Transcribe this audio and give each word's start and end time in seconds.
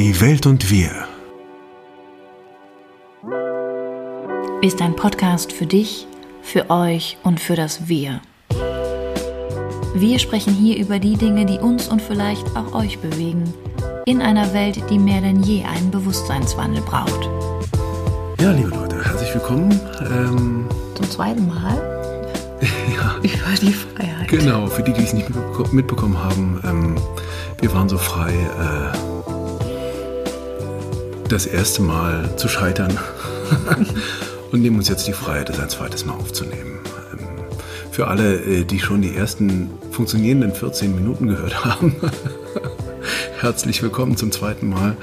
Die 0.00 0.18
Welt 0.18 0.46
und 0.46 0.70
wir. 0.70 0.90
Ist 4.62 4.80
ein 4.80 4.96
Podcast 4.96 5.52
für 5.52 5.66
dich, 5.66 6.06
für 6.40 6.70
euch 6.70 7.18
und 7.22 7.38
für 7.38 7.54
das 7.54 7.86
Wir. 7.86 8.22
Wir 9.94 10.18
sprechen 10.18 10.54
hier 10.54 10.78
über 10.78 10.98
die 11.00 11.18
Dinge, 11.18 11.44
die 11.44 11.58
uns 11.58 11.86
und 11.88 12.00
vielleicht 12.00 12.56
auch 12.56 12.72
euch 12.72 12.98
bewegen, 13.00 13.52
in 14.06 14.22
einer 14.22 14.54
Welt, 14.54 14.82
die 14.88 14.98
mehr 14.98 15.20
denn 15.20 15.42
je 15.42 15.64
einen 15.64 15.90
Bewusstseinswandel 15.90 16.80
braucht. 16.80 17.28
Ja, 18.40 18.52
liebe 18.52 18.70
Leute, 18.70 19.04
herzlich 19.04 19.34
willkommen. 19.34 19.78
Ähm, 20.00 20.64
Zum 20.94 21.10
zweiten 21.10 21.46
Mal 21.46 21.76
ja. 22.96 23.16
über 23.18 23.54
die 23.60 23.74
Freiheit. 23.74 24.28
Genau, 24.28 24.66
für 24.66 24.82
die, 24.82 24.94
die 24.94 25.02
es 25.02 25.12
nicht 25.12 25.28
mitbekommen 25.74 26.16
haben, 26.16 26.58
ähm, 26.64 26.94
wir 27.60 27.74
waren 27.74 27.90
so 27.90 27.98
frei, 27.98 28.32
äh, 28.32 29.10
das 31.30 31.46
erste 31.46 31.82
Mal 31.82 32.36
zu 32.36 32.48
scheitern 32.48 32.98
und 34.52 34.62
nehmen 34.62 34.76
uns 34.76 34.88
jetzt 34.88 35.06
die 35.06 35.12
Freiheit, 35.12 35.48
es 35.48 35.60
ein 35.60 35.68
zweites 35.68 36.04
Mal 36.04 36.14
aufzunehmen. 36.14 36.80
Ähm, 37.12 37.26
für 37.92 38.08
alle, 38.08 38.34
äh, 38.40 38.64
die 38.64 38.80
schon 38.80 39.00
die 39.00 39.14
ersten 39.14 39.70
funktionierenden 39.92 40.52
14 40.52 40.92
Minuten 40.92 41.28
gehört 41.28 41.64
haben, 41.64 41.94
herzlich 43.40 43.80
willkommen 43.80 44.16
zum 44.16 44.32
zweiten 44.32 44.68
Mal 44.68 44.96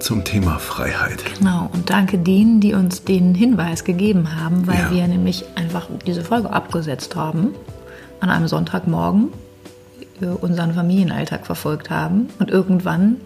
zum 0.00 0.22
Thema 0.22 0.58
Freiheit. 0.58 1.24
Genau, 1.38 1.70
und 1.72 1.88
danke 1.88 2.18
denen, 2.18 2.60
die 2.60 2.74
uns 2.74 3.04
den 3.04 3.34
Hinweis 3.34 3.84
gegeben 3.84 4.36
haben, 4.36 4.66
weil 4.66 4.78
ja. 4.78 4.90
wir 4.90 5.08
nämlich 5.08 5.46
einfach 5.54 5.88
diese 6.06 6.24
Folge 6.24 6.50
abgesetzt 6.50 7.16
haben 7.16 7.54
an 8.20 8.28
einem 8.28 8.48
Sonntagmorgen 8.48 9.32
unseren 10.40 10.74
Familienalltag 10.74 11.44
verfolgt 11.44 11.90
haben 11.90 12.28
und 12.38 12.50
irgendwann 12.50 13.16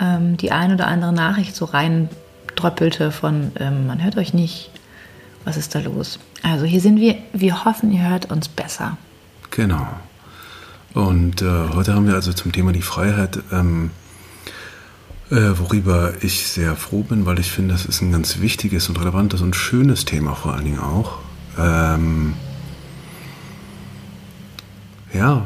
ähm, 0.00 0.36
die 0.36 0.52
ein 0.52 0.72
oder 0.72 0.86
andere 0.86 1.12
Nachricht 1.12 1.54
so 1.54 1.64
rein 1.64 2.08
dröppelte 2.56 3.12
von 3.12 3.52
ähm, 3.58 3.86
man 3.86 4.02
hört 4.02 4.16
euch 4.16 4.34
nicht, 4.34 4.70
was 5.44 5.56
ist 5.56 5.74
da 5.74 5.80
los? 5.80 6.18
Also 6.42 6.64
hier 6.64 6.80
sind 6.80 6.98
wir, 6.98 7.16
wir 7.32 7.64
hoffen, 7.64 7.92
ihr 7.92 8.08
hört 8.08 8.30
uns 8.30 8.48
besser. 8.48 8.96
Genau. 9.50 9.86
Und 10.94 11.42
äh, 11.42 11.68
heute 11.74 11.94
haben 11.94 12.06
wir 12.06 12.14
also 12.14 12.32
zum 12.32 12.52
Thema 12.52 12.72
die 12.72 12.82
Freiheit 12.82 13.38
ähm, 13.52 13.90
äh, 15.30 15.58
worüber 15.58 16.14
ich 16.22 16.48
sehr 16.48 16.74
froh 16.76 17.02
bin, 17.02 17.24
weil 17.24 17.38
ich 17.38 17.52
finde, 17.52 17.74
das 17.74 17.84
ist 17.84 18.00
ein 18.00 18.10
ganz 18.10 18.40
wichtiges 18.40 18.88
und 18.88 19.00
relevantes 19.00 19.40
und 19.40 19.54
schönes 19.54 20.04
Thema 20.04 20.34
vor 20.34 20.54
allen 20.54 20.64
Dingen 20.64 20.80
auch. 20.80 21.18
Ähm, 21.56 22.34
ja, 25.12 25.44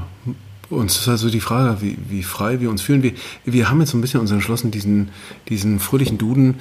uns 0.71 0.99
ist 0.99 1.09
also 1.09 1.31
die 1.31 1.41
Frage, 1.41 1.81
wie, 1.81 1.97
wie 2.09 2.23
frei 2.23 2.61
wir 2.61 2.71
uns 2.71 2.83
fühlen. 2.83 3.03
Wir, 3.03 3.13
wir 3.45 3.69
haben 3.69 3.81
jetzt 3.81 3.91
so 3.91 3.99
ein 3.99 4.01
bisschen 4.01 4.21
uns 4.21 4.31
entschlossen, 4.31 4.71
diesen, 4.71 5.11
diesen 5.49 5.81
fröhlichen 5.81 6.19
Duden, 6.19 6.61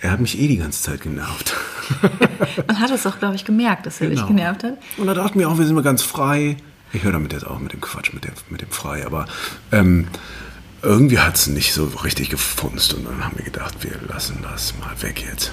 er 0.00 0.10
hat 0.10 0.20
mich 0.20 0.40
eh 0.40 0.48
die 0.48 0.56
ganze 0.56 0.82
Zeit 0.82 1.02
genervt. 1.02 1.54
Man 2.66 2.80
hat 2.80 2.90
es 2.90 3.06
auch, 3.06 3.18
glaube 3.18 3.36
ich, 3.36 3.44
gemerkt, 3.44 3.86
dass 3.86 4.00
er 4.00 4.08
genau. 4.08 4.22
dich 4.22 4.28
genervt 4.28 4.64
hat. 4.64 4.78
Und 4.96 5.06
da 5.06 5.14
dachten 5.14 5.38
wir 5.38 5.48
auch, 5.48 5.58
wir 5.58 5.64
sind 5.64 5.74
mal 5.74 5.82
ganz 5.82 6.02
frei. 6.02 6.56
Ich 6.92 7.04
höre 7.04 7.12
damit 7.12 7.32
jetzt 7.32 7.46
auch 7.46 7.58
mit 7.58 7.72
dem 7.72 7.80
Quatsch, 7.80 8.12
mit 8.12 8.24
dem, 8.24 8.32
mit 8.50 8.60
dem 8.60 8.70
frei, 8.70 9.06
aber 9.06 9.26
ähm, 9.70 10.08
irgendwie 10.82 11.20
hat 11.20 11.36
es 11.36 11.46
nicht 11.46 11.72
so 11.72 11.84
richtig 12.04 12.30
gefunzt 12.30 12.92
und 12.94 13.06
dann 13.06 13.24
haben 13.24 13.36
wir 13.36 13.44
gedacht, 13.44 13.76
wir 13.82 13.92
lassen 14.08 14.38
das 14.42 14.74
mal 14.78 15.00
weg 15.00 15.24
jetzt. 15.26 15.52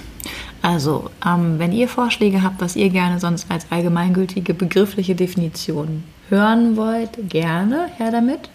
Also, 0.61 1.09
ähm, 1.25 1.59
wenn 1.59 1.71
ihr 1.71 1.87
Vorschläge 1.87 2.41
habt, 2.41 2.59
was 2.59 2.75
ihr 2.75 2.89
gerne 2.89 3.19
sonst 3.19 3.49
als 3.49 3.67
allgemeingültige 3.69 4.53
begriffliche 4.53 5.15
Definition 5.15 6.03
hören 6.29 6.77
wollt, 6.77 7.29
gerne 7.29 7.87
her 7.97 8.11
damit. 8.11 8.49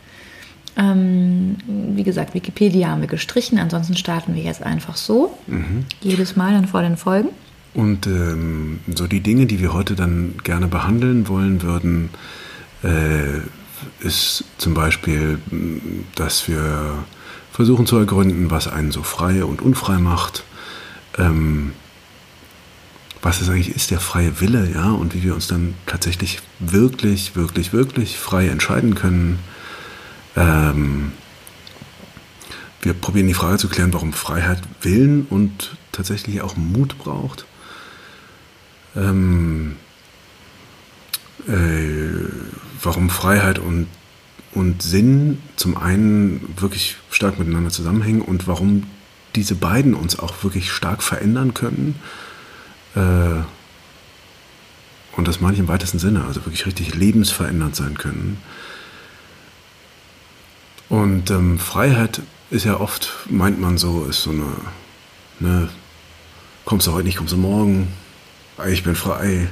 Ähm, 0.77 1.57
wie 1.67 2.03
gesagt, 2.03 2.35
Wikipedia 2.35 2.89
haben 2.89 3.01
wir 3.01 3.09
gestrichen, 3.09 3.59
ansonsten 3.59 3.97
starten 3.97 4.35
wir 4.35 4.43
jetzt 4.43 4.63
einfach 4.63 4.97
so. 4.97 5.37
Mhm. 5.47 5.85
Jedes 6.01 6.37
Mal 6.37 6.53
dann 6.53 6.67
vor 6.67 6.83
den 6.83 6.97
Folgen. 6.97 7.29
Und 7.75 8.07
ähm, 8.07 8.81
so 8.93 9.07
die 9.07 9.21
Dinge, 9.21 9.47
die 9.47 9.61
wir 9.61 9.73
heute 9.73 9.95
dann 9.95 10.35
gerne 10.43 10.69
behandeln 10.69 11.29
wollen 11.29 11.63
würden, 11.63 12.11
äh, 12.83 13.41
ist 14.01 14.45
zum 14.59 14.75
Beispiel, 14.75 15.39
dass 16.15 16.49
wir 16.49 17.05
versuchen 17.53 17.87
zu 17.87 17.97
ergründen, 17.97 18.51
was 18.51 18.69
einen 18.69 18.91
so 18.91 19.03
frei 19.03 19.45
und 19.45 19.63
unfrei 19.63 19.99
macht. 19.99 20.45
Ähm, 21.19 21.73
was 23.25 23.41
es 23.41 23.49
eigentlich 23.49 23.75
ist, 23.75 23.91
der 23.91 24.01
freie 24.01 24.39
Wille, 24.43 24.71
ja, 24.75 24.91
und 24.91 25.15
wie 25.15 25.23
wir 25.23 25.35
uns 25.35 25.47
dann 25.47 25.75
tatsächlich 25.87 26.41
wirklich, 26.59 27.35
wirklich, 27.35 27.73
wirklich 27.73 28.19
frei 28.19 28.49
entscheiden 28.49 28.95
können. 28.95 29.39
Ähm, 30.37 31.13
wir 32.83 32.93
probieren 32.93 33.27
die 33.27 33.35
Frage 33.35 33.57
zu 33.57 33.69
klären, 33.71 33.95
warum 33.95 34.13
Freiheit 34.13 34.61
Willen 34.83 35.27
und 35.31 35.75
tatsächlich 35.91 36.43
auch 36.43 36.57
Mut 36.57 36.99
braucht. 36.99 37.47
Ähm, 38.95 39.77
äh, 41.49 42.29
warum 42.83 43.09
Freiheit 43.09 43.59
und, 43.59 43.87
und 44.53 44.83
Sinn 44.83 45.39
zum 45.57 45.79
einen 45.79 46.55
wirklich 46.59 46.97
stark 47.11 47.39
miteinander 47.39 47.71
zusammenhängen 47.71 48.21
und 48.21 48.47
warum 48.47 48.83
diese 49.35 49.55
beiden 49.55 49.95
uns 49.95 50.19
auch 50.19 50.45
wirklich 50.45 50.71
stark 50.71 51.03
verändern 51.03 51.55
können. 51.55 51.95
Äh, 52.95 53.43
und 55.17 55.29
das 55.29 55.41
meine 55.41 55.55
ich 55.55 55.61
im 55.61 55.69
weitesten 55.69 55.99
Sinne, 55.99 56.25
also 56.25 56.45
wirklich 56.45 56.67
richtig 56.67 56.95
lebensverändernd 56.95 57.77
sein 57.77 57.97
können. 57.97 58.39
Und 60.89 61.31
ähm, 61.31 61.59
Freiheit 61.59 62.21
ist 62.51 62.65
ja 62.65 62.81
oft, 62.81 63.11
meint 63.31 63.61
man 63.61 63.79
so, 63.79 64.05
ist 64.05 64.23
so 64.23 64.31
eine, 64.31 64.47
ne, 65.41 65.69
kommst 66.65 66.87
du 66.87 66.93
heute 66.93 67.07
nicht, 67.07 67.17
kommst 67.17 67.33
du 67.33 67.37
morgen, 67.37 67.89
ich 68.67 68.83
bin 68.83 68.95
frei, 68.95 69.49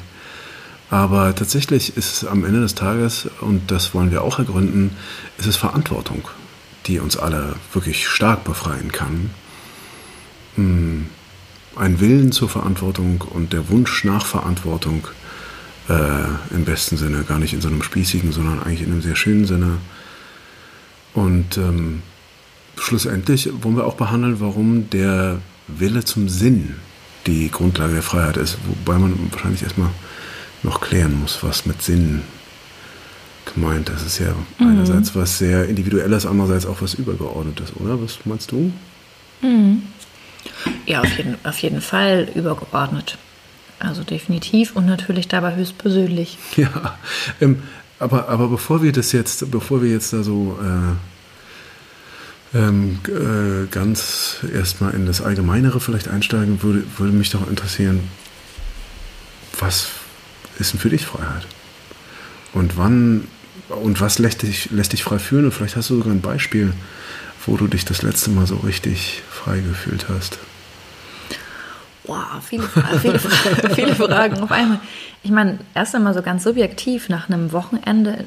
aber 0.91 1.35
tatsächlich 1.35 1.97
ist 1.97 2.13
es 2.23 2.29
am 2.29 2.45
Ende 2.45 2.61
des 2.61 2.75
Tages, 2.75 3.29
und 3.41 3.71
das 3.71 3.95
wollen 3.95 4.11
wir 4.11 4.23
auch 4.23 4.39
ergründen, 4.39 4.97
ist 5.39 5.47
es 5.47 5.57
Verantwortung, 5.57 6.29
die 6.87 6.99
uns 6.99 7.17
alle 7.17 7.57
wirklich 7.73 8.07
stark 8.07 8.45
befreien 8.45 8.93
kann. 8.93 9.31
Hm, 10.57 11.07
ein 11.77 12.01
Willen 12.01 12.33
zur 12.33 12.49
Verantwortung 12.49 13.23
und 13.23 13.53
der 13.53 13.69
Wunsch 13.69 14.05
nach 14.05 14.27
Verantwortung 14.27 15.07
äh, 15.89 16.55
im 16.55 16.65
besten 16.65 16.97
Sinne, 16.97 17.25
gar 17.25 17.39
nicht 17.39 17.55
in 17.55 17.61
so 17.61 17.69
einem 17.69 17.83
spießigen, 17.83 18.33
sondern 18.33 18.63
eigentlich 18.63 18.83
in 18.83 18.93
einem 18.93 19.03
sehr 19.03 19.17
schönen 19.17 19.47
Sinne. 19.47 19.79
Und 21.15 21.57
ähm, 21.57 22.03
schlussendlich 22.77 23.51
wollen 23.63 23.77
wir 23.77 23.87
auch 23.87 23.97
behandeln, 23.97 24.41
warum 24.41 24.91
der 24.91 25.39
Wille 25.69 26.05
zum 26.05 26.29
Sinn 26.29 26.77
die 27.27 27.51
Grundlage 27.51 27.95
der 27.95 28.03
Freiheit 28.03 28.37
ist, 28.37 28.59
wobei 28.67 28.99
man 28.99 29.15
wahrscheinlich 29.31 29.63
erstmal 29.63 29.91
noch 30.63 30.81
klären 30.81 31.21
muss, 31.21 31.43
was 31.43 31.67
mit 31.67 31.83
Sinn 31.83 32.23
gemeint 33.55 33.89
ist. 33.89 33.97
Das 33.97 34.07
ist 34.07 34.19
ja 34.19 34.35
mhm. 34.59 34.67
einerseits 34.67 35.15
was 35.15 35.39
sehr 35.39 35.69
Individuelles, 35.69 36.27
andererseits 36.27 36.67
auch 36.67 36.81
was 36.81 36.95
Übergeordnetes, 36.95 37.75
oder? 37.77 38.01
Was 38.01 38.19
meinst 38.25 38.53
du? 38.53 38.73
Mhm. 39.41 39.83
Ja, 40.87 41.01
auf 41.01 41.17
jeden, 41.17 41.37
auf 41.45 41.59
jeden 41.59 41.81
Fall 41.81 42.29
übergeordnet. 42.35 43.19
Also 43.79 44.05
definitiv 44.05 44.77
und 44.77 44.87
natürlich 44.87 45.29
dabei 45.29 45.55
höchstpersönlich. 45.57 46.39
Ja, 46.57 46.99
ähm, 47.41 47.63
aber, 47.99 48.29
aber 48.29 48.49
bevor 48.49 48.83
wir 48.83 48.93
das 48.93 49.13
jetzt, 49.13 49.51
bevor 49.51 49.83
wir 49.83 49.91
jetzt 49.91 50.13
da 50.13 50.23
so 50.23 50.59
äh, 52.55 52.59
ähm, 52.59 52.99
äh, 53.09 53.67
ganz 53.71 54.39
erstmal 54.53 54.95
in 54.95 55.07
das 55.07 55.21
Allgemeinere 55.21 55.81
vielleicht 55.81 56.09
einsteigen, 56.09 56.63
würde, 56.63 56.85
würde 56.99 57.13
mich 57.13 57.31
doch 57.31 57.49
interessieren, 57.49 58.01
was 59.59 59.89
ist 60.59 60.73
denn 60.73 60.81
für 60.81 60.91
dich 60.91 61.07
Freiheit? 61.07 61.47
Und 62.53 62.77
wann 62.77 63.29
und 63.69 64.01
was 64.01 64.19
lässt 64.19 64.43
dich, 64.43 64.71
lässt 64.71 64.93
dich 64.93 65.03
frei 65.03 65.19
fühlen? 65.19 65.47
Und 65.47 65.53
vielleicht 65.53 65.77
hast 65.77 65.91
du 65.91 65.97
sogar 65.97 66.13
ein 66.13 66.21
Beispiel, 66.21 66.73
wo 67.47 67.57
du 67.57 67.67
dich 67.67 67.85
das 67.85 68.03
letzte 68.03 68.31
Mal 68.31 68.47
so 68.47 68.57
richtig 68.57 69.23
frei 69.43 69.61
gefühlt 69.61 70.07
hast. 70.09 70.39
Wow, 72.05 72.43
viele, 72.45 72.65
viele, 73.01 73.19
viele 73.75 73.95
Fragen 73.95 74.41
auf 74.41 74.51
einmal. 74.51 74.81
Ich 75.23 75.31
meine, 75.31 75.59
erst 75.75 75.95
einmal 75.95 76.15
so 76.15 76.23
ganz 76.23 76.43
subjektiv 76.43 77.09
nach 77.09 77.29
einem 77.29 77.53
Wochenende 77.53 78.25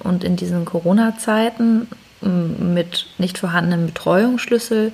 und 0.00 0.24
in 0.24 0.36
diesen 0.36 0.64
Corona-Zeiten 0.64 1.86
mit 2.20 3.06
nicht 3.18 3.38
vorhandenem 3.38 3.86
Betreuungsschlüssel 3.86 4.92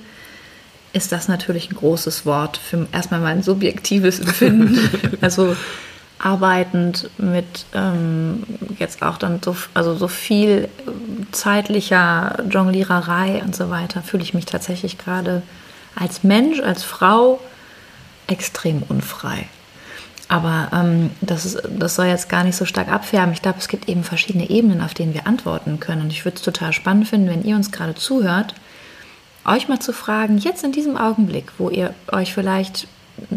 ist 0.93 1.11
das 1.11 1.27
natürlich 1.27 1.71
ein 1.71 1.75
großes 1.75 2.25
Wort 2.25 2.57
für 2.57 2.87
erstmal 2.91 3.19
mein 3.19 3.41
subjektives 3.41 4.19
Empfinden. 4.19 4.79
also 5.21 5.55
arbeitend 6.19 7.09
mit 7.17 7.65
ähm, 7.73 8.43
jetzt 8.79 9.01
auch 9.01 9.17
dann 9.17 9.41
so, 9.43 9.55
also 9.73 9.95
so 9.95 10.07
viel 10.07 10.69
zeitlicher 11.31 12.43
Jongliererei 12.49 13.41
und 13.43 13.55
so 13.55 13.69
weiter, 13.69 14.01
fühle 14.01 14.23
ich 14.23 14.33
mich 14.33 14.45
tatsächlich 14.45 14.97
gerade 14.97 15.41
als 15.95 16.23
Mensch, 16.23 16.59
als 16.59 16.83
Frau 16.83 17.39
extrem 18.27 18.83
unfrei. 18.83 19.47
Aber 20.27 20.69
ähm, 20.73 21.11
das, 21.21 21.45
ist, 21.45 21.61
das 21.69 21.95
soll 21.95 22.07
jetzt 22.07 22.29
gar 22.29 22.43
nicht 22.43 22.55
so 22.55 22.65
stark 22.65 22.87
abfärben. 22.87 23.33
Ich 23.33 23.41
glaube, 23.41 23.59
es 23.59 23.67
gibt 23.67 23.87
eben 23.87 24.03
verschiedene 24.03 24.49
Ebenen, 24.49 24.81
auf 24.81 24.93
denen 24.93 25.13
wir 25.13 25.27
antworten 25.27 25.79
können. 25.79 26.01
Und 26.01 26.11
ich 26.11 26.25
würde 26.25 26.37
es 26.37 26.41
total 26.41 26.73
spannend 26.73 27.07
finden, 27.07 27.29
wenn 27.29 27.43
ihr 27.43 27.55
uns 27.55 27.71
gerade 27.71 27.93
zuhört, 27.93 28.55
euch 29.45 29.67
mal 29.67 29.79
zu 29.79 29.93
fragen, 29.93 30.39
jetzt 30.39 30.63
in 30.63 30.71
diesem 30.71 30.97
Augenblick, 30.97 31.51
wo 31.59 31.69
ihr 31.69 31.93
euch 32.11 32.33
vielleicht 32.33 32.87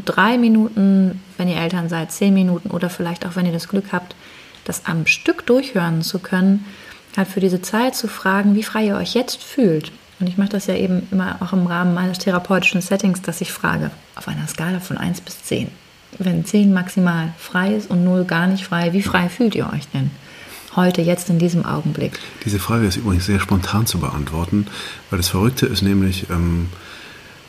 drei 0.05 0.39
Minuten, 0.39 1.21
wenn 1.37 1.49
ihr 1.49 1.57
Eltern 1.57 1.89
seid, 1.89 2.13
zehn 2.13 2.35
Minuten 2.35 2.71
oder 2.71 2.91
vielleicht 2.91 3.27
auch, 3.27 3.37
wenn 3.37 3.47
ihr 3.47 3.53
das 3.53 3.69
Glück 3.69 3.87
habt, 3.93 4.15
das 4.65 4.87
am 4.87 5.07
Stück 5.07 5.47
durchhören 5.47 6.03
zu 6.03 6.19
können, 6.19 6.65
halt 7.17 7.29
für 7.29 7.41
diese 7.41 7.61
Zeit 7.61 7.95
zu 7.97 8.09
fragen, 8.09 8.55
wie 8.55 8.63
frei 8.63 8.87
ihr 8.87 8.97
euch 8.97 9.15
jetzt 9.15 9.43
fühlt. 9.43 9.93
Und 10.21 10.29
ich 10.29 10.39
mache 10.39 10.51
das 10.51 10.67
ja 10.67 10.75
eben 10.75 11.07
immer 11.11 11.37
auch 11.41 11.53
im 11.53 11.67
Rahmen 11.67 11.95
meines 11.95 12.19
therapeutischen 12.19 12.81
Settings, 12.81 13.23
dass 13.23 13.41
ich 13.41 13.53
frage, 13.53 13.91
auf 14.17 14.29
einer 14.29 14.47
Skala 14.49 14.81
von 14.81 14.99
1 14.99 15.21
bis 15.21 15.43
10. 15.45 15.69
Wenn 16.19 16.45
10 16.45 16.73
maximal 16.73 17.33
frei 17.39 17.75
ist 17.75 17.91
und 17.91 18.05
0 18.05 18.25
gar 18.25 18.47
nicht 18.47 18.65
frei, 18.65 18.93
wie 18.93 19.03
frei 19.03 19.29
fühlt 19.29 19.55
ihr 19.55 19.71
euch 19.73 19.87
denn? 19.89 20.11
Heute, 20.75 21.03
jetzt 21.03 21.29
in 21.29 21.39
diesem 21.39 21.65
Augenblick? 21.65 22.19
Diese 22.45 22.59
Frage 22.59 22.87
ist 22.87 22.97
übrigens 22.97 23.27
sehr 23.27 23.41
spontan 23.41 23.87
zu 23.87 23.99
beantworten, 23.99 24.67
weil 25.11 25.19
das 25.19 25.29
Verrückte 25.29 25.67
ist 25.67 25.83
nämlich, 25.83 26.27
ähm, 26.31 26.69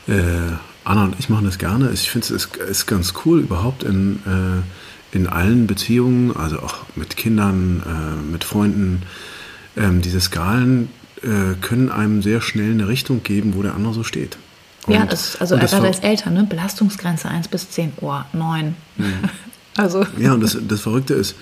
äh, 0.08 0.52
Anna 0.84 1.04
und 1.04 1.16
ich 1.18 1.28
machen 1.28 1.44
das 1.44 1.58
gerne. 1.58 1.90
Ich 1.92 2.10
finde 2.10 2.34
es 2.34 2.46
ist, 2.46 2.86
ganz 2.86 3.14
cool, 3.24 3.40
überhaupt 3.40 3.82
in, 3.82 4.20
äh, 4.26 5.16
in 5.16 5.26
allen 5.26 5.66
Beziehungen, 5.66 6.34
also 6.34 6.60
auch 6.60 6.78
mit 6.96 7.16
Kindern, 7.16 7.82
äh, 7.86 8.32
mit 8.32 8.44
Freunden, 8.44 9.02
ähm, 9.76 10.00
diese 10.00 10.20
Skalen 10.20 10.88
äh, 11.22 11.54
können 11.60 11.90
einem 11.90 12.22
sehr 12.22 12.40
schnell 12.40 12.72
eine 12.72 12.88
Richtung 12.88 13.22
geben, 13.22 13.54
wo 13.54 13.62
der 13.62 13.74
andere 13.74 13.94
so 13.94 14.04
steht. 14.04 14.38
Und, 14.86 14.94
ja, 14.94 15.04
das, 15.04 15.36
also 15.40 15.56
gerade 15.56 15.86
als 15.86 16.00
Eltern, 16.00 16.34
ne? 16.34 16.44
Belastungsgrenze 16.48 17.28
1 17.28 17.48
bis 17.48 17.70
10, 17.70 17.92
oh, 18.00 18.20
9. 18.32 18.74
Mhm. 18.96 19.04
also. 19.76 20.06
Ja, 20.18 20.32
und 20.32 20.40
das, 20.42 20.56
das 20.66 20.80
Verrückte 20.80 21.14
ist, 21.14 21.36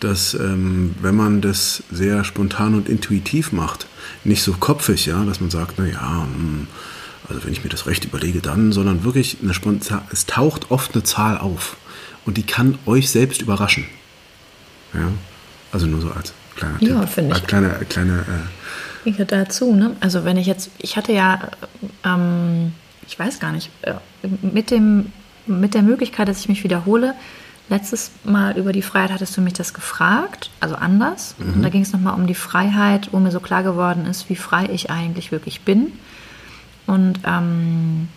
dass 0.00 0.34
ähm, 0.34 0.94
wenn 1.00 1.14
man 1.14 1.40
das 1.40 1.82
sehr 1.90 2.24
spontan 2.24 2.74
und 2.74 2.88
intuitiv 2.88 3.52
macht, 3.52 3.86
nicht 4.24 4.42
so 4.42 4.54
kopfig, 4.54 5.06
ja, 5.06 5.24
dass 5.24 5.40
man 5.40 5.50
sagt, 5.50 5.74
na 5.76 5.86
ja, 5.86 6.22
hm, 6.22 6.66
also 7.30 7.44
wenn 7.44 7.52
ich 7.52 7.64
mir 7.64 7.70
das 7.70 7.86
recht 7.86 8.04
überlege, 8.04 8.40
dann, 8.40 8.72
sondern 8.72 9.04
wirklich 9.04 9.38
eine 9.42 9.54
spontan, 9.54 10.02
es 10.12 10.26
taucht 10.26 10.70
oft 10.70 10.94
eine 10.94 11.02
Zahl 11.02 11.38
auf 11.38 11.76
und 12.26 12.36
die 12.36 12.42
kann 12.42 12.78
euch 12.86 13.10
selbst 13.10 13.40
überraschen. 13.40 13.86
Ja, 14.92 15.08
also 15.72 15.86
nur 15.86 16.00
so 16.00 16.10
als 16.10 16.32
kleiner 16.56 16.76
ja, 16.80 17.04
Tipp, 17.04 17.24
als 17.30 17.40
ich. 17.40 17.46
kleine, 17.46 17.70
kleine 17.88 18.18
äh, 18.20 19.08
ich 19.08 19.16
dazu, 19.16 19.74
ne? 19.74 19.96
Also 20.00 20.24
wenn 20.24 20.36
ich 20.36 20.46
jetzt, 20.46 20.70
ich 20.78 20.96
hatte 20.96 21.12
ja, 21.12 21.50
ähm, 22.04 22.72
ich 23.06 23.18
weiß 23.18 23.40
gar 23.40 23.52
nicht, 23.52 23.70
äh, 23.82 23.94
mit 24.42 24.70
dem, 24.70 25.12
mit 25.46 25.74
der 25.74 25.82
Möglichkeit, 25.82 26.28
dass 26.28 26.40
ich 26.40 26.48
mich 26.48 26.64
wiederhole, 26.64 27.14
Letztes 27.70 28.10
Mal 28.24 28.58
über 28.58 28.72
die 28.72 28.82
Freiheit 28.82 29.12
hattest 29.12 29.36
du 29.36 29.40
mich 29.40 29.52
das 29.52 29.72
gefragt, 29.72 30.50
also 30.58 30.74
anders. 30.74 31.36
Mhm. 31.38 31.54
Und 31.54 31.62
da 31.62 31.68
ging 31.68 31.82
es 31.82 31.92
nochmal 31.92 32.14
um 32.14 32.26
die 32.26 32.34
Freiheit, 32.34 33.10
wo 33.12 33.20
mir 33.20 33.30
so 33.30 33.38
klar 33.38 33.62
geworden 33.62 34.06
ist, 34.06 34.28
wie 34.28 34.34
frei 34.34 34.68
ich 34.72 34.90
eigentlich 34.90 35.30
wirklich 35.30 35.60
bin. 35.60 35.92
Und 36.90 37.20
ähm, 37.24 38.08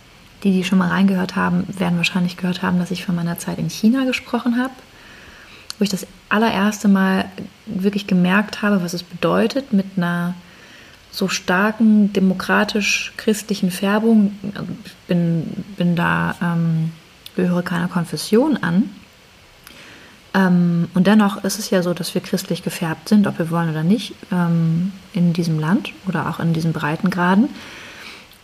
die, 0.44 0.52
die 0.52 0.64
schon 0.64 0.80
mal 0.80 0.90
reingehört 0.90 1.36
haben, 1.36 1.66
werden 1.68 1.98
wahrscheinlich 1.98 2.38
gehört 2.38 2.62
haben, 2.62 2.80
dass 2.80 2.92
ich 2.92 3.06
von 3.06 3.16
meiner 3.16 3.38
Zeit 3.38 3.60
in 3.60 3.70
China 3.70 4.04
gesprochen 4.06 4.58
habe, 4.58 4.74
wo 5.78 5.84
ich 5.84 5.90
das 5.90 6.08
allererste 6.30 6.88
Mal 6.88 7.25
wirklich 7.66 8.08
gemerkt 8.08 8.62
habe, 8.62 8.84
was 8.84 8.94
es 8.94 9.04
bedeutet, 9.04 9.74
mit 9.74 9.86
einer 9.96 10.34
so 11.12 11.28
starken 11.28 12.12
demokratisch-christlichen 12.14 13.70
Färbung. 13.70 14.38
Ich 14.86 14.96
bin, 15.08 15.64
bin 15.78 15.96
da, 15.96 16.36
ähm, 16.42 16.92
gehöre 17.36 17.62
keiner 17.62 17.88
Konfession 17.88 18.58
an 18.58 18.90
ähm, 20.34 20.90
und 20.94 21.08
dennoch 21.08 21.44
ist 21.44 21.60
es 21.60 21.69
ja 21.69 21.84
so, 21.84 21.94
dass 21.94 22.14
wir 22.16 22.22
christlich 22.22 22.64
gefärbt 22.64 23.10
sind, 23.10 23.28
ob 23.28 23.38
wir 23.38 23.52
wollen 23.52 23.69
oder 23.69 23.84
nicht, 23.84 24.16
ähm, 24.31 24.92
in 25.14 25.34
diesem 25.34 25.60
Land 25.60 25.94
oder 26.08 26.30
auch 26.30 26.40
in 26.40 26.54
diesen 26.54 26.74
Breitengraden. 26.74 27.50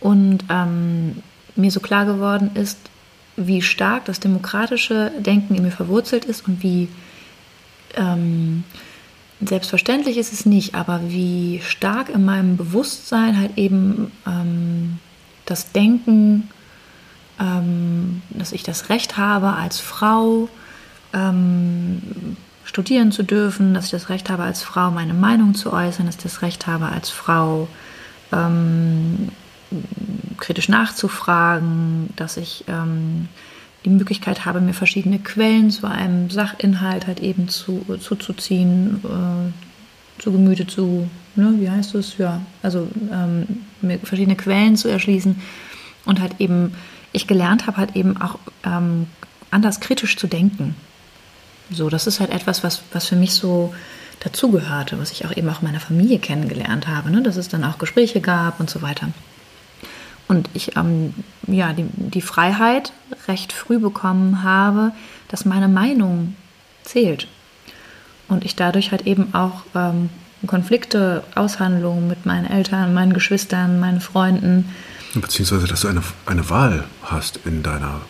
Und 0.00 0.44
ähm, 0.48 1.22
mir 1.56 1.70
so 1.70 1.80
klar 1.80 2.06
geworden 2.06 2.50
ist, 2.54 2.78
wie 3.36 3.62
stark 3.62 4.04
das 4.06 4.20
demokratische 4.20 5.12
Denken 5.18 5.54
in 5.54 5.62
mir 5.62 5.70
verwurzelt 5.70 6.24
ist 6.24 6.46
und 6.46 6.62
wie 6.62 6.88
ähm, 7.94 8.64
selbstverständlich 9.40 10.18
ist 10.18 10.32
es 10.32 10.46
nicht, 10.46 10.74
aber 10.74 11.00
wie 11.08 11.60
stark 11.64 12.10
in 12.10 12.24
meinem 12.24 12.56
Bewusstsein 12.56 13.38
halt 13.38 13.56
eben 13.56 14.12
ähm, 14.26 14.98
das 15.46 15.72
Denken, 15.72 16.50
ähm, 17.40 18.22
dass 18.30 18.52
ich 18.52 18.62
das 18.62 18.90
Recht 18.90 19.16
habe 19.16 19.54
als 19.54 19.80
Frau, 19.80 20.48
ähm, 21.12 22.36
studieren 22.64 23.10
zu 23.10 23.22
dürfen, 23.22 23.74
dass 23.74 23.86
ich 23.86 23.90
das 23.90 24.10
Recht 24.10 24.30
habe, 24.30 24.44
als 24.44 24.62
Frau 24.62 24.90
meine 24.90 25.14
Meinung 25.14 25.54
zu 25.54 25.72
äußern, 25.72 26.06
dass 26.06 26.16
ich 26.16 26.22
das 26.22 26.42
Recht 26.42 26.66
habe, 26.66 26.86
als 26.86 27.10
Frau 27.10 27.66
ähm, 28.32 29.30
kritisch 30.38 30.68
nachzufragen, 30.68 32.10
dass 32.16 32.36
ich 32.36 32.64
ähm, 32.68 33.28
die 33.84 33.90
Möglichkeit 33.90 34.44
habe, 34.44 34.60
mir 34.60 34.74
verschiedene 34.74 35.18
Quellen 35.18 35.70
zu 35.70 35.86
einem 35.86 36.30
Sachinhalt 36.30 37.06
halt 37.06 37.20
eben 37.20 37.48
zu, 37.48 37.84
zuzuziehen, 38.00 39.00
äh, 39.04 40.22
zu 40.22 40.32
Gemüte 40.32 40.66
zu, 40.66 41.08
ne, 41.34 41.54
wie 41.58 41.70
heißt 41.70 41.94
es? 41.94 42.18
Ja, 42.18 42.42
also 42.62 42.88
ähm, 43.12 43.64
mir 43.80 43.98
verschiedene 44.00 44.36
Quellen 44.36 44.76
zu 44.76 44.88
erschließen 44.88 45.40
und 46.04 46.20
halt 46.20 46.34
eben, 46.40 46.74
ich 47.12 47.26
gelernt 47.26 47.66
habe 47.66 47.78
halt 47.78 47.96
eben 47.96 48.20
auch 48.20 48.38
ähm, 48.64 49.06
anders 49.50 49.80
kritisch 49.80 50.16
zu 50.16 50.26
denken. 50.26 50.74
So, 51.70 51.88
das 51.88 52.06
ist 52.06 52.20
halt 52.20 52.30
etwas, 52.30 52.64
was, 52.64 52.82
was 52.92 53.06
für 53.06 53.16
mich 53.16 53.32
so 53.32 53.72
dazugehörte, 54.20 54.98
was 54.98 55.12
ich 55.12 55.24
auch 55.24 55.34
eben 55.34 55.48
auch 55.48 55.62
in 55.62 55.68
meiner 55.68 55.80
Familie 55.80 56.18
kennengelernt 56.18 56.86
habe, 56.86 57.10
ne? 57.10 57.22
dass 57.22 57.36
es 57.36 57.48
dann 57.48 57.64
auch 57.64 57.78
Gespräche 57.78 58.20
gab 58.20 58.60
und 58.60 58.68
so 58.68 58.82
weiter. 58.82 59.08
Und 60.30 60.48
ich 60.54 60.76
ähm, 60.76 61.12
ja, 61.48 61.72
die, 61.72 61.86
die 61.96 62.22
Freiheit 62.22 62.92
recht 63.26 63.52
früh 63.52 63.80
bekommen 63.80 64.44
habe, 64.44 64.92
dass 65.26 65.44
meine 65.44 65.66
Meinung 65.66 66.36
zählt. 66.84 67.26
Und 68.28 68.44
ich 68.44 68.54
dadurch 68.54 68.92
halt 68.92 69.08
eben 69.08 69.34
auch 69.34 69.64
ähm, 69.74 70.08
Konflikte, 70.46 71.24
Aushandlungen 71.34 72.06
mit 72.06 72.26
meinen 72.26 72.46
Eltern, 72.46 72.94
meinen 72.94 73.12
Geschwistern, 73.12 73.80
meinen 73.80 74.00
Freunden. 74.00 74.72
Beziehungsweise, 75.14 75.66
dass 75.66 75.80
du 75.80 75.88
eine, 75.88 76.02
eine 76.26 76.48
Wahl 76.48 76.84
hast 77.02 77.40
in 77.44 77.64
deiner, 77.64 78.00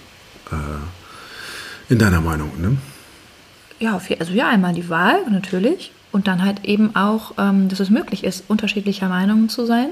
äh, 0.52 1.90
in 1.90 1.98
deiner 1.98 2.20
Meinung, 2.20 2.50
ne? 2.60 2.76
ja, 3.78 3.98
also 4.18 4.32
ja, 4.34 4.46
einmal 4.50 4.74
die 4.74 4.90
Wahl 4.90 5.22
natürlich 5.30 5.92
und 6.12 6.28
dann 6.28 6.44
halt 6.44 6.66
eben 6.66 6.94
auch, 6.94 7.32
ähm, 7.38 7.70
dass 7.70 7.80
es 7.80 7.88
möglich 7.88 8.24
ist, 8.24 8.44
unterschiedlicher 8.48 9.08
Meinungen 9.08 9.48
zu 9.48 9.64
sein 9.64 9.88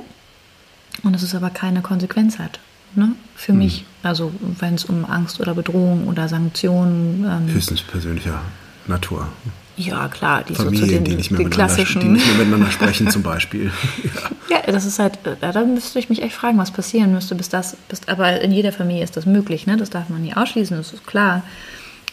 und 1.02 1.12
dass 1.12 1.22
es 1.22 1.34
aber 1.34 1.50
keine 1.50 1.82
Konsequenz 1.82 2.38
hat. 2.38 2.60
Ne? 2.94 3.12
Für 3.36 3.52
mhm. 3.52 3.58
mich, 3.58 3.84
also 4.02 4.32
wenn 4.58 4.74
es 4.74 4.84
um 4.84 5.04
Angst 5.04 5.40
oder 5.40 5.54
Bedrohung 5.54 6.08
oder 6.08 6.28
Sanktionen. 6.28 7.24
Ähm, 7.24 7.54
Höchstens 7.54 7.82
persönlicher 7.82 8.40
Natur. 8.86 9.28
Ja, 9.76 10.08
klar, 10.08 10.42
die 10.42 10.54
Familien, 10.56 10.80
so 10.80 10.86
zu 10.86 10.92
den, 10.92 11.04
die 11.04 11.14
nicht 11.14 11.30
mehr 11.30 11.38
den 11.38 11.50
klassischen. 11.50 12.00
Die 12.00 12.08
nicht 12.08 12.26
mehr 12.26 12.38
miteinander 12.38 12.72
sprechen, 12.72 13.10
zum 13.10 13.22
Beispiel. 13.22 13.70
ja. 14.50 14.56
ja. 14.56 14.72
das 14.72 14.84
ist 14.84 14.98
halt, 14.98 15.18
äh, 15.24 15.36
da 15.52 15.64
müsste 15.64 16.00
ich 16.00 16.08
mich 16.08 16.20
echt 16.20 16.34
fragen, 16.34 16.58
was 16.58 16.72
passieren 16.72 17.12
müsste, 17.12 17.36
bis 17.36 17.48
das, 17.48 17.76
bis, 17.88 18.00
aber 18.08 18.40
in 18.40 18.50
jeder 18.50 18.72
Familie 18.72 19.04
ist 19.04 19.16
das 19.16 19.24
möglich, 19.24 19.68
ne? 19.68 19.76
Das 19.76 19.90
darf 19.90 20.08
man 20.08 20.22
nie 20.22 20.34
ausschließen, 20.34 20.76
das 20.76 20.92
ist 20.92 21.06
klar. 21.06 21.44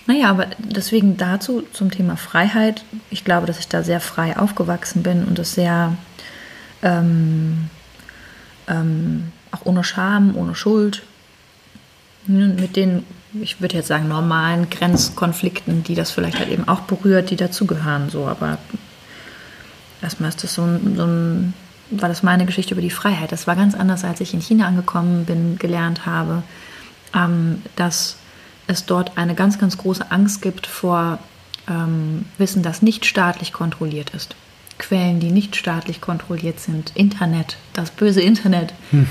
Naja, 0.05 0.29
aber 0.29 0.45
deswegen 0.59 1.17
dazu 1.17 1.63
zum 1.73 1.89
Thema 1.89 2.17
Freiheit. 2.17 2.85
Ich 3.09 3.25
glaube, 3.25 3.47
dass 3.47 3.57
ich 3.57 3.67
da 3.67 3.81
sehr 3.81 3.99
frei 3.99 4.37
aufgewachsen 4.37 5.01
bin 5.01 5.23
und 5.23 5.39
es 5.39 5.55
sehr 5.55 5.97
ähm, 6.83 7.69
ähm, 8.67 9.31
auch 9.51 9.65
ohne 9.65 9.83
Scham, 9.83 10.35
ohne 10.35 10.55
Schuld, 10.55 11.03
ne, 12.27 12.47
mit 12.47 12.75
den, 12.75 13.03
ich 13.33 13.61
würde 13.61 13.75
jetzt 13.77 13.87
sagen, 13.87 14.07
normalen 14.07 14.69
Grenzkonflikten, 14.69 15.83
die 15.83 15.95
das 15.95 16.11
vielleicht 16.11 16.39
halt 16.39 16.49
eben 16.49 16.67
auch 16.67 16.81
berührt, 16.81 17.29
die 17.29 17.35
dazugehören. 17.35 18.09
So, 18.09 18.25
aber 18.27 18.57
erstmal 20.01 20.29
ist 20.29 20.43
das 20.43 20.53
so 20.53 20.63
so 20.95 21.05
ein, 21.05 21.53
war 21.91 22.09
das 22.09 22.23
meine 22.23 22.45
Geschichte 22.45 22.73
über 22.73 22.81
die 22.81 22.89
Freiheit. 22.89 23.31
Das 23.31 23.47
war 23.47 23.55
ganz 23.55 23.75
anders, 23.75 24.03
als 24.03 24.21
ich 24.21 24.33
in 24.33 24.41
China 24.41 24.67
angekommen 24.67 25.25
bin, 25.25 25.57
gelernt 25.57 26.05
habe, 26.05 26.43
ähm, 27.13 27.61
dass 27.75 28.17
es 28.67 28.85
dort 28.85 29.17
eine 29.17 29.35
ganz, 29.35 29.59
ganz 29.59 29.77
große 29.77 30.09
Angst 30.11 30.41
gibt 30.41 30.65
vor 30.67 31.19
ähm, 31.67 32.25
Wissen, 32.37 32.63
das 32.63 32.81
nicht 32.81 33.05
staatlich 33.05 33.53
kontrolliert 33.53 34.11
ist. 34.11 34.35
Quellen, 34.77 35.19
die 35.19 35.31
nicht 35.31 35.55
staatlich 35.55 36.01
kontrolliert 36.01 36.59
sind, 36.59 36.91
Internet, 36.95 37.57
das 37.73 37.91
böse 37.91 38.21
Internet, 38.21 38.73
hm. 38.91 39.07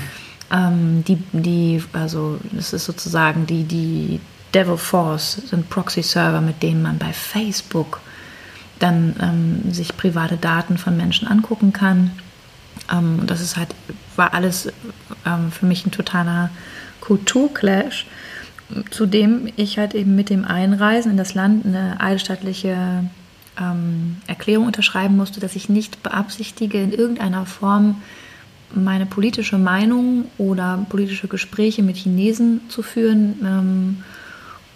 ähm, 0.51 1.03
die, 1.05 1.17
die, 1.31 1.83
also 1.93 2.39
das 2.51 2.73
ist 2.73 2.85
sozusagen 2.85 3.45
die, 3.47 3.63
die 3.63 4.19
Devil 4.53 4.77
Force, 4.77 5.41
sind 5.49 5.69
Proxy-Server, 5.69 6.41
mit 6.41 6.63
denen 6.63 6.81
man 6.81 6.97
bei 6.97 7.11
Facebook 7.11 7.99
dann 8.79 9.15
ähm, 9.21 9.73
sich 9.73 9.95
private 9.97 10.37
Daten 10.37 10.77
von 10.77 10.97
Menschen 10.97 11.27
angucken 11.27 11.73
kann. 11.73 12.11
Ähm, 12.91 13.19
und 13.19 13.31
das 13.31 13.41
ist 13.41 13.57
halt, 13.57 13.69
war 14.15 14.33
alles 14.33 14.71
ähm, 15.25 15.51
für 15.51 15.65
mich 15.65 15.85
ein 15.85 15.91
totaler 15.91 16.49
Kulturclash 17.01 18.05
zudem 18.89 19.47
ich 19.55 19.77
halt 19.77 19.93
eben 19.93 20.15
mit 20.15 20.29
dem 20.29 20.45
Einreisen 20.45 21.11
in 21.11 21.17
das 21.17 21.33
Land 21.33 21.65
eine 21.65 21.99
eidesstattliche 21.99 23.05
ähm, 23.59 24.17
Erklärung 24.27 24.67
unterschreiben 24.67 25.15
musste, 25.15 25.39
dass 25.39 25.55
ich 25.55 25.69
nicht 25.69 26.03
beabsichtige, 26.03 26.81
in 26.81 26.91
irgendeiner 26.91 27.45
Form 27.45 28.01
meine 28.73 29.05
politische 29.05 29.57
Meinung 29.57 30.25
oder 30.37 30.85
politische 30.89 31.27
Gespräche 31.27 31.83
mit 31.83 31.97
Chinesen 31.97 32.61
zu 32.69 32.81
führen. 32.81 33.35
Ähm, 33.43 34.03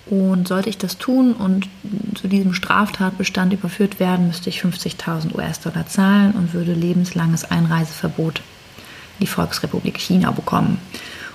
und 0.09 0.47
sollte 0.47 0.69
ich 0.69 0.77
das 0.79 0.97
tun 0.97 1.33
und 1.33 1.67
zu 2.15 2.27
diesem 2.27 2.55
Straftatbestand 2.55 3.53
überführt 3.53 3.99
werden, 3.99 4.27
müsste 4.27 4.49
ich 4.49 4.61
50.000 4.61 5.35
US-Dollar 5.35 5.85
zahlen 5.85 6.31
und 6.31 6.53
würde 6.53 6.73
lebenslanges 6.73 7.49
Einreiseverbot 7.49 8.39
in 8.39 9.25
die 9.25 9.27
Volksrepublik 9.27 9.99
China 9.99 10.31
bekommen. 10.31 10.79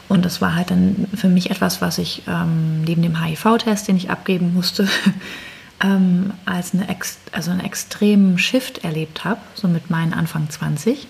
Und 0.09 0.25
das 0.25 0.41
war 0.41 0.57
halt 0.57 0.71
dann 0.71 1.07
für 1.15 1.29
mich 1.29 1.51
etwas, 1.51 1.81
was 1.81 1.99
ich 1.99 2.23
ähm, 2.27 2.83
neben 2.83 3.03
dem 3.03 3.23
HIV-Test, 3.23 3.89
den 3.89 3.97
ich 3.97 4.11
abgeben 4.11 4.53
musste, 4.53 4.89
ähm, 5.83 6.33
als 6.45 6.75
eine, 6.75 6.87
also 7.33 7.51
einen 7.51 7.61
extremen 7.61 8.39
Shift 8.39 8.85
erlebt 8.85 9.25
habe, 9.25 9.41
so 9.55 9.69
mit 9.69 9.91
meinen 9.91 10.13
Anfang 10.13 10.49
20 10.49 11.07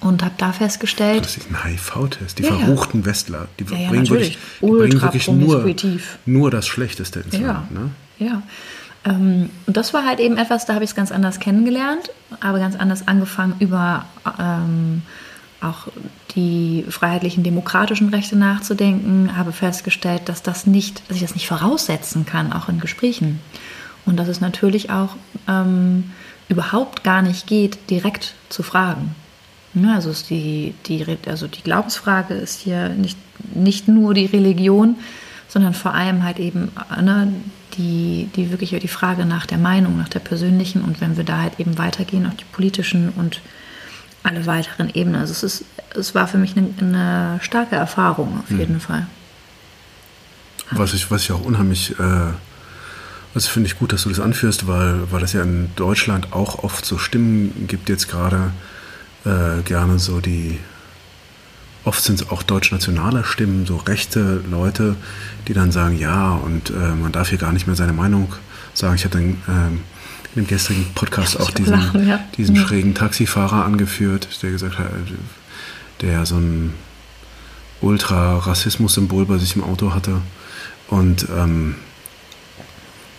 und 0.00 0.22
habe 0.22 0.34
da 0.38 0.52
festgestellt. 0.52 1.24
Das 1.24 1.36
ist 1.36 1.48
ein 1.50 1.64
HIV-Test. 1.64 2.38
Die 2.38 2.44
ja, 2.44 2.56
verruchten 2.56 3.00
ja. 3.00 3.06
Westler, 3.06 3.48
die, 3.58 3.64
ja, 3.64 3.90
bringen, 3.90 4.08
wirklich, 4.08 4.38
die 4.60 4.66
bringen 4.66 5.00
wirklich 5.00 5.28
nur, 5.28 5.64
nur 6.26 6.50
das 6.50 6.66
Schlechteste 6.66 7.20
ins 7.20 7.34
ja. 7.34 7.52
Land. 7.52 7.72
Ne? 7.72 7.90
Ja. 8.18 8.42
Ähm, 9.04 9.50
und 9.66 9.76
das 9.76 9.92
war 9.92 10.04
halt 10.04 10.20
eben 10.20 10.36
etwas, 10.36 10.66
da 10.66 10.74
habe 10.74 10.84
ich 10.84 10.90
es 10.90 10.96
ganz 10.96 11.12
anders 11.12 11.40
kennengelernt, 11.40 12.10
aber 12.40 12.58
ganz 12.58 12.76
anders 12.76 13.08
angefangen, 13.08 13.54
über 13.58 14.06
ähm, 14.38 15.02
auch 15.62 15.88
die 16.34 16.84
freiheitlichen 16.88 17.42
demokratischen 17.42 18.08
Rechte 18.08 18.36
nachzudenken, 18.36 19.36
habe 19.36 19.52
festgestellt, 19.52 20.22
dass 20.26 20.42
das 20.42 20.66
nicht, 20.66 21.08
dass 21.08 21.16
ich 21.16 21.22
das 21.22 21.34
nicht 21.34 21.46
voraussetzen 21.46 22.26
kann, 22.26 22.52
auch 22.52 22.68
in 22.68 22.80
Gesprächen. 22.80 23.40
Und 24.04 24.16
dass 24.16 24.28
es 24.28 24.40
natürlich 24.40 24.90
auch 24.90 25.16
ähm, 25.48 26.10
überhaupt 26.48 27.04
gar 27.04 27.22
nicht 27.22 27.46
geht, 27.46 27.90
direkt 27.90 28.34
zu 28.48 28.62
fragen. 28.62 29.14
Ne, 29.74 29.94
also, 29.94 30.12
die, 30.28 30.74
die, 30.86 31.06
also 31.26 31.46
die 31.46 31.62
Glaubensfrage 31.62 32.34
ist 32.34 32.60
hier 32.60 32.90
nicht, 32.90 33.16
nicht 33.54 33.88
nur 33.88 34.12
die 34.12 34.26
Religion, 34.26 34.96
sondern 35.48 35.72
vor 35.72 35.94
allem 35.94 36.24
halt 36.24 36.38
eben 36.38 36.72
ne, 37.00 37.32
die, 37.78 38.28
die 38.36 38.50
wirklich 38.50 38.78
die 38.78 38.88
Frage 38.88 39.24
nach 39.24 39.46
der 39.46 39.58
Meinung, 39.58 39.96
nach 39.96 40.08
der 40.08 40.20
persönlichen 40.20 40.82
und 40.82 41.00
wenn 41.00 41.16
wir 41.16 41.24
da 41.24 41.38
halt 41.38 41.58
eben 41.58 41.78
weitergehen, 41.78 42.26
auch 42.26 42.34
die 42.34 42.44
politischen 42.52 43.10
und 43.10 43.40
alle 44.22 44.46
weiteren 44.46 44.90
Ebenen. 44.90 45.20
Also 45.20 45.32
es, 45.32 45.42
ist, 45.42 45.64
es 45.94 46.14
war 46.14 46.28
für 46.28 46.38
mich 46.38 46.56
eine, 46.56 46.68
eine 46.78 47.40
starke 47.42 47.76
Erfahrung 47.76 48.40
auf 48.40 48.50
jeden 48.50 48.74
mhm. 48.74 48.80
Fall. 48.80 49.06
Was 50.70 50.94
ich, 50.94 51.10
was 51.10 51.22
ich 51.22 51.32
auch 51.32 51.42
unheimlich, 51.42 51.98
äh, 51.98 52.02
also 53.34 53.48
finde 53.48 53.66
ich 53.66 53.78
gut, 53.78 53.92
dass 53.92 54.04
du 54.04 54.08
das 54.08 54.20
anführst, 54.20 54.66
weil, 54.66 55.10
weil 55.10 55.20
das 55.20 55.32
ja 55.32 55.42
in 55.42 55.70
Deutschland 55.76 56.32
auch 56.32 56.62
oft 56.62 56.84
so 56.84 56.98
Stimmen 56.98 57.66
gibt 57.66 57.88
jetzt 57.88 58.08
gerade, 58.08 58.52
äh, 59.24 59.62
gerne 59.64 59.98
so 59.98 60.20
die, 60.20 60.58
oft 61.84 62.02
sind 62.02 62.20
es 62.20 62.30
auch 62.30 62.42
deutschnationale 62.42 63.24
Stimmen, 63.24 63.66
so 63.66 63.76
rechte 63.76 64.42
Leute, 64.50 64.96
die 65.48 65.52
dann 65.52 65.72
sagen, 65.72 65.98
ja, 65.98 66.32
und 66.32 66.70
äh, 66.70 66.94
man 66.94 67.12
darf 67.12 67.28
hier 67.28 67.38
gar 67.38 67.52
nicht 67.52 67.66
mehr 67.66 67.76
seine 67.76 67.92
Meinung 67.92 68.32
sagen. 68.72 68.94
Ich 68.94 69.04
hatte 69.04 69.18
dann 69.18 69.42
ähm, 69.48 69.80
in 70.34 70.42
dem 70.42 70.48
gestrigen 70.48 70.86
Podcast 70.94 71.38
auch 71.38 71.50
diesen, 71.50 71.72
lachen, 71.72 72.08
ja. 72.08 72.20
diesen 72.36 72.56
ja. 72.56 72.62
schrägen 72.62 72.94
Taxifahrer 72.94 73.64
angeführt, 73.64 74.28
der 74.42 74.50
gesagt 74.50 74.78
hat, 74.78 74.90
der 76.00 76.24
so 76.24 76.36
ein 76.36 76.72
Ultra-Rassismus-Symbol 77.82 79.26
bei 79.26 79.38
sich 79.38 79.56
im 79.56 79.64
Auto 79.64 79.94
hatte. 79.94 80.22
Und, 80.88 81.26
ähm, 81.36 81.74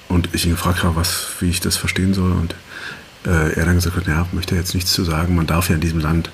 und 0.09 0.29
ich 0.33 0.45
ihn 0.45 0.51
gefragt 0.51 0.83
habe, 0.83 0.95
was, 0.95 1.27
wie 1.39 1.49
ich 1.49 1.59
das 1.59 1.77
verstehen 1.77 2.13
soll. 2.13 2.31
Und 2.31 2.55
äh, 3.25 3.53
er 3.53 3.65
dann 3.65 3.75
gesagt 3.75 3.95
hat, 3.95 4.07
ja, 4.07 4.27
möchte 4.31 4.55
jetzt 4.55 4.73
nichts 4.73 4.93
zu 4.93 5.03
sagen. 5.03 5.35
Man 5.35 5.47
darf 5.47 5.69
ja 5.69 5.75
in 5.75 5.81
diesem 5.81 5.99
Land 5.99 6.31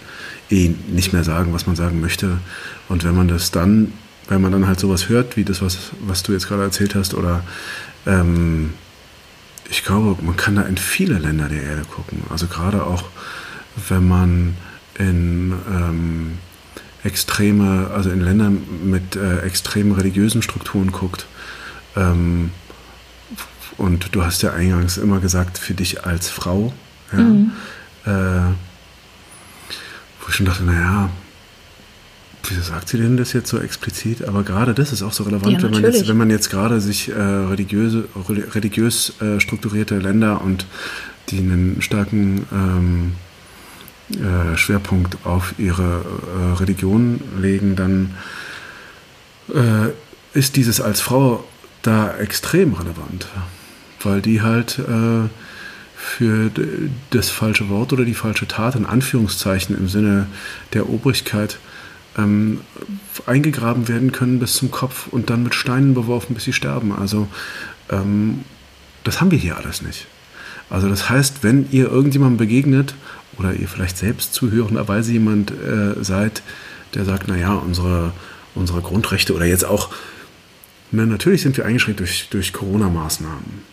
eh 0.49 0.73
nicht 0.87 1.13
mehr 1.13 1.23
sagen, 1.23 1.53
was 1.53 1.67
man 1.67 1.75
sagen 1.75 1.99
möchte. 2.01 2.39
Und 2.87 3.03
wenn 3.03 3.15
man 3.15 3.27
das 3.27 3.51
dann, 3.51 3.93
wenn 4.27 4.41
man 4.41 4.51
dann 4.51 4.67
halt 4.67 4.79
sowas 4.79 5.09
hört, 5.09 5.37
wie 5.37 5.43
das, 5.43 5.61
was, 5.61 5.77
was 6.01 6.23
du 6.23 6.33
jetzt 6.33 6.47
gerade 6.47 6.63
erzählt 6.63 6.95
hast, 6.95 7.13
oder 7.13 7.43
ähm, 8.05 8.73
ich 9.69 9.83
glaube, 9.83 10.21
man 10.23 10.35
kann 10.35 10.55
da 10.55 10.63
in 10.63 10.77
viele 10.77 11.19
Länder 11.19 11.47
der 11.47 11.63
Erde 11.63 11.83
gucken. 11.83 12.23
Also 12.29 12.47
gerade 12.47 12.83
auch, 12.83 13.03
wenn 13.87 14.07
man 14.07 14.57
in 14.97 15.53
ähm, 15.71 16.37
extreme, 17.03 17.91
also 17.93 18.09
in 18.09 18.21
Ländern 18.21 18.61
mit 18.83 19.15
äh, 19.15 19.39
extremen 19.41 19.93
religiösen 19.93 20.41
Strukturen 20.41 20.91
guckt. 20.91 21.27
Ähm, 21.95 22.51
und 23.77 24.13
du 24.13 24.25
hast 24.25 24.41
ja 24.41 24.53
eingangs 24.53 24.97
immer 24.97 25.19
gesagt, 25.19 25.57
für 25.57 25.73
dich 25.73 26.03
als 26.03 26.29
Frau, 26.29 26.73
ja, 27.13 27.19
mhm. 27.19 27.51
äh, 28.05 28.09
wo 30.19 30.27
ich 30.27 30.35
schon 30.35 30.45
dachte, 30.45 30.63
naja, 30.63 31.09
wieso 32.49 32.61
sagt 32.61 32.89
sie 32.89 32.97
denn 32.97 33.17
das 33.17 33.33
jetzt 33.33 33.49
so 33.49 33.59
explizit? 33.59 34.27
Aber 34.27 34.43
gerade 34.43 34.73
das 34.73 34.91
ist 34.91 35.01
auch 35.01 35.13
so 35.13 35.23
relevant, 35.23 35.53
ja, 35.53 35.63
wenn, 35.63 35.71
man 35.71 35.83
jetzt, 35.83 36.07
wenn 36.07 36.17
man 36.17 36.29
jetzt 36.29 36.49
gerade 36.49 36.81
sich 36.81 37.09
äh, 37.09 37.13
religiöse, 37.13 38.07
religiös 38.27 39.13
äh, 39.21 39.39
strukturierte 39.39 39.97
Länder 39.99 40.41
und 40.41 40.65
die 41.29 41.39
einen 41.39 41.81
starken 41.81 42.45
ähm, 42.51 43.13
äh, 44.19 44.57
Schwerpunkt 44.57 45.17
auf 45.25 45.53
ihre 45.57 46.03
äh, 46.03 46.57
Religion 46.59 47.21
legen, 47.39 47.75
dann 47.75 48.15
äh, 49.53 50.37
ist 50.37 50.55
dieses 50.55 50.81
als 50.81 51.01
Frau 51.01 51.43
da 51.81 52.17
extrem 52.17 52.73
relevant 52.73 53.27
weil 54.03 54.21
die 54.21 54.41
halt 54.41 54.79
äh, 54.79 55.27
für 55.95 56.51
das 57.09 57.29
falsche 57.29 57.69
Wort 57.69 57.91
oder 57.93 58.05
die 58.05 58.13
falsche 58.13 58.47
Tat, 58.47 58.75
in 58.75 58.85
Anführungszeichen 58.85 59.77
im 59.77 59.89
Sinne 59.89 60.27
der 60.73 60.89
Obrigkeit, 60.89 61.59
ähm, 62.19 62.61
eingegraben 63.25 63.87
werden 63.87 64.11
können 64.11 64.39
bis 64.39 64.53
zum 64.53 64.71
Kopf 64.71 65.07
und 65.07 65.29
dann 65.29 65.43
mit 65.43 65.55
Steinen 65.55 65.93
beworfen, 65.93 66.33
bis 66.33 66.43
sie 66.43 66.53
sterben. 66.53 66.91
Also 66.91 67.27
ähm, 67.89 68.43
das 69.03 69.21
haben 69.21 69.31
wir 69.31 69.37
hier 69.37 69.57
alles 69.57 69.81
nicht. 69.81 70.07
Also 70.69 70.87
das 70.87 71.09
heißt, 71.09 71.43
wenn 71.43 71.67
ihr 71.71 71.89
irgendjemandem 71.89 72.37
begegnet 72.37 72.93
oder 73.37 73.53
ihr 73.53 73.67
vielleicht 73.67 73.97
selbst 73.97 74.33
zuhörenderweise 74.33 75.11
jemand 75.11 75.51
äh, 75.51 76.03
seid, 76.03 76.43
der 76.93 77.05
sagt, 77.05 77.27
naja, 77.27 77.53
unsere, 77.53 78.13
unsere 78.55 78.81
Grundrechte 78.81 79.33
oder 79.33 79.45
jetzt 79.45 79.65
auch, 79.65 79.89
na, 80.91 81.05
natürlich 81.05 81.41
sind 81.41 81.57
wir 81.57 81.65
eingeschränkt 81.65 81.99
durch, 81.99 82.29
durch 82.29 82.53
Corona-Maßnahmen. 82.53 83.69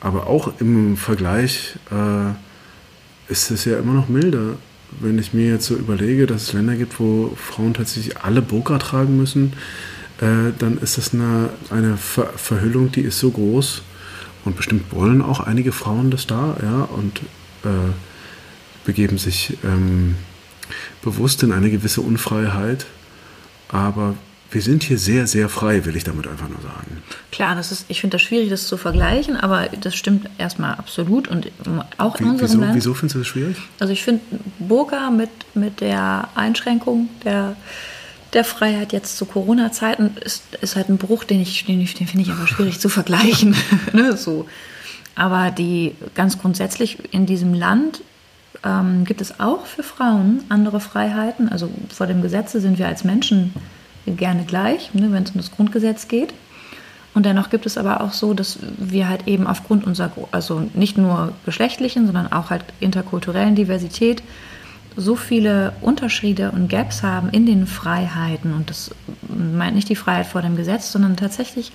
Aber 0.00 0.26
auch 0.26 0.52
im 0.60 0.96
Vergleich 0.96 1.76
äh, 1.90 2.32
ist 3.30 3.50
es 3.50 3.64
ja 3.64 3.78
immer 3.78 3.94
noch 3.94 4.08
milder. 4.08 4.56
Wenn 5.00 5.18
ich 5.18 5.32
mir 5.32 5.48
jetzt 5.48 5.66
so 5.66 5.74
überlege, 5.74 6.26
dass 6.26 6.42
es 6.42 6.52
Länder 6.52 6.76
gibt, 6.76 6.98
wo 7.00 7.32
Frauen 7.36 7.74
tatsächlich 7.74 8.18
alle 8.18 8.42
Burka 8.42 8.78
tragen 8.78 9.16
müssen, 9.16 9.54
äh, 10.20 10.52
dann 10.58 10.78
ist 10.78 10.98
das 10.98 11.12
eine, 11.12 11.50
eine 11.70 11.96
Ver 11.96 12.32
Verhüllung, 12.36 12.92
die 12.92 13.02
ist 13.02 13.18
so 13.18 13.30
groß. 13.30 13.82
Und 14.44 14.56
bestimmt 14.56 14.92
wollen 14.92 15.22
auch 15.22 15.40
einige 15.40 15.72
Frauen 15.72 16.10
das 16.10 16.26
da, 16.26 16.56
ja, 16.62 16.82
und 16.82 17.20
äh, 17.64 17.92
begeben 18.84 19.18
sich 19.18 19.56
ähm, 19.64 20.16
bewusst 21.02 21.42
in 21.42 21.52
eine 21.52 21.70
gewisse 21.70 22.00
Unfreiheit. 22.00 22.86
Aber 23.68 24.14
wir 24.52 24.62
sind 24.62 24.82
hier 24.82 24.98
sehr, 24.98 25.26
sehr 25.26 25.48
frei, 25.48 25.84
will 25.84 25.96
ich 25.96 26.04
damit 26.04 26.26
einfach 26.26 26.48
nur 26.48 26.60
sagen. 26.60 27.02
Klar, 27.30 27.54
das 27.54 27.72
ist, 27.72 27.86
ich 27.88 28.00
finde 28.00 28.16
das 28.16 28.22
schwierig, 28.22 28.50
das 28.50 28.66
zu 28.66 28.76
vergleichen, 28.76 29.36
aber 29.36 29.68
das 29.80 29.94
stimmt 29.94 30.28
erstmal 30.38 30.74
absolut 30.74 31.28
und 31.28 31.50
auch 31.98 32.18
Wie, 32.18 32.24
in 32.24 32.30
unserem 32.30 32.50
wieso, 32.50 32.60
Land. 32.60 32.74
Wieso 32.74 32.94
findest 32.94 33.14
du 33.14 33.18
das 33.20 33.28
schwierig? 33.28 33.56
Also 33.80 33.92
ich 33.92 34.02
finde 34.04 34.22
Burka 34.58 35.10
mit, 35.10 35.30
mit 35.54 35.80
der 35.80 36.28
Einschränkung 36.34 37.08
der, 37.24 37.56
der 38.34 38.44
Freiheit 38.44 38.92
jetzt 38.92 39.16
zu 39.16 39.24
Corona-Zeiten 39.24 40.16
ist, 40.20 40.42
ist 40.60 40.76
halt 40.76 40.88
ein 40.88 40.98
Bruch, 40.98 41.24
den 41.24 41.40
ich, 41.40 41.64
den, 41.64 41.78
den 41.78 42.06
finde 42.06 42.20
ich 42.20 42.30
aber 42.30 42.46
schwierig 42.46 42.78
zu 42.78 42.88
vergleichen. 42.88 43.56
ne, 43.92 44.16
so. 44.16 44.46
Aber 45.14 45.50
die 45.50 45.94
ganz 46.14 46.38
grundsätzlich 46.38 47.12
in 47.12 47.26
diesem 47.26 47.54
Land 47.54 48.02
ähm, 48.64 49.04
gibt 49.04 49.20
es 49.20 49.40
auch 49.40 49.66
für 49.66 49.82
Frauen 49.82 50.44
andere 50.48 50.80
Freiheiten. 50.80 51.48
Also 51.48 51.70
vor 51.94 52.06
dem 52.06 52.22
Gesetze 52.22 52.60
sind 52.60 52.78
wir 52.78 52.86
als 52.86 53.04
Menschen 53.04 53.52
gerne 54.06 54.44
gleich, 54.44 54.92
ne, 54.94 55.12
wenn 55.12 55.22
es 55.22 55.30
um 55.30 55.38
das 55.38 55.50
Grundgesetz 55.50 56.08
geht. 56.08 56.34
Und 57.14 57.26
dennoch 57.26 57.50
gibt 57.50 57.66
es 57.66 57.76
aber 57.76 58.00
auch 58.00 58.12
so, 58.12 58.32
dass 58.32 58.58
wir 58.78 59.08
halt 59.08 59.28
eben 59.28 59.46
aufgrund 59.46 59.86
unserer, 59.86 60.12
also 60.30 60.68
nicht 60.74 60.96
nur 60.96 61.32
geschlechtlichen, 61.44 62.06
sondern 62.06 62.32
auch 62.32 62.50
halt 62.50 62.64
interkulturellen 62.80 63.54
Diversität 63.54 64.22
so 64.96 65.16
viele 65.16 65.72
Unterschiede 65.80 66.50
und 66.50 66.68
Gaps 66.68 67.02
haben 67.02 67.30
in 67.30 67.46
den 67.46 67.66
Freiheiten. 67.66 68.54
Und 68.54 68.70
das 68.70 68.90
meint 69.28 69.74
nicht 69.74 69.88
die 69.88 69.96
Freiheit 69.96 70.26
vor 70.26 70.42
dem 70.42 70.56
Gesetz, 70.56 70.92
sondern 70.92 71.16
tatsächlich 71.16 71.72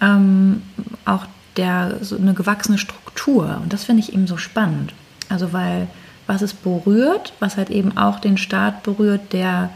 ähm, 0.00 0.62
auch 1.04 1.26
der, 1.56 1.98
so 2.00 2.16
eine 2.16 2.34
gewachsene 2.34 2.78
Struktur. 2.78 3.58
Und 3.62 3.72
das 3.72 3.84
finde 3.84 4.02
ich 4.02 4.12
eben 4.12 4.26
so 4.26 4.36
spannend. 4.36 4.92
Also 5.28 5.52
weil 5.52 5.88
was 6.26 6.42
es 6.42 6.54
berührt, 6.54 7.32
was 7.40 7.56
halt 7.56 7.70
eben 7.70 7.96
auch 7.96 8.20
den 8.20 8.36
Staat 8.36 8.84
berührt, 8.84 9.32
der 9.32 9.70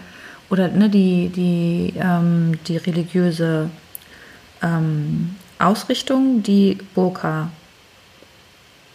oder 0.51 0.69
ne, 0.69 0.91
die, 0.91 1.29
die, 1.29 1.95
ähm, 1.99 2.59
die 2.67 2.77
religiöse 2.77 3.71
ähm, 4.63 5.37
Ausrichtung, 5.59 6.43
die 6.43 6.79
Burka 6.95 7.51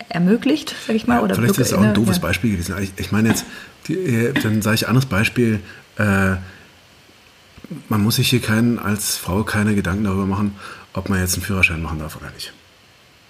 ermöglicht, 0.09 0.75
sag 0.87 0.95
ich 0.95 1.07
mal. 1.07 1.15
Ja, 1.15 1.21
oder 1.21 1.35
vielleicht 1.35 1.57
ist 1.57 1.67
es 1.67 1.73
auch 1.73 1.81
ein 1.81 1.93
doofes 1.93 2.17
ja. 2.17 2.21
Beispiel 2.21 2.51
gewesen. 2.51 2.75
Ich, 2.81 2.93
ich 2.97 3.11
meine 3.11 3.29
jetzt, 3.29 3.45
die, 3.87 3.93
äh, 3.93 4.33
dann 4.33 4.61
sage 4.61 4.75
ich 4.75 4.87
anderes 4.87 5.05
Beispiel. 5.05 5.59
Äh, 5.97 6.35
man 7.87 8.01
muss 8.01 8.15
sich 8.15 8.29
hier 8.29 8.41
keinen, 8.41 8.79
als 8.79 9.17
Frau 9.17 9.43
keine 9.43 9.75
Gedanken 9.75 10.03
darüber 10.03 10.25
machen, 10.25 10.55
ob 10.93 11.09
man 11.09 11.19
jetzt 11.19 11.35
einen 11.35 11.43
Führerschein 11.43 11.81
machen 11.81 11.99
darf 11.99 12.15
oder 12.15 12.31
nicht. 12.31 12.51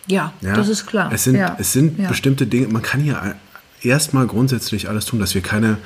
Ja, 0.08 0.34
Ja? 0.42 0.54
das 0.54 0.70
ist 0.70 0.86
klar. 0.86 1.12
Es 1.14 1.26
sind, 1.26 1.38
es 1.58 1.74
sind 1.74 2.08
bestimmte 2.08 2.48
Dinge, 2.48 2.68
man 2.70 2.82
kann 2.82 3.02
hier 3.02 3.36
erstmal 3.82 4.28
grundsätzlich 4.28 4.90
alles 4.90 5.06
tun, 5.06 5.20
dass 5.20 5.36
wir 5.36 5.42
keine, 5.42 5.78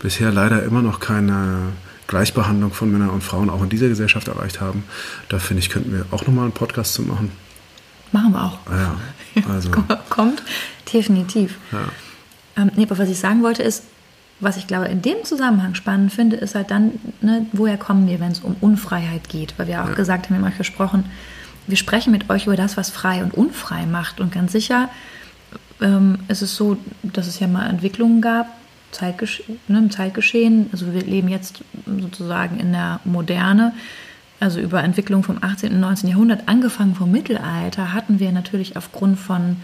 bisher 0.00 0.30
leider 0.32 0.62
immer 0.62 0.82
noch 0.82 1.00
keine 1.00 1.72
Gleichbehandlung 2.06 2.72
von 2.72 2.90
Männern 2.92 3.10
und 3.10 3.22
Frauen 3.22 3.48
auch 3.50 3.62
in 3.62 3.68
dieser 3.70 3.88
Gesellschaft 3.88 4.28
erreicht 4.28 4.60
haben. 4.60 4.84
Da 5.28 5.38
finde 5.38 5.60
ich, 5.62 5.70
könnten 5.70 5.92
wir 5.92 6.04
auch 6.10 6.26
nochmal 6.26 6.44
einen 6.44 6.52
Podcast 6.52 6.94
zu 6.94 7.02
machen. 7.02 7.30
Machen 8.12 8.32
wir 8.32 8.44
auch. 8.44 8.58
Ja, 8.70 8.94
also, 9.52 9.70
Kommt, 10.10 10.42
definitiv. 10.92 11.56
ja. 11.72 11.80
Ähm, 12.56 12.70
nee, 12.76 12.84
aber 12.84 12.98
was 12.98 13.08
ich 13.08 13.18
sagen 13.18 13.42
wollte 13.42 13.62
ist, 13.64 13.82
was 14.40 14.56
ich 14.56 14.66
glaube 14.66 14.86
in 14.86 15.00
dem 15.02 15.24
Zusammenhang 15.24 15.74
spannend 15.74 16.12
finde, 16.12 16.36
ist 16.36 16.54
halt 16.54 16.70
dann, 16.70 16.92
ne, 17.20 17.46
woher 17.52 17.76
kommen 17.76 18.06
wir, 18.06 18.20
wenn 18.20 18.30
es 18.32 18.40
um 18.40 18.54
Unfreiheit 18.60 19.28
geht? 19.28 19.54
Weil 19.58 19.66
wir 19.68 19.82
auch 19.82 19.88
Ja. 19.88 19.94
gesagt 19.94 20.26
haben, 20.26 20.36
wir 20.36 20.42
haben 20.44 20.52
euch 20.52 20.58
gesprochen, 20.58 21.06
wir 21.66 21.76
sprechen 21.76 22.10
mit 22.12 22.28
euch 22.30 22.46
über 22.46 22.56
das, 22.56 22.76
was 22.76 22.90
frei 22.90 23.22
und 23.24 23.32
unfrei 23.34 23.86
macht. 23.86 24.20
Und 24.20 24.32
ganz 24.32 24.52
sicher 24.52 24.90
ähm, 25.80 26.18
ist 26.28 26.42
es 26.42 26.54
so, 26.54 26.76
dass 27.02 27.26
es 27.26 27.40
ja 27.40 27.48
mal 27.48 27.66
Entwicklungen 27.68 28.20
gab, 28.20 28.46
Zeitgesch 28.94 29.42
ne, 29.68 29.78
im 29.78 29.90
Zeitgeschehen. 29.90 30.68
Also 30.72 30.92
wir 30.92 31.02
leben 31.02 31.28
jetzt 31.28 31.62
sozusagen 31.84 32.58
in 32.58 32.72
der 32.72 33.00
Moderne. 33.04 33.72
Also 34.40 34.60
über 34.60 34.82
Entwicklung 34.82 35.22
vom 35.22 35.38
18. 35.40 35.72
und 35.72 35.80
19. 35.80 36.10
Jahrhundert, 36.10 36.48
angefangen 36.48 36.94
vom 36.94 37.10
Mittelalter, 37.10 37.92
hatten 37.92 38.18
wir 38.20 38.32
natürlich 38.32 38.76
aufgrund 38.76 39.18
von 39.18 39.56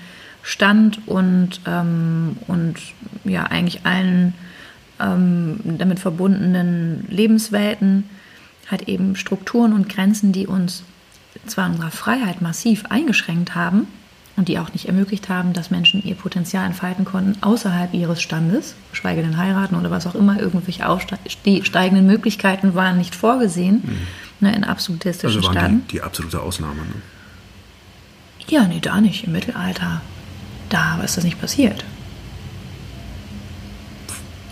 Stand 0.43 1.07
und, 1.07 1.61
ähm, 1.67 2.37
und 2.47 2.77
ja 3.25 3.45
eigentlich 3.45 3.85
allen 3.85 4.35
ähm, 4.99 5.61
damit 5.65 5.99
verbundenen 5.99 7.07
Lebenswelten 7.09 8.05
hat 8.69 8.89
eben 8.89 9.17
Strukturen 9.17 9.73
und 9.73 9.89
Grenzen, 9.89 10.33
die 10.33 10.47
uns 10.47 10.85
zwar 11.47 11.67
in 11.67 11.73
unserer 11.73 11.91
Freiheit 11.91 12.41
massiv 12.41 12.85
eingeschränkt 12.87 13.55
haben 13.55 13.87
und 14.41 14.49
die 14.49 14.59
auch 14.59 14.73
nicht 14.73 14.87
ermöglicht 14.87 15.29
haben, 15.29 15.53
dass 15.53 15.71
Menschen 15.71 16.03
ihr 16.03 16.15
Potenzial 16.15 16.65
entfalten 16.65 17.05
konnten 17.05 17.43
außerhalb 17.43 17.93
ihres 17.93 18.23
Standes, 18.23 18.75
geschweige 18.91 19.21
denn 19.21 19.37
heiraten 19.37 19.75
oder 19.75 19.91
was 19.91 20.07
auch 20.07 20.15
immer, 20.15 20.41
irgendwelche 20.41 20.89
aufste- 20.89 21.19
die 21.45 21.63
steigenden 21.63 22.07
Möglichkeiten 22.07 22.75
waren 22.75 22.97
nicht 22.97 23.15
vorgesehen 23.15 23.83
ne, 24.41 24.55
in 24.57 24.65
absolutistischen 24.65 25.37
also 25.41 25.49
waren 25.49 25.59
Staaten. 25.59 25.83
die, 25.89 25.93
die 25.93 26.03
absolute 26.03 26.41
Ausnahme. 26.41 26.77
Ne? 26.77 26.95
Ja, 28.49 28.67
nee, 28.67 28.81
da 28.81 29.03
nicht. 29.03 29.25
Im 29.25 29.33
Mittelalter, 29.33 30.01
da 30.71 30.99
ist 31.03 31.19
das 31.19 31.25
nicht 31.25 31.39
passiert. 31.39 31.85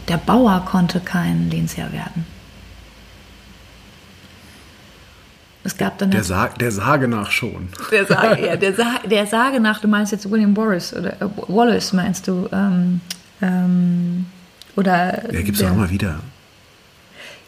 Der 0.09 0.18
Bauer 0.18 0.66
konnte 0.66 1.00
kein 1.00 1.49
Lehnsherr 1.49 1.92
werden. 1.92 2.26
Es 5.68 5.76
gab 5.76 5.98
dann 5.98 6.10
Der, 6.10 6.25
Sa 6.25 6.48
der 6.48 6.72
Sage 6.72 7.08
nach 7.08 7.30
schon. 7.30 7.68
der 7.92 8.06
Sage, 8.06 8.46
ja, 8.46 8.56
der, 8.56 8.75
Sa 8.75 8.87
der 9.04 9.26
Sage 9.26 9.60
nach, 9.60 9.80
du 9.82 9.88
meinst 9.88 10.12
jetzt 10.12 10.30
William 10.30 10.54
Boris 10.54 10.94
oder 10.94 11.12
äh, 11.20 11.26
Wallace 11.48 11.92
meinst 11.92 12.26
du? 12.26 12.48
Ähm, 12.52 13.00
ähm, 13.42 14.25
oder 14.76 15.22
Der 15.30 15.42
gibt 15.42 15.58
es 15.58 15.64
auch 15.64 15.72
immer 15.72 15.90
wieder. 15.90 16.20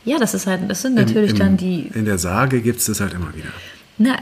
Ja, 0.04 0.18
das 0.18 0.34
ist 0.34 0.46
halt, 0.46 0.68
das 0.70 0.82
sind 0.82 0.96
natürlich 0.96 1.30
Im- 1.30 1.36
im- 1.36 1.42
dann 1.42 1.56
die 1.56 1.90
In 1.94 2.04
der 2.04 2.18
Sage 2.18 2.60
gibt 2.60 2.80
es 2.80 2.86
das 2.86 3.00
halt 3.00 3.14
immer 3.14 3.34
wieder. 3.34 3.48
na, 3.98 4.16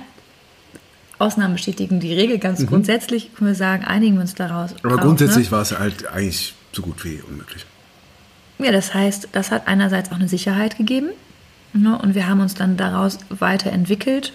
Ausnahmen 1.19 1.55
bestätigen 1.55 1.99
die 1.99 2.15
Regel. 2.15 2.39
Ganz 2.39 2.65
grundsätzlich 2.65 3.35
können 3.35 3.51
wir 3.51 3.55
sagen, 3.57 3.85
einigen 3.85 4.15
wir 4.15 4.21
uns 4.21 4.37
daraus. 4.37 4.71
Mhm. 4.73 4.79
Aber 4.85 4.95
drauf, 4.95 5.01
grundsätzlich 5.05 5.47
ne? 5.47 5.53
war 5.53 5.63
es 5.63 5.77
halt 5.77 6.07
eigentlich 6.07 6.55
so 6.73 6.83
gut 6.83 7.05
wie 7.05 7.21
unmöglich. 7.29 7.67
Ja, 8.61 8.71
das 8.71 8.95
heißt, 8.95 9.29
das 9.33 9.51
hat 9.51 9.67
einerseits 9.67 10.13
auch 10.13 10.17
eine 10.17 10.29
Sicherheit 10.29 10.77
gegeben. 10.77 11.09
Ne, 11.73 11.99
und 11.99 12.15
wir 12.15 12.29
haben 12.29 12.41
uns 12.41 12.55
dann 12.55 12.77
daraus 12.77 13.19
weiterentwickelt. 13.29 14.33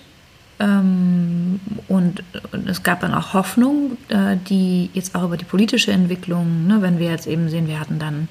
Ähm, 0.59 1.59
und, 1.87 2.23
und 2.51 2.69
es 2.69 2.83
gab 2.83 3.01
dann 3.01 3.13
auch 3.13 3.33
Hoffnung, 3.33 3.97
äh, 4.09 4.37
die 4.47 4.89
jetzt 4.93 5.15
auch 5.15 5.23
über 5.23 5.37
die 5.37 5.45
politische 5.45 5.91
Entwicklung, 5.91 6.67
ne, 6.67 6.81
wenn 6.81 6.99
wir 6.99 7.09
jetzt 7.09 7.27
eben 7.27 7.49
sehen, 7.49 7.67
wir 7.67 7.79
hatten 7.79 7.97
dann 7.97 8.27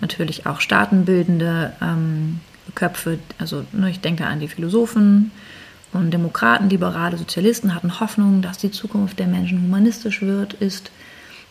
natürlich 0.00 0.46
auch 0.46 0.60
staatenbildende 0.60 1.72
ähm, 1.82 2.40
Köpfe, 2.74 3.18
also 3.38 3.64
ne, 3.72 3.90
ich 3.90 4.00
denke 4.00 4.26
an 4.26 4.40
die 4.40 4.48
Philosophen 4.48 5.32
und 5.92 6.12
Demokraten, 6.12 6.68
Liberale, 6.68 7.16
Sozialisten 7.16 7.74
hatten 7.74 8.00
Hoffnung, 8.00 8.42
dass 8.42 8.58
die 8.58 8.70
Zukunft 8.70 9.18
der 9.18 9.26
Menschen 9.26 9.62
humanistisch 9.62 10.22
wird, 10.22 10.54
ist. 10.54 10.90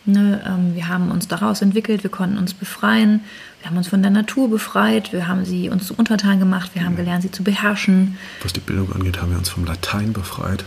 Ne, 0.06 0.40
ähm, 0.46 0.74
wir 0.74 0.88
haben 0.88 1.10
uns 1.10 1.28
daraus 1.28 1.62
entwickelt, 1.62 2.04
wir 2.04 2.10
konnten 2.10 2.38
uns 2.38 2.54
befreien, 2.54 3.20
wir 3.66 3.70
haben 3.70 3.78
uns 3.78 3.88
von 3.88 4.00
der 4.00 4.12
Natur 4.12 4.48
befreit, 4.48 5.12
wir 5.12 5.26
haben 5.26 5.44
sie 5.44 5.68
uns 5.70 5.88
zu 5.88 5.94
Untertan 5.94 6.38
gemacht, 6.38 6.70
wir 6.74 6.84
haben 6.84 6.94
gelernt, 6.94 7.22
sie 7.22 7.32
zu 7.32 7.42
beherrschen. 7.42 8.16
Was 8.44 8.52
die 8.52 8.60
Bildung 8.60 8.92
angeht, 8.92 9.20
haben 9.20 9.32
wir 9.32 9.38
uns 9.38 9.48
vom 9.48 9.64
Latein 9.64 10.12
befreit, 10.12 10.64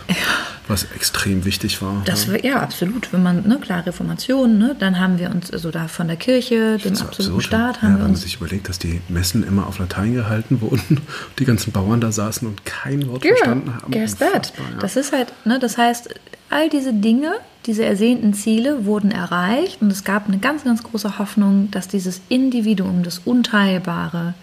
was 0.68 0.84
extrem 0.94 1.46
wichtig 1.46 1.80
war. 1.80 2.02
Das 2.04 2.26
ja. 2.26 2.32
war, 2.34 2.44
ja, 2.44 2.60
absolut. 2.60 3.10
Wenn 3.10 3.22
man, 3.22 3.48
ne, 3.48 3.58
klar, 3.58 3.86
Reformation, 3.86 4.58
ne, 4.58 4.76
dann 4.78 5.00
haben 5.00 5.18
wir 5.18 5.30
uns 5.30 5.50
also 5.50 5.70
da 5.70 5.88
von 5.88 6.08
der 6.08 6.18
Kirche, 6.18 6.76
dem 6.76 6.94
So 6.94 7.06
absoluten 7.06 7.36
absurd, 7.36 7.44
Staat, 7.44 7.76
ja, 7.76 7.82
haben 7.84 7.88
wir 7.88 7.94
wenn 7.94 8.02
man 8.02 8.10
uns. 8.10 8.20
sich 8.20 8.36
überlegt, 8.36 8.68
dass 8.68 8.78
die 8.78 9.00
Messen 9.08 9.44
immer 9.44 9.66
auf 9.66 9.78
Latein 9.78 10.12
gehalten 10.12 10.60
wurden, 10.60 11.00
die 11.38 11.46
ganzen 11.46 11.72
Bauern 11.72 12.02
da 12.02 12.12
saßen 12.12 12.46
und 12.46 12.66
kein 12.66 13.08
Wort 13.08 13.24
verstanden 13.24 13.76
haben. 13.76 13.92
guess 13.92 14.14
that. 14.16 14.52
Ja. 14.58 14.78
Das 14.78 14.96
ist 14.96 15.14
halt, 15.14 15.32
ne, 15.46 15.58
das 15.58 15.78
heißt, 15.78 16.14
all 16.50 16.68
diese 16.68 16.92
Dinge, 16.92 17.32
diese 17.66 17.84
ersehnten 17.84 18.34
Ziele 18.34 18.84
wurden 18.84 19.10
erreicht 19.10 19.80
und 19.80 19.90
es 19.90 20.04
gab 20.04 20.28
eine 20.28 20.38
ganz, 20.38 20.64
ganz 20.64 20.82
große 20.82 21.18
Hoffnung, 21.18 21.70
dass 21.70 21.88
dieses 21.88 22.20
Individuum, 22.28 23.02
das 23.02 23.20
Unteilbare, 23.20 24.34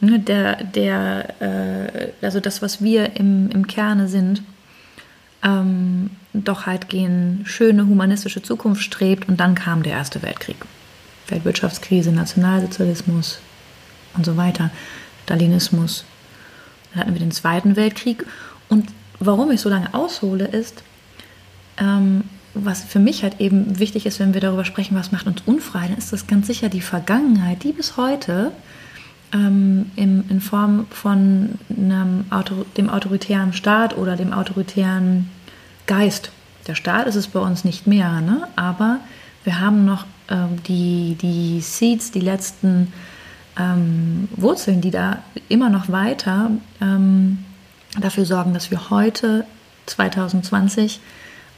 ne, 0.00 0.20
der, 0.20 0.62
der, 0.64 1.40
äh, 1.40 2.12
also 2.22 2.40
das, 2.40 2.62
was 2.62 2.82
wir 2.82 3.16
im, 3.16 3.50
im 3.50 3.66
Kerne 3.66 4.08
sind, 4.08 4.42
ähm, 5.42 6.10
doch 6.32 6.66
halt 6.66 6.88
gegen 6.88 7.42
schöne 7.44 7.86
humanistische 7.86 8.42
Zukunft 8.42 8.82
strebt 8.82 9.28
und 9.28 9.40
dann 9.40 9.54
kam 9.54 9.82
der 9.82 9.94
Erste 9.94 10.22
Weltkrieg. 10.22 10.56
Weltwirtschaftskrise, 11.28 12.12
Nationalsozialismus 12.12 13.40
und 14.14 14.26
so 14.26 14.36
weiter, 14.36 14.70
Stalinismus. 15.24 16.04
Dann 16.90 17.00
hatten 17.00 17.12
wir 17.14 17.20
den 17.20 17.30
Zweiten 17.30 17.76
Weltkrieg. 17.76 18.26
Und 18.68 18.88
warum 19.20 19.50
ich 19.52 19.60
so 19.60 19.68
lange 19.68 19.94
aushole, 19.94 20.46
ist, 20.46 20.82
ähm, 21.80 22.24
was 22.54 22.82
für 22.82 22.98
mich 22.98 23.22
halt 23.22 23.40
eben 23.40 23.78
wichtig 23.78 24.06
ist, 24.06 24.20
wenn 24.20 24.34
wir 24.34 24.40
darüber 24.40 24.64
sprechen, 24.64 24.96
was 24.96 25.12
macht 25.12 25.26
uns 25.26 25.42
unfrei, 25.46 25.86
dann 25.86 25.98
ist 25.98 26.12
das 26.12 26.26
ganz 26.26 26.46
sicher 26.46 26.68
die 26.68 26.80
Vergangenheit, 26.80 27.62
die 27.62 27.72
bis 27.72 27.96
heute 27.96 28.52
ähm, 29.32 29.90
im, 29.96 30.24
in 30.28 30.40
Form 30.40 30.86
von 30.90 31.58
Autor 32.30 32.66
dem 32.76 32.90
autoritären 32.90 33.52
Staat 33.52 33.96
oder 33.96 34.16
dem 34.16 34.32
autoritären 34.32 35.30
Geist. 35.86 36.32
Der 36.66 36.74
Staat 36.74 37.06
ist 37.06 37.14
es 37.14 37.28
bei 37.28 37.40
uns 37.40 37.64
nicht 37.64 37.86
mehr, 37.86 38.20
ne? 38.20 38.48
aber 38.56 38.98
wir 39.44 39.60
haben 39.60 39.84
noch 39.84 40.04
ähm, 40.28 40.62
die, 40.66 41.16
die 41.20 41.60
Seeds, 41.60 42.10
die 42.10 42.20
letzten 42.20 42.92
ähm, 43.58 44.28
Wurzeln, 44.36 44.80
die 44.80 44.90
da 44.90 45.18
immer 45.48 45.70
noch 45.70 45.88
weiter 45.88 46.50
ähm, 46.80 47.38
dafür 47.98 48.24
sorgen, 48.24 48.54
dass 48.54 48.70
wir 48.70 48.90
heute 48.90 49.46
2020 49.86 51.00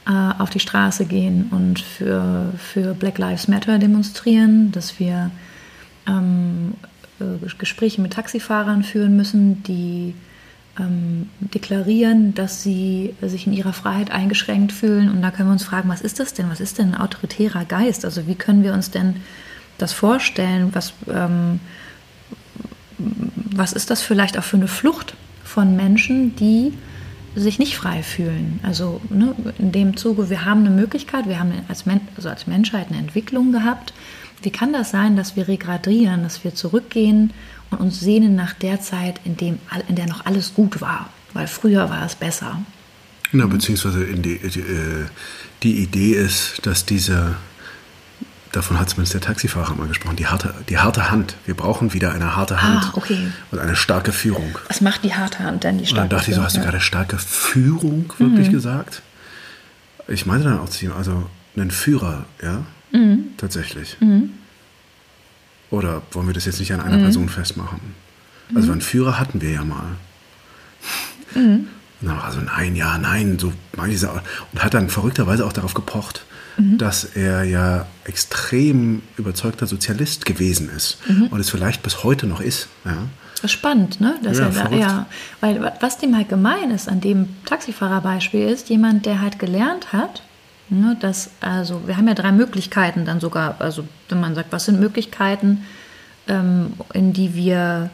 äh, 0.05 0.11
auf 0.11 0.49
die 0.49 0.59
Straße 0.59 1.05
gehen 1.05 1.47
und 1.51 1.79
für, 1.79 2.53
für 2.57 2.93
Black 2.93 3.17
Lives 3.17 3.47
Matter 3.47 3.79
demonstrieren, 3.79 4.71
dass 4.71 4.99
wir 4.99 5.31
ähm, 6.07 6.73
äh, 7.19 7.45
Gespräche 7.57 8.01
mit 8.01 8.13
Taxifahrern 8.13 8.83
führen 8.83 9.15
müssen, 9.15 9.63
die 9.63 10.13
ähm, 10.79 11.29
deklarieren, 11.39 12.33
dass 12.33 12.63
sie 12.63 13.15
sich 13.21 13.47
in 13.47 13.53
ihrer 13.53 13.73
Freiheit 13.73 14.11
eingeschränkt 14.11 14.71
fühlen. 14.71 15.09
Und 15.09 15.21
da 15.21 15.31
können 15.31 15.49
wir 15.49 15.53
uns 15.53 15.63
fragen, 15.63 15.89
was 15.89 16.01
ist 16.01 16.19
das 16.19 16.33
denn? 16.33 16.49
Was 16.49 16.59
ist 16.59 16.79
denn 16.79 16.95
ein 16.95 17.01
autoritärer 17.01 17.65
Geist? 17.65 18.05
Also 18.05 18.27
wie 18.27 18.35
können 18.35 18.63
wir 18.63 18.73
uns 18.73 18.91
denn 18.91 19.17
das 19.77 19.93
vorstellen? 19.93 20.69
Was, 20.73 20.93
ähm, 21.07 21.59
was 22.97 23.73
ist 23.73 23.89
das 23.89 24.01
vielleicht 24.01 24.37
auch 24.37 24.43
für 24.43 24.57
eine 24.57 24.67
Flucht 24.67 25.15
von 25.43 25.75
Menschen, 25.75 26.35
die 26.35 26.73
sich 27.35 27.59
nicht 27.59 27.75
frei 27.75 28.03
fühlen. 28.03 28.59
Also 28.63 29.01
ne, 29.09 29.35
in 29.57 29.71
dem 29.71 29.97
Zuge, 29.97 30.29
wir 30.29 30.45
haben 30.45 30.61
eine 30.61 30.69
Möglichkeit, 30.69 31.27
wir 31.27 31.39
haben 31.39 31.53
als, 31.67 31.85
Men 31.85 32.01
also 32.15 32.29
als 32.29 32.47
Menschheit 32.47 32.87
eine 32.89 32.99
Entwicklung 32.99 33.51
gehabt. 33.51 33.93
Wie 34.41 34.51
kann 34.51 34.73
das 34.73 34.91
sein, 34.91 35.15
dass 35.15 35.35
wir 35.35 35.47
regradieren, 35.47 36.23
dass 36.23 36.43
wir 36.43 36.53
zurückgehen 36.53 37.31
und 37.71 37.79
uns 37.79 37.99
sehnen 37.99 38.35
nach 38.35 38.53
der 38.53 38.81
Zeit, 38.81 39.21
in, 39.23 39.37
dem, 39.37 39.59
in 39.87 39.95
der 39.95 40.07
noch 40.07 40.25
alles 40.25 40.53
gut 40.53 40.81
war? 40.81 41.09
Weil 41.33 41.47
früher 41.47 41.89
war 41.89 42.05
es 42.05 42.15
besser. 42.15 42.61
Na, 43.31 43.47
beziehungsweise 43.47 44.05
die, 44.05 44.37
die, 44.37 44.59
äh, 44.59 45.05
die 45.63 45.81
Idee 45.81 46.13
ist, 46.13 46.59
dass 46.63 46.85
diese, 46.85 47.35
davon 48.53 48.79
hat 48.79 48.89
zumindest 48.89 49.13
der 49.15 49.21
Taxifahrer 49.21 49.75
mal 49.75 49.87
gesprochen, 49.87 50.15
die 50.15 50.27
harte, 50.27 50.53
die 50.69 50.77
harte 50.77 51.11
Hand. 51.11 51.35
Wir 51.45 51.55
brauchen 51.55 51.91
wieder 51.93 52.13
eine 52.13 52.35
harte 52.35 52.61
Hand 52.61 52.85
Ah, 52.85 52.91
okay. 52.93 53.27
und 53.51 53.59
eine 53.59 53.75
starke 53.75 54.11
Führung. 54.13 54.57
Was 54.67 54.79
macht 54.81 55.03
die 55.03 55.13
harte 55.13 55.39
Hand 55.39 55.63
denn, 55.65 55.77
die 55.77 55.83
Und 55.83 55.89
starke 55.89 56.09
dann 56.09 56.17
dachte 56.19 56.31
ich 56.31 56.37
so, 56.37 56.43
hast 56.43 56.55
du 56.57 56.61
gerade 56.61 56.79
starke 56.79 57.17
Führung 57.17 58.11
wirklich 58.17 58.49
gesagt? 58.51 59.01
Ich 60.07 60.25
meinte 60.25 60.45
dann 60.45 60.59
auch 60.59 60.69
zu 60.69 60.85
ihm, 60.85 60.93
also 60.93 61.29
einen 61.55 61.71
Führer, 61.71 62.25
ja? 62.41 62.63
Mhm. 62.91 63.29
Tatsächlich. 63.37 63.97
Oder 65.69 66.01
wollen 66.11 66.27
wir 66.27 66.33
das 66.33 66.45
jetzt 66.45 66.59
nicht 66.59 66.71
an 66.73 66.81
einer 66.81 66.97
Person 66.97 67.29
festmachen? 67.29 67.79
Also 68.55 68.71
einen 68.71 68.81
Führer 68.81 69.19
hatten 69.19 69.41
wir 69.41 69.49
ja 69.51 69.63
mal. 69.63 69.95
Na, 72.01 72.21
Also 72.23 72.39
nein, 72.41 72.75
ja, 72.75 72.97
nein, 72.97 73.39
so 73.39 73.53
manche. 73.75 74.09
Und 74.51 74.63
hat 74.63 74.73
dann 74.73 74.89
verrückterweise 74.89 75.45
auch 75.45 75.53
darauf 75.53 75.73
gepocht, 75.73 76.25
dass 76.57 77.03
er 77.03 77.43
ja 77.43 77.85
extrem 78.05 79.01
überzeugter 79.17 79.65
Sozialist 79.67 80.25
gewesen 80.25 80.69
ist 80.69 80.97
und 81.31 81.39
es 81.39 81.49
vielleicht 81.49 81.83
bis 81.83 82.03
heute 82.03 82.27
noch 82.27 82.41
ist. 82.41 82.67
Ja. 82.85 82.97
Das 83.35 83.45
ist 83.45 83.51
spannend, 83.53 83.99
ne? 83.99 84.15
Dass 84.23 84.37
Ja, 84.39 84.45
er 84.47 84.69
da, 84.69 84.75
ja, 84.75 85.05
weil 85.41 85.61
wa- 85.61 85.73
was 85.81 85.97
dem 85.97 86.15
halt 86.15 86.29
gemein 86.29 86.71
ist 86.71 86.87
an 86.87 87.01
dem 87.01 87.27
Taxifahrerbeispiel 87.45 88.47
ist, 88.47 88.69
jemand, 88.69 89.05
der 89.05 89.19
halt 89.21 89.39
gelernt 89.39 89.91
hat, 89.91 90.21
ne, 90.69 90.95
dass, 90.99 91.31
also 91.41 91.81
wir 91.85 91.97
haben 91.97 92.07
ja 92.07 92.13
drei 92.13 92.31
Möglichkeiten 92.31 93.03
dann 93.03 93.19
sogar, 93.19 93.55
also 93.59 93.83
wenn 94.09 94.21
man 94.21 94.33
sagt, 94.35 94.51
was 94.53 94.65
sind 94.65 94.79
Möglichkeiten, 94.79 95.65
ähm, 96.27 96.73
in 96.93 97.11
die 97.13 97.35
wir 97.35 97.89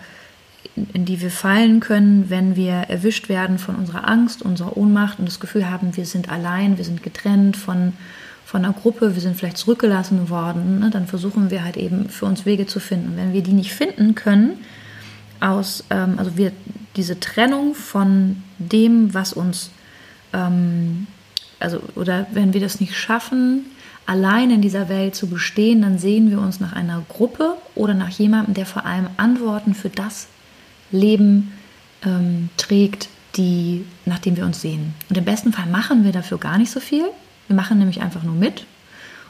in 0.93 1.03
die 1.05 1.19
wir 1.19 1.31
fallen 1.31 1.79
können, 1.79 2.29
wenn 2.29 2.55
wir 2.55 2.73
erwischt 2.73 3.27
werden 3.27 3.57
von 3.59 3.75
unserer 3.75 4.07
Angst, 4.07 4.41
unserer 4.43 4.77
Ohnmacht 4.77 5.19
und 5.19 5.27
das 5.27 5.39
Gefühl 5.39 5.69
haben, 5.69 5.97
wir 5.97 6.05
sind 6.05 6.29
allein, 6.29 6.77
wir 6.77 6.85
sind 6.85 7.01
getrennt 7.03 7.57
von, 7.57 7.93
von 8.49 8.65
einer 8.65 8.73
Gruppe, 8.73 9.13
wir 9.13 9.21
sind 9.21 9.37
vielleicht 9.37 9.59
zurückgelassen 9.59 10.31
worden, 10.31 10.79
ne, 10.79 10.89
dann 10.89 11.05
versuchen 11.05 11.51
wir 11.51 11.63
halt 11.63 11.77
eben 11.77 12.09
für 12.09 12.25
uns 12.25 12.47
Wege 12.47 12.65
zu 12.65 12.79
finden. 12.79 13.15
Wenn 13.15 13.31
wir 13.31 13.43
die 13.43 13.53
nicht 13.53 13.71
finden 13.71 14.15
können, 14.15 14.57
aus, 15.39 15.83
ähm, 15.91 16.15
also 16.17 16.35
wir 16.35 16.51
diese 16.95 17.19
Trennung 17.19 17.75
von 17.75 18.41
dem, 18.57 19.13
was 19.13 19.33
uns, 19.33 19.69
ähm, 20.33 21.05
also 21.59 21.79
oder 21.93 22.25
wenn 22.31 22.55
wir 22.55 22.59
das 22.59 22.79
nicht 22.79 22.97
schaffen, 22.97 23.65
allein 24.07 24.49
in 24.49 24.63
dieser 24.63 24.89
Welt 24.89 25.13
zu 25.13 25.27
bestehen, 25.27 25.83
dann 25.83 25.99
sehen 25.99 26.31
wir 26.31 26.39
uns 26.39 26.59
nach 26.59 26.73
einer 26.73 27.03
Gruppe 27.07 27.53
oder 27.75 27.93
nach 27.93 28.09
jemandem, 28.09 28.55
der 28.55 28.65
vor 28.65 28.83
allem 28.83 29.09
Antworten 29.17 29.75
für 29.75 29.89
das 29.89 30.27
Leben 30.89 31.53
ähm, 32.03 32.49
trägt, 32.57 33.09
die, 33.35 33.85
nach 34.05 34.17
dem 34.17 34.37
wir 34.37 34.45
uns 34.45 34.59
sehen. 34.59 34.95
Und 35.07 35.19
im 35.19 35.25
besten 35.25 35.53
Fall 35.53 35.67
machen 35.67 36.03
wir 36.03 36.13
dafür 36.13 36.39
gar 36.39 36.57
nicht 36.57 36.71
so 36.71 36.79
viel. 36.79 37.05
Wir 37.49 37.55
machen 37.55 37.79
nämlich 37.79 38.01
einfach 38.01 38.23
nur 38.23 38.35
mit. 38.35 38.65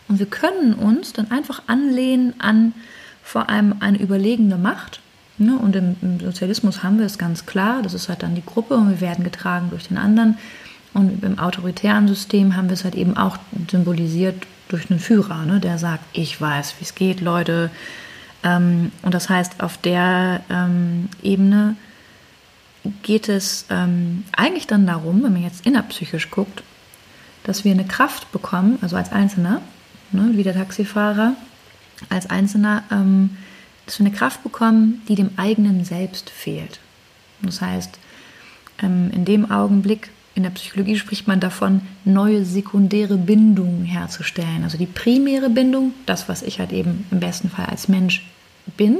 Und 0.07 0.19
wir 0.19 0.25
können 0.27 0.73
uns 0.73 1.13
dann 1.13 1.31
einfach 1.31 1.63
anlehnen 1.67 2.33
an 2.39 2.73
vor 3.23 3.49
allem 3.49 3.75
eine 3.79 3.97
überlegene 3.97 4.57
Macht. 4.57 4.99
Ne? 5.37 5.57
Und 5.57 5.75
im, 5.75 5.95
im 6.01 6.19
Sozialismus 6.19 6.83
haben 6.83 6.99
wir 6.99 7.05
es 7.05 7.17
ganz 7.17 7.45
klar, 7.45 7.81
das 7.81 7.93
ist 7.93 8.09
halt 8.09 8.21
dann 8.21 8.35
die 8.35 8.45
Gruppe 8.45 8.75
und 8.75 8.89
wir 8.89 9.01
werden 9.01 9.23
getragen 9.23 9.69
durch 9.69 9.87
den 9.87 9.97
anderen. 9.97 10.37
Und 10.93 11.23
im 11.23 11.39
autoritären 11.39 12.07
System 12.07 12.55
haben 12.55 12.67
wir 12.67 12.73
es 12.73 12.83
halt 12.83 12.95
eben 12.95 13.15
auch 13.15 13.37
symbolisiert 13.71 14.35
durch 14.67 14.89
einen 14.89 14.99
Führer, 14.99 15.45
ne? 15.45 15.59
der 15.59 15.77
sagt, 15.77 16.03
ich 16.13 16.39
weiß, 16.39 16.75
wie 16.79 16.83
es 16.83 16.93
geht, 16.93 17.21
Leute. 17.21 17.71
Ähm, 18.43 18.91
und 19.01 19.13
das 19.13 19.29
heißt, 19.29 19.63
auf 19.63 19.77
der 19.77 20.41
ähm, 20.49 21.07
Ebene 21.23 21.75
geht 23.03 23.29
es 23.29 23.65
ähm, 23.69 24.25
eigentlich 24.35 24.67
dann 24.67 24.85
darum, 24.87 25.23
wenn 25.23 25.33
man 25.33 25.43
jetzt 25.43 25.65
innerpsychisch 25.65 26.31
guckt, 26.31 26.63
dass 27.43 27.63
wir 27.63 27.71
eine 27.71 27.85
Kraft 27.85 28.31
bekommen, 28.31 28.77
also 28.81 28.95
als 28.95 29.11
Einzelner, 29.11 29.61
ne, 30.11 30.31
wie 30.33 30.43
der 30.43 30.53
Taxifahrer, 30.53 31.33
als 32.09 32.29
Einzelner, 32.29 32.83
ähm, 32.91 33.37
dass 33.85 33.99
wir 33.99 34.05
eine 34.05 34.15
Kraft 34.15 34.43
bekommen, 34.43 35.01
die 35.07 35.15
dem 35.15 35.31
eigenen 35.37 35.83
Selbst 35.83 36.29
fehlt. 36.29 36.79
Das 37.41 37.61
heißt, 37.61 37.97
ähm, 38.81 39.11
in 39.11 39.25
dem 39.25 39.49
Augenblick, 39.49 40.09
in 40.35 40.43
der 40.43 40.51
Psychologie 40.51 40.95
spricht 40.95 41.27
man 41.27 41.39
davon, 41.39 41.81
neue 42.05 42.45
sekundäre 42.45 43.17
Bindungen 43.17 43.83
herzustellen. 43.83 44.63
Also 44.63 44.77
die 44.77 44.85
primäre 44.85 45.49
Bindung, 45.49 45.93
das, 46.05 46.29
was 46.29 46.43
ich 46.43 46.59
halt 46.59 46.71
eben 46.71 47.05
im 47.11 47.19
besten 47.19 47.49
Fall 47.49 47.65
als 47.65 47.87
Mensch 47.87 48.29
bin, 48.77 48.99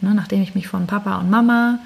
ne, 0.00 0.14
nachdem 0.14 0.42
ich 0.42 0.54
mich 0.54 0.68
von 0.68 0.86
Papa 0.86 1.16
und 1.18 1.30
Mama, 1.30 1.80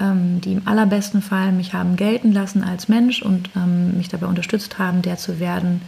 ähm, 0.00 0.40
die 0.42 0.52
im 0.52 0.62
allerbesten 0.66 1.22
Fall 1.22 1.52
mich 1.52 1.72
haben 1.74 1.96
gelten 1.96 2.32
lassen 2.32 2.62
als 2.62 2.88
Mensch 2.88 3.22
und 3.22 3.50
ähm, 3.56 3.96
mich 3.96 4.08
dabei 4.08 4.26
unterstützt 4.26 4.78
haben, 4.78 5.02
der 5.02 5.16
zu 5.16 5.40
werden 5.40 5.80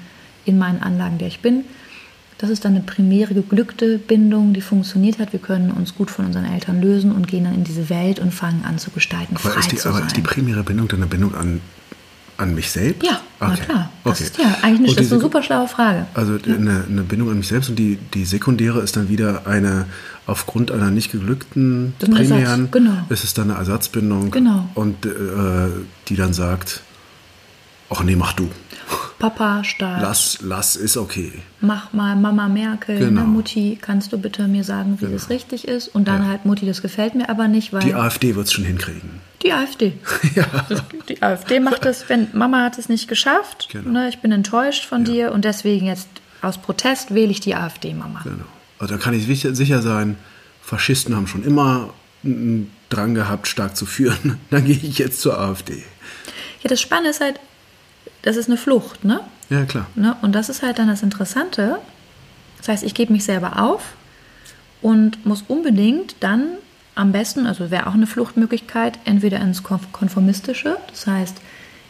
in 0.44 0.58
meinen 0.58 0.82
Anlagen, 0.82 1.18
der 1.18 1.28
ich 1.28 1.40
bin. 1.40 1.64
Das 2.38 2.50
ist 2.50 2.64
dann 2.64 2.72
eine 2.76 2.82
primäre 2.84 3.34
geglückte 3.34 3.98
Bindung, 3.98 4.52
die 4.54 4.60
funktioniert 4.60 5.18
hat. 5.18 5.32
Wir 5.32 5.40
können 5.40 5.72
uns 5.72 5.96
gut 5.96 6.08
von 6.10 6.24
unseren 6.26 6.44
Eltern 6.44 6.80
lösen 6.80 7.10
und 7.10 7.26
gehen 7.26 7.44
dann 7.44 7.54
in 7.54 7.64
diese 7.64 7.90
Welt 7.90 8.20
und 8.20 8.32
fangen 8.32 8.64
an 8.64 8.78
zu 8.78 8.90
gestalten, 8.90 9.34
Aber, 9.36 9.50
frei 9.50 9.60
ist 9.60 9.72
die, 9.72 9.76
zu 9.76 9.88
aber 9.88 9.98
sein. 9.98 10.06
ist 10.06 10.16
die 10.16 10.20
primäre 10.22 10.62
Bindung 10.62 10.86
dann 10.86 11.00
eine 11.00 11.08
Bindung 11.08 11.34
an, 11.34 11.60
an 12.36 12.54
mich 12.54 12.70
selbst? 12.70 13.02
ja, 13.04 13.20
na 13.40 13.48
Okay. 13.52 13.62
klar. 13.64 13.90
Das 14.04 14.14
okay. 14.20 14.24
ist 14.24 14.38
ja 14.38 14.56
eigentlich 14.62 14.90
Und 14.90 14.98
das 15.00 15.06
ist 15.06 15.12
eine 15.12 15.20
super 15.20 15.42
schlaue 15.42 15.66
Frage. 15.68 16.06
Also 16.14 16.38
eine, 16.46 16.84
eine 16.88 17.02
Bindung 17.02 17.28
an 17.30 17.38
mich 17.38 17.48
selbst 17.48 17.70
und 17.70 17.76
die, 17.78 17.98
die 18.14 18.24
sekundäre 18.24 18.80
ist 18.82 18.96
dann 18.96 19.08
wieder 19.08 19.46
eine, 19.48 19.86
aufgrund 20.28 20.70
einer 20.70 20.90
nicht 20.90 21.10
geglückten 21.10 21.94
Das 21.98 22.08
Ersatz, 22.10 22.28
primären, 22.28 22.70
genau. 22.70 22.92
ist 23.08 23.24
es 23.24 23.34
dann 23.34 23.50
eine 23.50 23.58
Ersatzbindung 23.58 24.30
Genau. 24.30 24.68
und 24.74 25.04
äh, 25.06 25.10
die 26.08 26.16
dann 26.16 26.32
sagt, 26.32 26.82
ach 27.90 28.02
nee, 28.04 28.14
mach 28.14 28.34
du. 28.34 28.48
Papa, 29.18 29.64
Staat, 29.64 30.00
Lass, 30.00 30.38
lass, 30.42 30.76
ist 30.76 30.96
okay. 30.96 31.32
mach 31.60 31.92
mal 31.92 32.14
Mama 32.14 32.48
Merkel, 32.48 32.98
Genau. 32.98 33.22
ne, 33.22 33.26
Mutti, 33.26 33.76
kannst 33.80 34.12
du 34.12 34.18
bitte 34.18 34.46
mir 34.46 34.62
sagen, 34.62 34.98
wie 35.00 35.06
das 35.12 35.28
richtig 35.28 35.66
ist? 35.66 35.88
Und 35.88 36.06
dann 36.06 36.28
halt, 36.28 36.44
Mutti, 36.46 36.66
das 36.66 36.82
gefällt 36.82 37.14
mir 37.16 37.28
aber 37.28 37.48
nicht, 37.48 37.72
weil 37.72 37.80
Die 37.82 37.94
AfD 37.94 38.36
wird 38.36 38.46
es 38.46 38.52
schon 38.52 38.64
hinkriegen. 38.64 39.10
Die 39.42 39.52
AfD. 39.52 39.94
Die 41.08 41.22
AfD 41.22 41.58
macht 41.60 41.84
das, 41.84 42.08
wenn 42.08 42.28
Mama 42.32 42.62
hat 42.62 42.78
es 42.78 42.88
nicht 42.88 43.08
geschafft. 43.08 43.68
Genau. 43.72 43.90
Ne, 43.90 44.08
ich 44.08 44.18
bin 44.18 44.30
enttäuscht 44.30 44.84
von 44.84 45.04
dir 45.04 45.32
und 45.32 45.44
deswegen 45.44 45.86
jetzt 45.86 46.08
aus 46.42 46.58
Protest 46.58 47.12
wähle 47.14 47.30
ich 47.32 47.40
die 47.40 47.54
AfD, 47.56 47.94
Mama. 47.94 48.20
Genau. 48.24 48.44
Also 48.78 48.94
da 48.94 49.00
kann 49.00 49.14
ich 49.14 49.26
sicher, 49.26 49.82
sein, 49.82 50.16
Faschisten 50.62 51.16
haben 51.16 51.26
schon 51.26 51.44
immer 51.44 51.90
einen 52.24 52.70
Drang 52.90 53.14
gehabt, 53.14 53.46
stark 53.48 53.76
zu 53.76 53.86
führen. 53.86 54.38
Dann 54.50 54.64
gehe 54.64 54.76
ich 54.76 54.98
jetzt 54.98 55.20
zur 55.20 55.38
AfD. 55.38 55.82
Ja, 56.62 56.68
das 56.68 56.80
Spannende 56.80 57.10
ist 57.10 57.20
halt, 57.20 57.40
das 58.22 58.36
ist 58.36 58.48
eine 58.48 58.56
Flucht, 58.56 59.04
ne? 59.04 59.20
Ja, 59.50 59.64
klar. 59.64 59.86
ne? 59.94 60.16
Und 60.22 60.32
das 60.34 60.48
ist 60.48 60.62
halt 60.62 60.78
dann 60.78 60.88
das 60.88 61.02
Interessante. 61.02 61.78
Das 62.58 62.68
heißt, 62.68 62.84
ich 62.84 62.92
gebe 62.94 63.12
mich 63.12 63.24
selber 63.24 63.62
auf 63.62 63.82
und 64.82 65.24
muss 65.24 65.44
unbedingt 65.48 66.16
dann 66.20 66.48
am 66.94 67.12
besten, 67.12 67.46
also 67.46 67.70
wäre 67.70 67.86
auch 67.86 67.94
eine 67.94 68.06
Fluchtmöglichkeit, 68.08 68.98
entweder 69.04 69.40
ins 69.40 69.62
Konf- 69.64 69.90
Konformistische. 69.92 70.76
Das 70.90 71.06
heißt, 71.06 71.36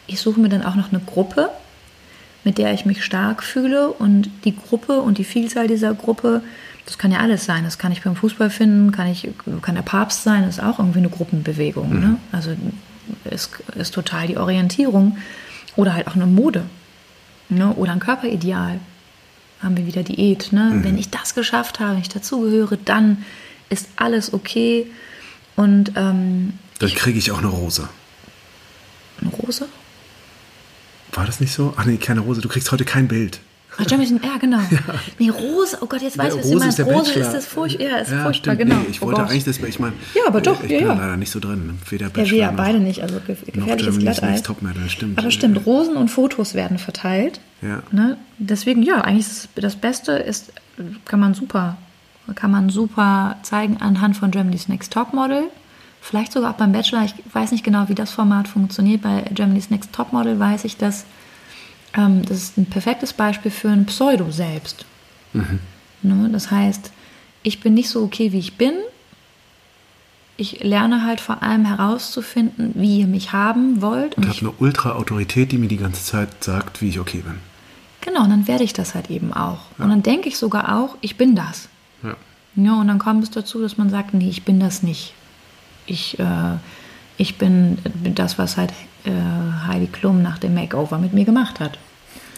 ich 0.07 0.20
suche 0.20 0.38
mir 0.38 0.51
dann 0.51 0.62
auch 0.62 0.74
noch 0.74 0.90
eine 0.92 1.01
Gruppe, 1.01 1.48
mit 2.44 2.59
der 2.59 2.72
ich 2.74 2.85
mich 2.85 3.03
stark 3.05 3.42
fühle 3.42 3.88
und 3.88 4.31
die 4.44 4.55
Gruppe 4.55 5.01
und 5.01 5.18
die 5.18 5.24
Vielzahl 5.24 5.66
dieser 5.66 5.94
Gruppe, 5.94 6.42
das 6.88 6.96
kann 6.96 7.12
ja 7.12 7.18
alles 7.18 7.44
sein. 7.44 7.64
Das 7.64 7.77
kann 7.77 7.92
ich 7.92 8.03
beim 8.03 8.16
Fußball 8.16 8.48
finden, 8.48 8.92
kann, 8.92 9.09
ich, 9.09 9.29
kann 9.61 9.74
der 9.74 9.83
Papst 9.83 10.22
sein, 10.22 10.44
das 10.44 10.57
ist 10.57 10.64
auch 10.64 10.79
irgendwie 10.79 11.01
eine 11.01 11.11
Gruppenbewegung. 11.11 12.01
Ne? 12.01 12.16
Also 12.33 12.57
ist, 13.31 13.51
ist 13.74 13.92
total 13.92 14.27
die 14.27 14.38
Orientierung. 14.38 15.18
Oder 15.77 15.92
halt 15.92 16.07
auch 16.09 16.14
eine 16.14 16.24
Mode. 16.24 16.64
Ne? 17.51 17.74
Oder 17.74 17.92
ein 17.92 18.01
Körperideal. 18.01 18.81
Haben 19.62 19.77
wir 19.77 19.87
wieder 19.87 20.03
Diät. 20.03 20.51
Ne? 20.53 20.79
Wenn 20.83 20.96
ich 20.96 21.11
das 21.11 21.35
geschafft 21.35 21.79
habe, 21.79 21.92
wenn 21.92 22.01
ich 22.01 22.09
dazugehöre, 22.09 22.79
dann 22.83 23.22
ist 23.68 23.88
alles 23.96 24.33
okay. 24.33 24.87
Und 25.57 25.92
ähm, 25.94 26.55
Dann 26.79 26.90
kriege 26.90 27.18
ich 27.18 27.31
auch 27.33 27.38
eine 27.38 27.48
Rose. 27.48 27.87
eine 29.20 29.31
Rose? 29.31 29.68
War 31.12 31.27
das 31.27 31.40
nicht 31.40 31.53
so? 31.53 31.74
Ach 31.77 31.85
nee, 31.85 31.98
keine 31.98 32.20
Rose. 32.20 32.40
Du 32.40 32.48
kriegst 32.48 32.72
heute 32.72 32.87
kein 32.87 33.09
Bild. 33.09 33.40
Ach, 33.81 33.87
ja, 33.91 34.37
genau. 34.41 34.59
Nee, 35.19 35.31
Rose, 35.31 35.79
oh 35.81 35.87
Gott, 35.87 36.03
jetzt 36.03 36.19
weiß 36.19 36.35
ich, 36.35 36.41
was 36.41 36.51
du 36.51 36.59
meinst. 36.59 36.81
Rose 36.81 36.93
Bachelor. 37.05 37.27
ist 37.27 37.33
das 37.33 37.47
furchtbar. 37.47 37.87
Ja, 37.87 37.97
ist 37.99 38.11
Ja, 38.11 38.23
furchtbar, 38.25 38.55
stimmt. 38.55 38.59
genau. 38.59 38.75
Nee, 38.77 38.87
ich 38.91 39.01
Oh 39.03 39.07
wollte 39.07 39.21
Gott. 39.21 39.31
eigentlich 39.31 39.45
das, 39.45 39.59
ich 39.59 39.79
meine, 39.79 39.95
Ja, 40.14 40.23
aber 40.27 40.41
doch, 40.41 40.62
ich 40.64 40.71
ja, 40.71 40.79
bin 40.79 40.87
ja. 40.88 40.95
leider 40.95 41.17
nicht 41.17 41.31
so 41.31 41.38
drin. 41.41 41.79
Weder 41.88 42.07
Ja, 42.07 42.09
Bachelor 42.11 42.31
wir 42.31 42.38
ja 42.38 42.51
beide 42.51 42.81
nicht, 42.81 43.03
also 43.03 43.21
gefährliches 43.27 43.55
Germany's 43.99 44.19
Glatteis. 44.21 44.43
Topmodel, 44.43 44.88
stimmt. 44.91 45.19
Aber 45.19 45.31
stimmt, 45.31 45.64
Rosen 45.64 45.97
und 45.97 46.09
Fotos 46.11 46.55
werden 46.55 46.79
verteilt. 46.79 47.41
Ja. 47.62 47.83
Ne? 47.93 48.17
Deswegen, 48.38 48.83
ja, 48.83 49.01
eigentlich 49.01 49.27
ist 49.27 49.49
das 49.55 49.77
Beste 49.77 50.12
ist, 50.12 50.53
kann 51.05 51.21
man 51.21 51.35
super, 51.35 51.77
kann 52.35 52.51
man 52.51 52.69
super 52.71 53.37
zeigen 53.43 53.77
anhand 53.79 54.17
von 54.17 54.31
Germany's 54.31 54.69
Next 54.69 54.93
Topmodel. 54.93 55.45
Vielleicht 56.01 56.33
sogar 56.33 56.53
auch 56.53 56.57
beim 56.57 56.73
Bachelor. 56.73 57.05
Ich 57.05 57.14
weiß 57.33 57.51
nicht 57.53 57.64
genau, 57.64 57.88
wie 57.88 57.95
das 57.95 58.11
Format 58.12 58.47
funktioniert. 58.49 59.03
Bei 59.03 59.23
Germany's 59.35 59.71
Next 59.71 59.93
Topmodel 59.93 60.38
weiß 60.38 60.64
ich, 60.64 60.77
dass 60.77 61.05
ähm, 61.94 62.24
das 62.24 62.38
ist 62.38 62.59
ein 62.59 62.66
perfektes 62.66 63.12
Beispiel 63.12 63.51
für 63.51 63.68
ein 63.68 63.87
Pseudo-Selbst. 63.87 64.85
Ne? 66.03 66.29
Das 66.33 66.51
heißt, 66.51 66.90
ich 67.42 67.61
bin 67.61 67.74
nicht 67.74 67.88
so 67.90 68.03
okay, 68.03 68.33
wie 68.33 68.38
ich 68.38 68.57
bin. 68.57 68.72
Ich 70.37 70.62
lerne 70.62 71.05
halt 71.05 71.20
vor 71.20 71.42
allem 71.42 71.64
herauszufinden, 71.64 72.72
wie 72.74 73.01
ihr 73.01 73.07
mich 73.09 73.33
haben 73.33 73.83
wollt. 73.83 74.16
Und 74.16 74.24
Und 74.24 74.29
habe 74.31 74.38
eine 74.40 74.53
Ultra-Autorität, 74.59 75.51
die 75.51 75.59
mir 75.59 75.66
die 75.68 75.77
ganze 75.79 76.05
Zeit 76.05 76.44
sagt, 76.44 76.81
wie 76.81 76.88
ich 76.90 77.01
okay 77.01 77.22
bin. 77.22 77.35
genau, 78.01 78.22
und 78.24 78.31
dann 78.31 78.46
werde 78.46 78.62
ich 78.64 78.72
das 78.72 78.94
halt 78.94 79.11
eben 79.11 79.33
auch. 79.33 79.59
Und 79.79 79.88
dann 79.90 80.03
denke 80.03 80.29
ich 80.29 80.38
sogar 80.38 80.77
auch, 80.79 80.96
ich 81.01 81.16
bin 81.16 81.35
das. 81.35 81.68
Ja. 82.03 82.14
Ja, 82.55 82.74
und 82.81 82.87
dann 82.88 82.98
kommt 82.98 83.24
es 83.24 83.31
dazu, 83.31 83.61
dass 83.61 83.77
man 83.79 83.90
sagt, 83.90 84.14
nee, 84.14 84.29
ich 84.29 84.44
bin 84.44 84.61
das 84.61 84.83
nicht. 84.83 85.12
Ich, 85.87 86.18
äh, 86.18 86.57
ich 87.18 87.37
bin, 87.37 87.78
das, 88.14 88.38
was 88.38 88.57
halt 88.57 88.72
äh, 89.04 89.11
Heidi 89.66 89.88
Klum 89.88 90.22
nach 90.22 90.38
dem 90.38 90.54
Makeover 90.54 90.96
mit 90.98 91.12
mir 91.12 91.24
gemacht 91.26 91.61
hat. 91.61 91.78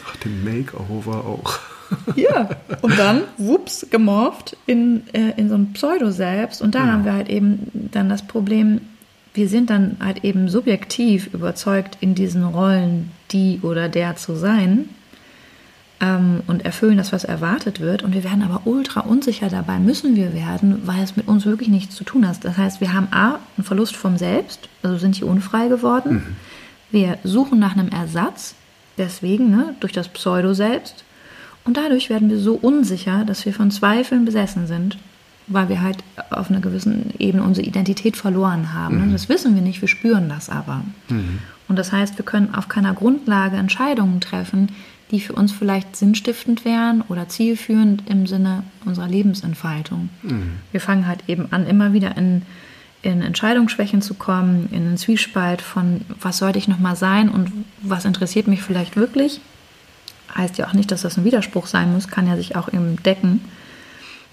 Ach, 0.07 0.17
den 0.17 0.43
Makeover 0.45 1.25
auch. 1.25 1.59
Ja, 2.15 2.49
und 2.83 2.97
dann, 3.01 3.23
wups, 3.37 3.85
gemorpht 3.91 4.57
in, 4.65 5.03
äh, 5.13 5.33
in 5.37 5.49
so 5.49 5.57
ein 5.57 5.73
Pseudo-Selbst. 5.73 6.63
Und 6.63 6.77
da 6.77 6.83
Genau. 6.83 6.93
haben 6.93 7.05
wir 7.05 7.15
halt 7.15 7.29
eben 7.29 7.67
dann 7.91 8.09
das 8.09 8.23
Problem, 8.25 8.81
wir 9.35 9.49
sind 9.49 9.71
dann 9.71 9.97
halt 9.99 10.23
eben 10.23 10.49
subjektiv 10.49 11.35
überzeugt, 11.35 11.99
in 12.01 12.15
diesen 12.15 12.45
Rollen 12.45 13.11
die 13.33 13.59
oder 13.65 13.89
der 13.89 14.15
zu 14.15 14.37
sein 14.37 14.89
ähm, 16.01 16.43
und 16.47 16.65
erfüllen 16.65 16.97
das, 16.97 17.13
was 17.13 17.25
erwartet 17.25 17.81
wird. 17.81 18.03
Und 18.03 18.15
wir 18.15 18.25
werden 18.25 18.43
aber 18.43 18.63
ultra 18.65 19.01
unsicher 19.01 19.49
dabei, 19.49 19.79
müssen 19.79 20.17
wir 20.17 20.35
werden, 20.35 20.83
weil 20.87 21.03
es 21.03 21.17
mit 21.17 21.29
uns 21.29 21.47
wirklich 21.47 21.69
nichts 21.69 21.95
zu 21.95 22.05
tun 22.05 22.27
hat. 22.27 22.45
Das 22.45 22.57
heißt, 22.57 22.81
wir 22.81 22.93
haben 22.93 23.09
A, 23.11 23.39
einen 23.57 23.65
Verlust 23.65 23.97
vom 23.97 24.17
Selbst, 24.17 24.69
also 24.83 24.97
sind 24.99 25.17
hier 25.17 25.27
unfrei 25.27 25.69
geworden. 25.69 26.37
Wir 26.91 27.19
suchen 27.23 27.59
nach 27.59 27.77
einem 27.77 27.89
Ersatz, 27.89 28.55
deswegen, 28.99 29.51
ne, 29.51 29.75
durch 29.81 29.93
das 29.93 30.09
Pseudo-Selbst. 30.09 31.05
Und 31.65 31.77
dadurch 31.77 32.11
werden 32.11 32.31
wir 32.31 32.39
so 32.39 32.55
unsicher, 32.55 33.25
dass 33.25 33.45
wir 33.45 33.53
von 33.53 33.71
Zweifeln 33.71 34.25
besessen 34.25 34.67
sind, 34.67 34.99
weil 35.47 35.69
wir 35.69 35.83
halt 35.83 35.99
auf 36.31 36.51
einer 36.51 36.61
gewissen 36.61 37.13
Ebene 37.19 37.45
unsere 37.45 37.67
Identität 37.67 38.17
verloren 38.17 38.73
haben. 38.73 38.97
ne? 39.07 39.13
Das 39.13 39.29
wissen 39.29 39.55
wir 39.55 39.63
nicht, 39.63 39.81
wir 39.81 39.89
spüren 39.89 40.29
das 40.29 40.49
aber. 40.49 40.83
Und 41.69 41.79
das 41.79 41.93
heißt, 41.93 42.17
wir 42.19 42.25
können 42.25 42.55
auf 42.55 42.69
keiner 42.69 42.95
Grundlage 42.95 43.57
Entscheidungen 43.57 44.21
treffen, 44.21 44.71
die 45.11 45.21
für 45.21 45.33
uns 45.33 45.53
vielleicht 45.53 45.97
sinnstiftend 45.97 46.65
wären 46.65 47.03
oder 47.03 47.29
zielführend 47.29 48.09
im 48.09 48.27
Sinne 48.27 48.63
unserer 48.85 49.09
Lebensentfaltung. 49.09 50.09
Wir 50.73 50.81
fangen 50.81 51.07
halt 51.07 51.25
eben 51.27 51.49
an, 51.53 51.67
immer 51.67 51.93
wieder 51.93 52.17
in, 52.17 52.43
in 53.03 53.21
Entscheidungsschwächen 53.21 54.03
zu 54.03 54.15
kommen, 54.15 54.69
in 54.71 54.87
einen 54.87 54.97
Zwiespalt 54.97 55.63
von, 55.63 56.03
was 56.21 56.39
sollte 56.39 56.59
ich 56.59 56.69
nochmal 56.69 56.97
sein 56.97 57.29
und 57.29 57.53
was 57.83 58.05
interessiert 58.05 58.47
mich 58.47 58.63
vielleicht 58.63 58.97
wirklich. 58.97 59.41
Heißt 60.35 60.59
ja 60.59 60.69
auch 60.69 60.75
nicht, 60.75 60.93
dass 60.93 61.03
das 61.03 61.19
ein 61.19 61.25
Widerspruch 61.25 61.67
sein 61.67 61.93
muss, 61.93 62.09
kann 62.09 62.29
ja 62.29 62.37
sich 62.37 62.55
auch 62.55 62.73
eben 62.73 63.03
decken. 63.03 63.41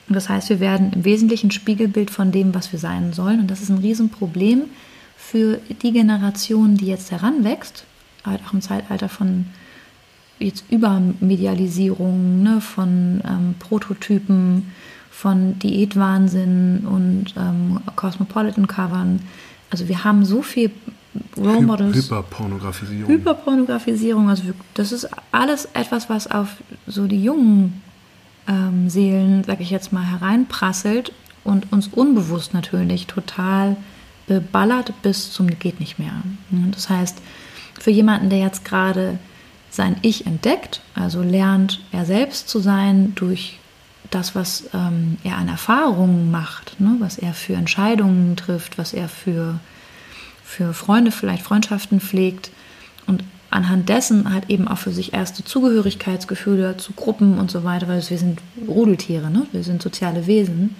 Und 0.08 0.16
das 0.16 0.30
heißt, 0.30 0.50
wir 0.50 0.60
werden 0.60 0.94
im 0.94 1.06
Wesentlichen 1.06 1.52
Spiegelbild 1.52 2.12
von 2.12 2.32
dem, 2.32 2.54
was 2.54 2.72
wir 2.72 2.80
sein 2.80 3.13
sollen. 3.13 3.40
Und 3.42 3.52
das 3.52 3.62
ist 3.62 3.70
ein 3.70 3.80
Riesenproblem 3.80 4.66
für 5.18 5.60
die 5.82 5.92
Generation, 5.92 6.78
die 6.78 6.86
jetzt 6.86 7.12
heranwächst, 7.12 7.84
halt 8.24 8.42
auch 8.48 8.54
im 8.54 8.62
Zeitalter 8.62 9.10
von 9.10 9.48
jetzt 10.39 10.65
Übermedialisierung, 10.69 12.43
ne, 12.43 12.62
von 12.62 13.21
ähm, 13.26 13.56
Prototypen, 13.60 14.71
von 15.10 15.58
Diätwahnsinn 15.60 16.86
und 16.86 17.34
ähm, 17.38 17.80
Cosmopolitan-Covern. 17.95 19.21
Also 19.71 19.88
wir 19.88 20.04
haben 20.04 20.26
so 20.26 20.41
viel 20.41 20.71
Role 21.36 21.62
Models. 21.62 21.95
Hyperpornografisierung. 21.95 23.12
Hyperpornografisierung, 23.12 24.30
also 24.30 24.43
das 24.76 24.91
ist 24.91 25.10
alles 25.32 25.69
etwas, 25.73 26.10
was 26.10 26.30
auf 26.30 26.58
so 26.86 27.08
die 27.08 27.23
jungen 27.23 27.82
ähm, 28.47 28.89
Seelen, 28.89 29.43
sag 29.43 29.60
ich 29.60 29.71
jetzt 29.71 29.91
mal, 29.91 30.04
hereinprasselt 30.04 31.12
und 31.43 31.71
uns 31.71 31.88
unbewusst 31.88 32.54
natürlich 32.54 33.08
total 33.08 33.76
beballert 34.28 34.93
bis 35.02 35.32
zum 35.32 35.47
geht 35.47 35.80
nicht 35.80 35.97
mehr. 35.97 36.13
Das 36.71 36.89
heißt, 36.89 37.21
für 37.80 37.91
jemanden, 37.91 38.30
der 38.30 38.39
jetzt 38.39 38.65
gerade 38.65 39.17
sein 39.78 39.96
Ich 40.02 40.26
entdeckt, 40.28 40.82
also 40.94 41.22
lernt, 41.22 41.80
er 41.94 42.04
selbst 42.04 42.50
zu 42.50 42.60
sein 42.60 43.13
durch 43.16 43.60
das, 44.12 44.36
was 44.36 44.66
ähm, 44.74 45.18
er 45.24 45.38
an 45.38 45.48
Erfahrungen 45.48 46.30
macht, 46.32 46.80
ne, 46.82 46.96
was 47.00 47.18
er 47.18 47.34
für 47.34 47.54
Entscheidungen 47.54 48.36
trifft, 48.36 48.78
was 48.78 48.94
er 48.94 49.08
für 49.08 49.60
für 50.44 50.74
Freunde 50.74 51.12
vielleicht 51.12 51.44
Freundschaften 51.44 52.00
pflegt 52.00 52.52
und 53.06 53.24
anhand 53.50 53.90
dessen 53.90 54.34
halt 54.34 54.50
eben 54.50 54.68
auch 54.68 54.78
für 54.78 54.94
sich 54.94 55.13
erste 55.13 55.44
Zugehörigkeitsgefühle 55.44 56.78
zu 56.78 56.94
Gruppen 56.94 57.38
und 57.38 57.52
so 57.52 57.63
weiter, 57.66 57.88
weil 57.90 58.02
wir 58.10 58.18
sind 58.18 58.40
Rudeltiere, 58.68 59.30
ne? 59.30 59.46
wir 59.52 59.63
sind 59.63 59.82
soziale 59.82 60.26
Wesen. 60.26 60.76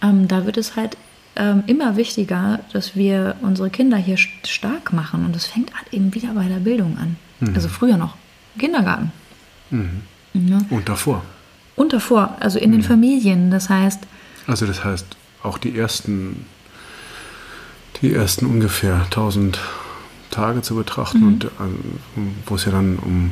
Ähm, 0.00 0.28
da 0.28 0.46
wird 0.46 0.56
es 0.56 0.76
halt 0.76 0.96
ähm, 1.36 1.64
immer 1.66 1.96
wichtiger, 1.96 2.60
dass 2.72 2.94
wir 2.94 3.34
unsere 3.42 3.68
Kinder 3.70 3.96
hier 3.96 4.16
st- 4.16 4.46
stark 4.46 4.92
machen 4.92 5.24
und 5.26 5.34
das 5.34 5.46
fängt 5.46 5.74
halt 5.74 5.92
eben 5.92 6.14
wieder 6.14 6.32
bei 6.34 6.46
der 6.46 6.60
Bildung 6.60 6.96
an. 6.96 7.16
Also 7.54 7.68
früher 7.68 7.96
noch, 7.96 8.14
Kindergarten. 8.58 9.12
Ja. 10.34 10.60
Und 10.70 10.88
davor. 10.88 11.22
Und 11.76 11.92
davor, 11.92 12.36
also 12.40 12.58
in 12.58 12.72
den 12.72 12.82
Familien. 12.82 13.50
Das 13.50 13.68
heißt, 13.68 14.00
Also 14.46 14.66
das 14.66 14.84
heißt, 14.84 15.06
auch 15.42 15.58
die 15.58 15.76
ersten, 15.76 16.46
die 18.02 18.12
ersten 18.14 18.46
ungefähr 18.46 19.02
1000 19.04 19.58
Tage 20.30 20.62
zu 20.62 20.74
betrachten 20.74 21.22
und 21.22 21.44
äh, 21.44 21.48
wo 22.46 22.56
es 22.56 22.64
ja 22.64 22.72
dann 22.72 22.98
um 22.98 23.30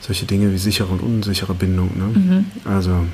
solche 0.00 0.26
Dinge 0.26 0.52
wie 0.52 0.58
sichere 0.58 0.88
und 0.88 1.00
unsichere 1.00 1.54
Bindung, 1.54 1.90
ne? 1.96 2.44
Also 2.64 3.06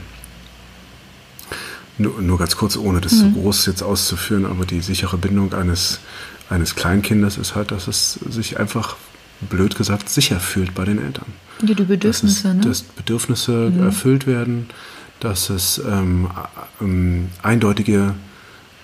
nur, 1.99 2.21
nur 2.21 2.39
ganz 2.39 2.57
kurz, 2.57 2.77
ohne 2.77 3.01
das 3.01 3.13
so 3.13 3.29
groß 3.31 3.67
jetzt 3.67 3.83
auszuführen, 3.83 4.47
aber 4.47 4.65
die 4.67 4.81
sichere 4.81 5.17
Bindung 5.19 5.53
eines, 5.53 6.01
eines 6.49 6.75
Kleinkindes 6.75 7.37
ist 7.39 7.55
halt, 7.55 7.71
dass 7.71 7.87
es 7.89 8.15
sich 8.15 8.59
einfach, 8.59 8.97
blöd 9.49 9.77
gesagt, 9.77 10.09
sicher 10.09 10.41
fühlt 10.41 10.75
bei 10.75 10.85
den 10.85 10.99
Eltern 10.99 11.27
ja, 11.63 11.75
die 11.75 11.99
dass, 11.99 12.23
es, 12.23 12.43
Bedürfnisse, 12.43 12.55
ne? 12.55 12.61
dass 12.61 12.83
Bedürfnisse 12.83 13.73
erfüllt 13.81 14.27
werden, 14.27 14.67
dass 15.21 15.51
es 15.51 15.79
ähm, 15.79 16.31
ähm, 16.81 17.29
eindeutige, 17.43 18.15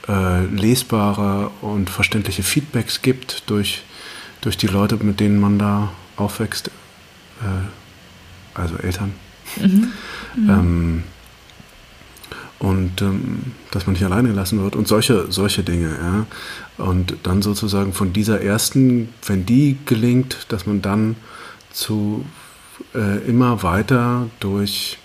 äh, 0.08 0.44
lesbare 0.44 1.50
und 1.62 1.90
verständliche 1.90 2.42
Feedbacks 2.42 3.02
gibt 3.02 3.44
durch, 3.46 3.82
durch 4.40 4.56
die 4.56 4.66
Leute, 4.66 4.96
mit 5.02 5.20
denen 5.20 5.40
man 5.40 5.58
da 5.58 5.92
aufwächst, 6.16 6.68
äh, 6.68 8.58
also 8.58 8.76
Eltern. 8.76 9.12
Ähm, 10.36 11.04
und 12.58 13.02
ähm, 13.02 13.52
dass 13.70 13.86
man 13.86 13.94
nicht 13.94 14.04
alleine 14.04 14.28
gelassen 14.28 14.62
wird 14.62 14.76
und 14.76 14.88
solche, 14.88 15.30
solche 15.30 15.62
Dinge. 15.62 15.90
Ja. 16.78 16.84
Und 16.84 17.16
dann 17.22 17.42
sozusagen 17.42 17.92
von 17.92 18.12
dieser 18.12 18.40
ersten, 18.40 19.10
wenn 19.26 19.44
die 19.46 19.76
gelingt, 19.84 20.46
dass 20.48 20.66
man 20.66 20.82
dann 20.82 21.16
zu 21.70 22.24
äh, 22.94 23.18
immer 23.26 23.62
weiter 23.62 24.28
durch 24.40 24.98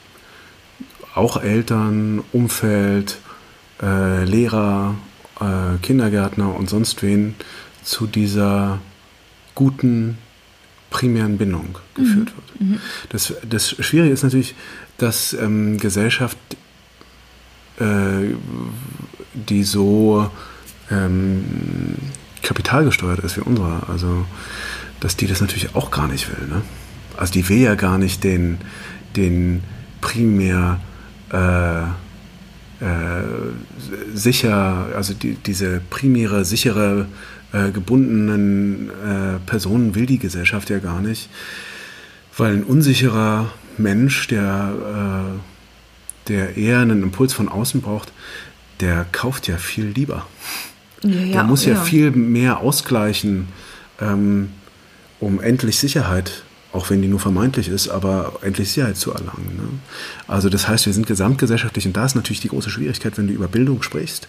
auch 1.13 1.41
Eltern, 1.41 2.23
Umfeld, 2.31 3.17
äh, 3.81 4.23
Lehrer, 4.23 4.95
äh, 5.39 5.77
Kindergärtner 5.81 6.55
und 6.55 6.69
sonst 6.69 7.03
wen 7.03 7.35
zu 7.83 8.07
dieser 8.07 8.79
guten 9.55 10.17
primären 10.89 11.37
Bindung 11.37 11.77
geführt 11.95 12.31
wird. 12.59 12.79
Das, 13.09 13.33
das 13.49 13.69
Schwierige 13.69 14.13
ist 14.13 14.23
natürlich, 14.23 14.55
dass 14.97 15.33
ähm, 15.33 15.77
Gesellschaft, 15.77 16.37
die 19.34 19.63
so 19.63 20.30
ähm, 20.91 21.96
kapitalgesteuert 22.41 23.20
ist 23.20 23.38
wie 23.38 23.41
unsere, 23.41 23.84
also 23.88 24.26
dass 25.00 25.17
die 25.17 25.28
das 25.28 25.41
natürlich 25.41 25.76
auch 25.76 25.91
gar 25.91 26.08
nicht 26.08 26.30
will. 26.30 26.48
Ne? 26.48 26.62
Also 27.17 27.34
die 27.34 27.48
will 27.50 27.60
ja 27.60 27.76
gar 27.76 27.98
nicht 27.98 28.24
den, 28.24 28.60
den 29.15 29.63
primär 30.02 30.80
äh, 31.32 31.82
äh, 31.82 33.24
sicher, 34.13 34.88
also 34.96 35.13
die, 35.13 35.36
diese 35.36 35.82
primäre, 35.89 36.46
sichere, 36.46 37.08
äh, 37.54 37.72
gebundenen 37.72 38.89
äh, 38.89 39.39
Personen 39.46 39.94
will 39.94 40.06
die 40.06 40.20
Gesellschaft 40.20 40.70
ja 40.70 40.80
gar 40.80 41.02
nicht, 41.02 41.30
weil 42.38 42.54
ein 42.54 42.63
unsicherer 42.63 43.52
Mensch, 43.78 44.28
der, 44.28 44.74
äh, 45.36 45.50
der 46.27 46.57
eher 46.57 46.79
einen 46.79 47.03
Impuls 47.03 47.34
von 47.34 47.49
außen 47.49 47.81
braucht, 47.81 48.12
der 48.79 49.05
kauft 49.12 49.47
ja 49.47 49.57
viel 49.57 49.86
lieber. 49.86 50.25
Ja, 51.03 51.25
der 51.31 51.43
muss 51.43 51.65
ja, 51.65 51.75
viel 51.75 52.12
mehr 52.12 52.60
ausgleichen, 52.60 53.47
ähm, 53.99 54.49
um 55.19 55.39
endlich 55.39 55.79
Sicherheit, 55.79 56.43
auch 56.73 56.89
wenn 56.89 57.01
die 57.01 57.07
nur 57.07 57.19
vermeintlich 57.19 57.69
ist, 57.69 57.89
aber 57.89 58.34
endlich 58.43 58.71
Sicherheit 58.71 58.97
zu 58.97 59.12
erlangen. 59.12 59.55
Ne? 59.57 59.67
Also 60.27 60.49
das 60.49 60.67
heißt, 60.67 60.86
wir 60.86 60.93
sind 60.93 61.07
gesamtgesellschaftlich 61.07 61.86
und 61.88 61.97
da 61.97 62.05
ist 62.05 62.15
natürlich 62.15 62.39
die 62.39 62.49
große 62.49 62.69
Schwierigkeit, 62.69 63.17
wenn 63.17 63.27
du 63.27 63.34
über 63.34 63.47
Bildung 63.47 63.81
sprichst. 63.81 64.27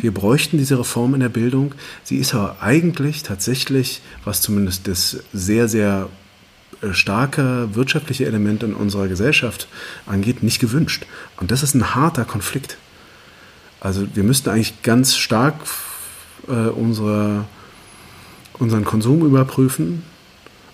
Wir 0.00 0.12
bräuchten 0.12 0.58
diese 0.58 0.78
Reform 0.78 1.14
in 1.14 1.20
der 1.20 1.28
Bildung. 1.28 1.74
Sie 2.02 2.16
ist 2.16 2.34
aber 2.34 2.62
eigentlich 2.62 3.22
tatsächlich, 3.22 4.02
was 4.24 4.40
zumindest 4.42 4.88
das 4.88 5.18
sehr, 5.32 5.68
sehr 5.68 6.08
starke 6.92 7.74
wirtschaftliche 7.74 8.26
Element 8.26 8.62
in 8.62 8.74
unserer 8.74 9.08
Gesellschaft 9.08 9.68
angeht, 10.06 10.42
nicht 10.42 10.60
gewünscht. 10.60 11.06
Und 11.36 11.50
das 11.50 11.62
ist 11.62 11.74
ein 11.74 11.94
harter 11.94 12.24
Konflikt. 12.24 12.76
Also 13.80 14.06
wir 14.14 14.24
müssten 14.24 14.50
eigentlich 14.50 14.82
ganz 14.82 15.16
stark 15.16 15.54
äh, 16.48 16.52
unsere, 16.52 17.44
unseren 18.58 18.84
Konsum 18.84 19.24
überprüfen. 19.24 20.02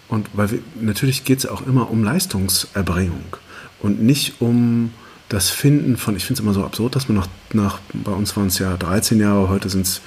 Und 0.08 0.28
weil 0.32 0.50
wir, 0.50 0.58
natürlich 0.80 1.24
geht 1.24 1.38
es 1.38 1.46
auch 1.46 1.66
immer 1.66 1.90
um 1.90 2.04
Leistungserbringung 2.04 3.36
und 3.80 4.02
nicht 4.02 4.40
um 4.40 4.90
das 5.28 5.50
Finden 5.50 5.96
von, 5.96 6.14
ich 6.16 6.24
finde 6.24 6.40
es 6.40 6.44
immer 6.44 6.52
so 6.52 6.64
absurd, 6.64 6.94
dass 6.94 7.08
man 7.08 7.16
nach, 7.16 7.28
nach 7.52 7.78
bei 7.92 8.12
uns 8.12 8.36
waren 8.36 8.48
es 8.48 8.58
ja 8.58 8.76
13 8.76 9.18
Jahre, 9.18 9.48
heute 9.48 9.68
sind 9.70 9.86
es 9.86 10.02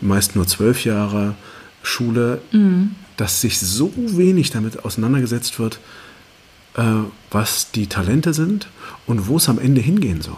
meist 0.00 0.36
nur 0.36 0.46
12 0.46 0.84
Jahre 0.84 1.34
Schule, 1.82 2.40
dass 3.16 3.40
sich 3.40 3.58
so 3.58 3.92
wenig 3.96 4.50
damit 4.50 4.84
auseinandergesetzt 4.84 5.58
wird, 5.58 5.80
äh, 6.74 6.82
was 7.30 7.70
die 7.70 7.86
Talente 7.86 8.34
sind 8.34 8.68
und 9.06 9.28
wo 9.28 9.36
es 9.36 9.48
am 9.48 9.58
Ende 9.58 9.80
hingehen 9.80 10.22
soll. 10.22 10.36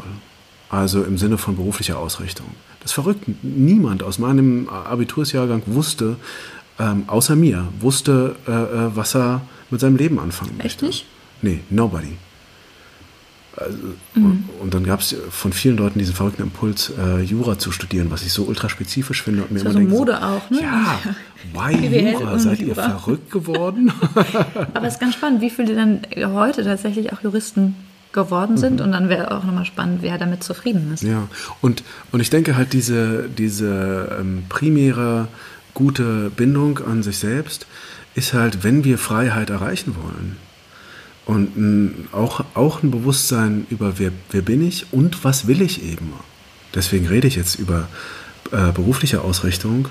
Also 0.68 1.04
im 1.04 1.18
Sinne 1.18 1.38
von 1.38 1.56
beruflicher 1.56 1.98
Ausrichtung. 1.98 2.46
Das 2.80 2.90
ist 2.90 2.94
verrückt. 2.94 3.24
Niemand 3.42 4.02
aus 4.02 4.18
meinem 4.18 4.68
Abitursjahrgang 4.68 5.62
wusste, 5.66 6.16
ähm, 6.78 7.04
außer 7.06 7.36
mir, 7.36 7.68
wusste, 7.80 8.36
äh, 8.46 8.50
äh 8.50 8.96
was 8.96 9.14
er 9.14 9.42
mit 9.70 9.80
seinem 9.80 9.96
Leben 9.96 10.18
anfangen 10.18 10.58
Echt 10.58 10.82
möchte. 10.82 10.86
nicht? 10.86 11.06
Nee, 11.42 11.60
nobody. 11.70 12.16
Also, 13.56 13.78
mhm. 14.14 14.44
Und 14.60 14.74
dann 14.74 14.84
gab 14.84 15.00
es 15.00 15.14
von 15.30 15.52
vielen 15.52 15.76
Leuten 15.76 15.98
diesen 15.98 16.14
verrückten 16.14 16.42
Impuls, 16.42 16.92
äh, 16.98 17.22
Jura 17.22 17.58
zu 17.58 17.70
studieren, 17.72 18.10
was 18.10 18.22
ich 18.22 18.32
so 18.32 18.44
ultra 18.44 18.68
spezifisch 18.68 19.22
finde. 19.22 19.42
Und 19.42 19.52
mir 19.52 19.60
das 19.60 19.74
ist 19.74 19.80
so 19.80 19.88
Mode 19.88 20.22
auch, 20.22 20.50
ne? 20.50 20.62
Ja, 20.62 20.98
why 21.52 22.12
Jura? 22.12 22.38
Seid 22.38 22.60
ihr 22.60 22.68
Jura. 22.68 22.98
verrückt 22.98 23.30
geworden? 23.30 23.92
Aber 24.74 24.86
es 24.86 24.94
ist 24.94 25.00
ganz 25.00 25.14
spannend, 25.14 25.40
wie 25.40 25.50
viele 25.50 25.74
dann 25.74 26.02
heute 26.34 26.64
tatsächlich 26.64 27.12
auch 27.12 27.22
Juristen 27.22 27.76
geworden 28.12 28.56
sind. 28.56 28.78
Mhm. 28.78 28.86
Und 28.86 28.92
dann 28.92 29.08
wäre 29.08 29.30
auch 29.36 29.44
nochmal 29.44 29.66
spannend, 29.66 29.98
wer 30.02 30.18
damit 30.18 30.42
zufrieden 30.42 30.92
ist. 30.94 31.02
Ja, 31.02 31.28
und, 31.60 31.82
und 32.12 32.20
ich 32.20 32.30
denke 32.30 32.56
halt, 32.56 32.72
diese, 32.72 33.28
diese 33.28 34.16
ähm, 34.20 34.44
primäre 34.48 35.28
gute 35.74 36.30
Bindung 36.30 36.78
an 36.78 37.02
sich 37.02 37.18
selbst 37.18 37.66
ist 38.14 38.32
halt, 38.32 38.64
wenn 38.64 38.84
wir 38.84 38.96
Freiheit 38.96 39.50
erreichen 39.50 39.94
wollen, 39.96 40.36
und 41.26 41.56
ein, 41.56 42.08
auch, 42.12 42.44
auch 42.54 42.82
ein 42.82 42.90
Bewusstsein 42.90 43.66
über 43.70 43.98
wer, 43.98 44.12
wer 44.30 44.42
bin 44.42 44.66
ich 44.66 44.92
und 44.92 45.24
was 45.24 45.46
will 45.46 45.62
ich 45.62 45.82
eben. 45.82 46.12
Deswegen 46.74 47.06
rede 47.06 47.26
ich 47.28 47.36
jetzt 47.36 47.54
über 47.54 47.88
äh, 48.52 48.72
berufliche 48.72 49.22
Ausrichtung, 49.22 49.88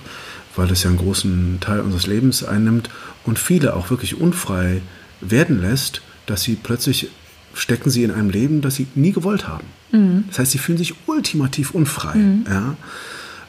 weil 0.56 0.68
das 0.68 0.84
ja 0.84 0.90
einen 0.90 1.00
großen 1.00 1.58
Teil 1.60 1.80
unseres 1.80 2.08
Lebens 2.08 2.44
einnimmt 2.44 2.90
und 3.26 3.40
viele 3.40 3.76
auch 3.76 3.90
wirklich 3.90 4.20
unfrei 4.20 4.82
werden 5.22 5.62
lässt, 5.62 6.02
dass 6.26 6.44
sie 6.44 6.56
plötzlich 6.56 7.10
stecken 7.54 7.90
sie 7.90 8.04
in 8.04 8.12
einem 8.12 8.30
Leben, 8.30 8.62
das 8.62 8.76
sie 8.76 8.88
nie 8.96 9.12
gewollt 9.12 9.48
haben. 9.48 9.68
Mhm. 9.92 10.26
Das 10.28 10.40
heißt, 10.40 10.52
sie 10.52 10.58
fühlen 10.58 10.78
sich 10.78 10.96
ultimativ 11.06 11.72
unfrei. 11.72 12.16
Mhm. 12.16 12.46
Ja? 12.50 12.76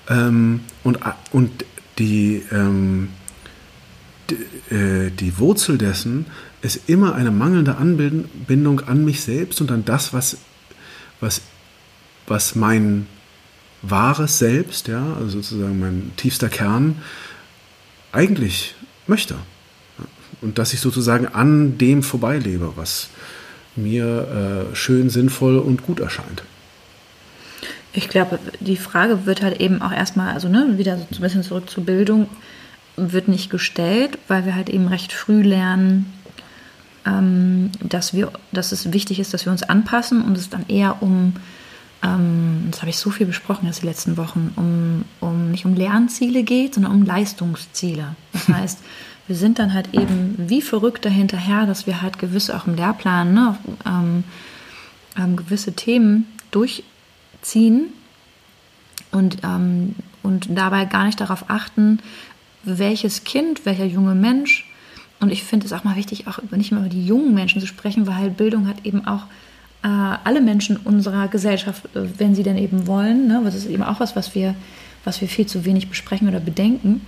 Ähm, 0.09 0.61
und, 0.83 0.99
und 1.33 1.51
die, 1.99 2.43
ähm, 2.53 3.09
die, 4.31 4.75
äh, 4.75 5.11
die 5.11 5.39
Wurzel 5.39 5.79
dessen 5.79 6.27
ist 6.65 6.89
immer 6.89 7.15
eine 7.15 7.31
mangelnde 7.31 7.77
Anbindung 7.77 8.81
an 8.81 9.05
mich 9.05 9.21
selbst 9.21 9.61
und 9.61 9.71
an 9.71 9.85
das, 9.85 10.13
was, 10.13 10.39
was, 11.21 11.43
was 12.27 12.55
mein 12.55 13.07
wahres 13.83 14.39
Selbst, 14.39 14.89
ja, 14.89 15.15
also 15.15 15.41
sozusagen 15.41 15.79
mein 15.79 16.13
tiefster 16.17 16.49
Kern, 16.49 16.97
eigentlich 18.13 18.75
möchte. 19.07 19.35
Und 20.41 20.59
dass 20.59 20.73
ich 20.73 20.81
sozusagen 20.81 21.27
an 21.27 21.77
dem 21.77 22.03
vorbeilebe, 22.03 22.73
was 22.77 23.09
mir 23.77 24.71
äh, 24.73 24.77
schön, 24.77 25.11
sinnvoll 25.11 25.59
und 25.59 25.83
gut 25.83 26.01
erscheint. 26.01 26.43
Ich 27.93 28.09
glaube, 28.09 28.39
die 28.61 28.77
Frage 28.77 29.27
wird 29.27 29.43
halt 29.43 29.61
eben 29.61 29.83
auch 29.83 29.93
erstmal, 29.93 30.33
also 30.33 30.49
ne, 30.49 30.79
wieder 30.79 30.97
so 30.97 31.05
ein 31.17 31.21
bisschen 31.21 31.43
zurück 31.43 31.69
zur 31.69 31.85
Bildung, 31.85 32.29
wird 32.97 33.29
nicht 33.29 33.51
gestellt, 33.51 34.19
weil 34.29 34.47
wir 34.47 34.55
halt 34.55 34.69
eben 34.69 34.89
recht 34.89 35.13
früh 35.13 35.43
lernen, 35.43 36.07
dass, 37.05 38.15
wir, 38.15 38.33
dass 38.53 38.73
es 38.73 38.93
wichtig 38.93 39.21
ist, 39.21 39.35
dass 39.35 39.45
wir 39.45 39.53
uns 39.53 39.63
anpassen 39.63 40.23
und 40.23 40.39
es 40.39 40.49
dann 40.49 40.67
eher 40.69 41.03
um, 41.03 41.35
ähm, 42.03 42.69
das 42.71 42.81
habe 42.81 42.91
ich 42.91 42.97
so 42.97 43.11
viel 43.11 43.27
besprochen 43.27 43.67
jetzt 43.67 43.83
die 43.83 43.87
letzten 43.87 44.17
Wochen, 44.17 44.53
um, 44.57 45.05
um 45.21 45.51
nicht 45.51 45.67
um 45.67 45.75
Lernziele 45.75 46.43
geht, 46.43 46.75
sondern 46.75 46.93
um 46.93 47.05
Leistungsziele. 47.05 48.17
Das 48.33 48.49
heißt, 48.57 48.79
wir 49.27 49.37
sind 49.37 49.59
dann 49.59 49.73
halt 49.73 49.95
eben 49.95 50.35
wie 50.39 50.63
verrückt 50.63 51.05
dahinterher, 51.05 51.67
dass 51.67 51.87
wir 51.87 52.03
halt 52.03 52.19
gewisse, 52.19 52.57
auch 52.57 52.67
im 52.67 52.75
Lehrplan, 52.75 53.33
ne, 53.33 53.57
ähm, 53.87 54.25
ähm, 55.17 55.37
gewisse 55.37 55.73
Themen 55.75 56.27
durchziehen 56.51 57.93
und, 59.13 59.39
ähm, 59.43 59.95
und 60.23 60.49
dabei 60.51 60.85
gar 60.85 61.05
nicht 61.05 61.21
darauf 61.21 61.45
achten, 61.49 62.01
welches 62.65 63.25
Kind, 63.25 63.67
welcher 63.67 63.85
junge 63.85 64.15
Mensch 64.15 64.67
und 65.21 65.31
ich 65.31 65.45
finde 65.45 65.67
es 65.67 65.73
auch 65.73 65.85
mal 65.85 65.97
wichtig, 65.97 66.27
auch 66.27 66.39
nicht 66.51 66.73
nur 66.73 66.81
über 66.81 66.89
die 66.89 67.07
jungen 67.07 67.35
Menschen 67.35 67.61
zu 67.61 67.67
sprechen, 67.67 68.07
weil 68.07 68.31
Bildung 68.31 68.67
hat 68.69 68.85
eben 68.85 69.07
auch 69.07 69.27
äh, 69.83 69.89
alle 69.89 70.41
Menschen 70.41 70.77
unserer 70.79 71.29
Gesellschaft, 71.29 71.85
äh, 71.95 72.07
wenn 72.19 72.35
sie 72.35 72.43
denn 72.43 72.59
eben 72.59 72.87
wollen. 72.87 73.29
Ne? 73.29 73.41
Das 73.45 73.55
ist 73.55 73.67
eben 73.67 73.83
auch 73.83 74.01
was, 74.01 74.17
was 74.17 74.35
wir, 74.35 74.55
was 75.05 75.21
wir 75.21 75.29
viel 75.29 75.47
zu 75.47 75.65
wenig 75.65 75.89
besprechen 75.89 76.29
oder 76.29 76.41
bedenken. 76.41 77.03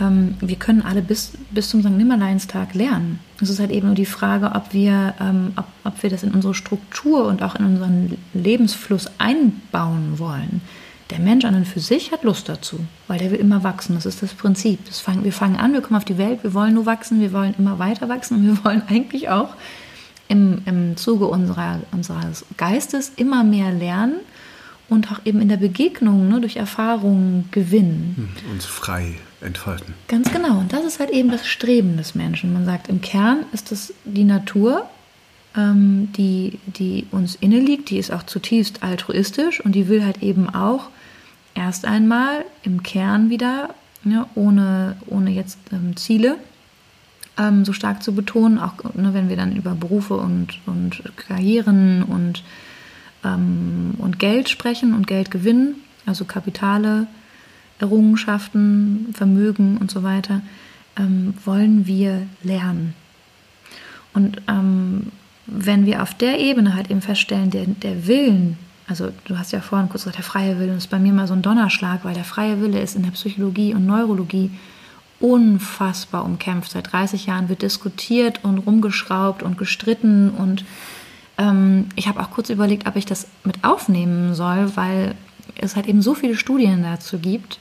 Ähm, 0.00 0.36
wir 0.40 0.56
können 0.56 0.82
alle 0.82 1.02
bis, 1.02 1.32
bis 1.50 1.68
zum 1.68 1.82
St. 1.82 1.90
Nimmerleinstag 1.90 2.74
lernen. 2.74 3.20
Es 3.40 3.50
ist 3.50 3.60
halt 3.60 3.70
eben 3.70 3.86
nur 3.86 3.94
die 3.94 4.06
Frage, 4.06 4.52
ob 4.54 4.72
wir, 4.72 5.14
ähm, 5.20 5.52
ob, 5.56 5.66
ob 5.84 6.02
wir 6.02 6.10
das 6.10 6.22
in 6.22 6.32
unsere 6.32 6.54
Struktur 6.54 7.26
und 7.26 7.42
auch 7.42 7.54
in 7.54 7.66
unseren 7.66 8.18
Lebensfluss 8.32 9.10
einbauen 9.18 10.18
wollen. 10.18 10.62
Der 11.10 11.18
Mensch 11.18 11.44
an 11.44 11.54
und 11.54 11.66
für 11.66 11.80
sich 11.80 12.12
hat 12.12 12.24
Lust 12.24 12.48
dazu, 12.48 12.80
weil 13.08 13.18
der 13.18 13.30
will 13.30 13.38
immer 13.38 13.62
wachsen. 13.62 13.94
Das 13.94 14.06
ist 14.06 14.22
das 14.22 14.32
Prinzip. 14.32 14.84
Das 14.86 15.00
fang, 15.00 15.22
wir 15.22 15.32
fangen 15.32 15.56
an, 15.56 15.72
wir 15.74 15.82
kommen 15.82 15.96
auf 15.96 16.04
die 16.04 16.18
Welt, 16.18 16.42
wir 16.42 16.54
wollen 16.54 16.74
nur 16.74 16.86
wachsen, 16.86 17.20
wir 17.20 17.32
wollen 17.32 17.54
immer 17.58 17.78
weiter 17.78 18.08
wachsen 18.08 18.38
und 18.38 18.46
wir 18.46 18.64
wollen 18.64 18.82
eigentlich 18.88 19.28
auch 19.28 19.54
im, 20.28 20.62
im 20.64 20.96
Zuge 20.96 21.26
unserer, 21.26 21.80
unseres 21.92 22.46
Geistes 22.56 23.12
immer 23.16 23.44
mehr 23.44 23.70
lernen 23.70 24.16
und 24.88 25.10
auch 25.12 25.20
eben 25.24 25.40
in 25.40 25.48
der 25.48 25.56
Begegnung 25.56 26.28
ne, 26.28 26.40
durch 26.40 26.56
Erfahrungen 26.56 27.48
gewinnen. 27.50 28.32
Hm, 28.44 28.52
uns 28.52 28.64
frei 28.64 29.14
entfalten. 29.40 29.94
Ganz 30.08 30.32
genau. 30.32 30.58
Und 30.58 30.72
das 30.72 30.84
ist 30.84 31.00
halt 31.00 31.10
eben 31.10 31.30
das 31.30 31.46
Streben 31.46 31.96
des 31.96 32.14
Menschen. 32.14 32.52
Man 32.52 32.64
sagt, 32.64 32.88
im 32.88 33.00
Kern 33.00 33.44
ist 33.52 33.72
es 33.72 33.92
die 34.04 34.24
Natur, 34.24 34.88
ähm, 35.56 36.12
die, 36.12 36.58
die 36.66 37.06
uns 37.10 37.36
inne 37.36 37.60
liegt, 37.60 37.90
die 37.90 37.98
ist 37.98 38.12
auch 38.12 38.24
zutiefst 38.24 38.82
altruistisch 38.82 39.60
und 39.60 39.72
die 39.72 39.88
will 39.88 40.04
halt 40.04 40.22
eben 40.22 40.50
auch 40.50 40.88
erst 41.54 41.84
einmal 41.84 42.44
im 42.62 42.82
Kern 42.82 43.30
wieder, 43.30 43.74
ja, 44.04 44.28
ohne, 44.34 44.96
ohne 45.06 45.30
jetzt 45.30 45.58
ähm, 45.72 45.96
Ziele 45.96 46.36
ähm, 47.38 47.64
so 47.64 47.72
stark 47.72 48.02
zu 48.02 48.14
betonen, 48.14 48.58
auch 48.58 48.74
ne, 48.94 49.14
wenn 49.14 49.28
wir 49.28 49.36
dann 49.36 49.56
über 49.56 49.74
Berufe 49.74 50.14
und, 50.16 50.60
und 50.66 51.02
Karrieren 51.16 52.02
und, 52.02 52.42
ähm, 53.24 53.94
und 53.98 54.18
Geld 54.18 54.48
sprechen 54.48 54.94
und 54.94 55.06
Geld 55.06 55.30
gewinnen, 55.30 55.76
also 56.06 56.24
Kapitale, 56.24 57.06
Errungenschaften, 57.78 59.08
Vermögen 59.14 59.78
und 59.78 59.90
so 59.90 60.02
weiter, 60.02 60.42
ähm, 60.96 61.34
wollen 61.44 61.86
wir 61.86 62.26
lernen. 62.42 62.94
Und 64.12 64.42
ähm, 64.48 65.10
wenn 65.46 65.86
wir 65.86 66.02
auf 66.02 66.14
der 66.14 66.40
Ebene 66.40 66.74
halt 66.74 66.90
eben 66.90 67.02
feststellen, 67.02 67.50
der, 67.50 67.66
der 67.66 68.06
Willen, 68.06 68.58
also 68.86 69.10
du 69.24 69.38
hast 69.38 69.52
ja 69.52 69.60
vorhin 69.60 69.88
kurz 69.88 70.02
gesagt, 70.02 70.18
der 70.18 70.24
freie 70.24 70.58
Wille, 70.58 70.74
ist 70.74 70.90
bei 70.90 70.98
mir 70.98 71.12
mal 71.12 71.26
so 71.26 71.34
ein 71.34 71.42
Donnerschlag, 71.42 72.04
weil 72.04 72.14
der 72.14 72.24
freie 72.24 72.60
Wille 72.60 72.80
ist 72.80 72.96
in 72.96 73.02
der 73.02 73.10
Psychologie 73.10 73.74
und 73.74 73.86
Neurologie 73.86 74.50
unfassbar 75.20 76.24
umkämpft. 76.24 76.72
Seit 76.72 76.92
30 76.92 77.26
Jahren 77.26 77.48
wird 77.48 77.62
diskutiert 77.62 78.40
und 78.42 78.58
rumgeschraubt 78.58 79.42
und 79.42 79.56
gestritten 79.56 80.30
und 80.30 80.64
ähm, 81.38 81.86
ich 81.96 82.08
habe 82.08 82.20
auch 82.20 82.30
kurz 82.30 82.50
überlegt, 82.50 82.86
ob 82.86 82.96
ich 82.96 83.06
das 83.06 83.26
mit 83.44 83.64
aufnehmen 83.64 84.34
soll, 84.34 84.76
weil 84.76 85.14
es 85.56 85.76
halt 85.76 85.86
eben 85.86 86.02
so 86.02 86.14
viele 86.14 86.36
Studien 86.36 86.82
dazu 86.82 87.18
gibt 87.18 87.58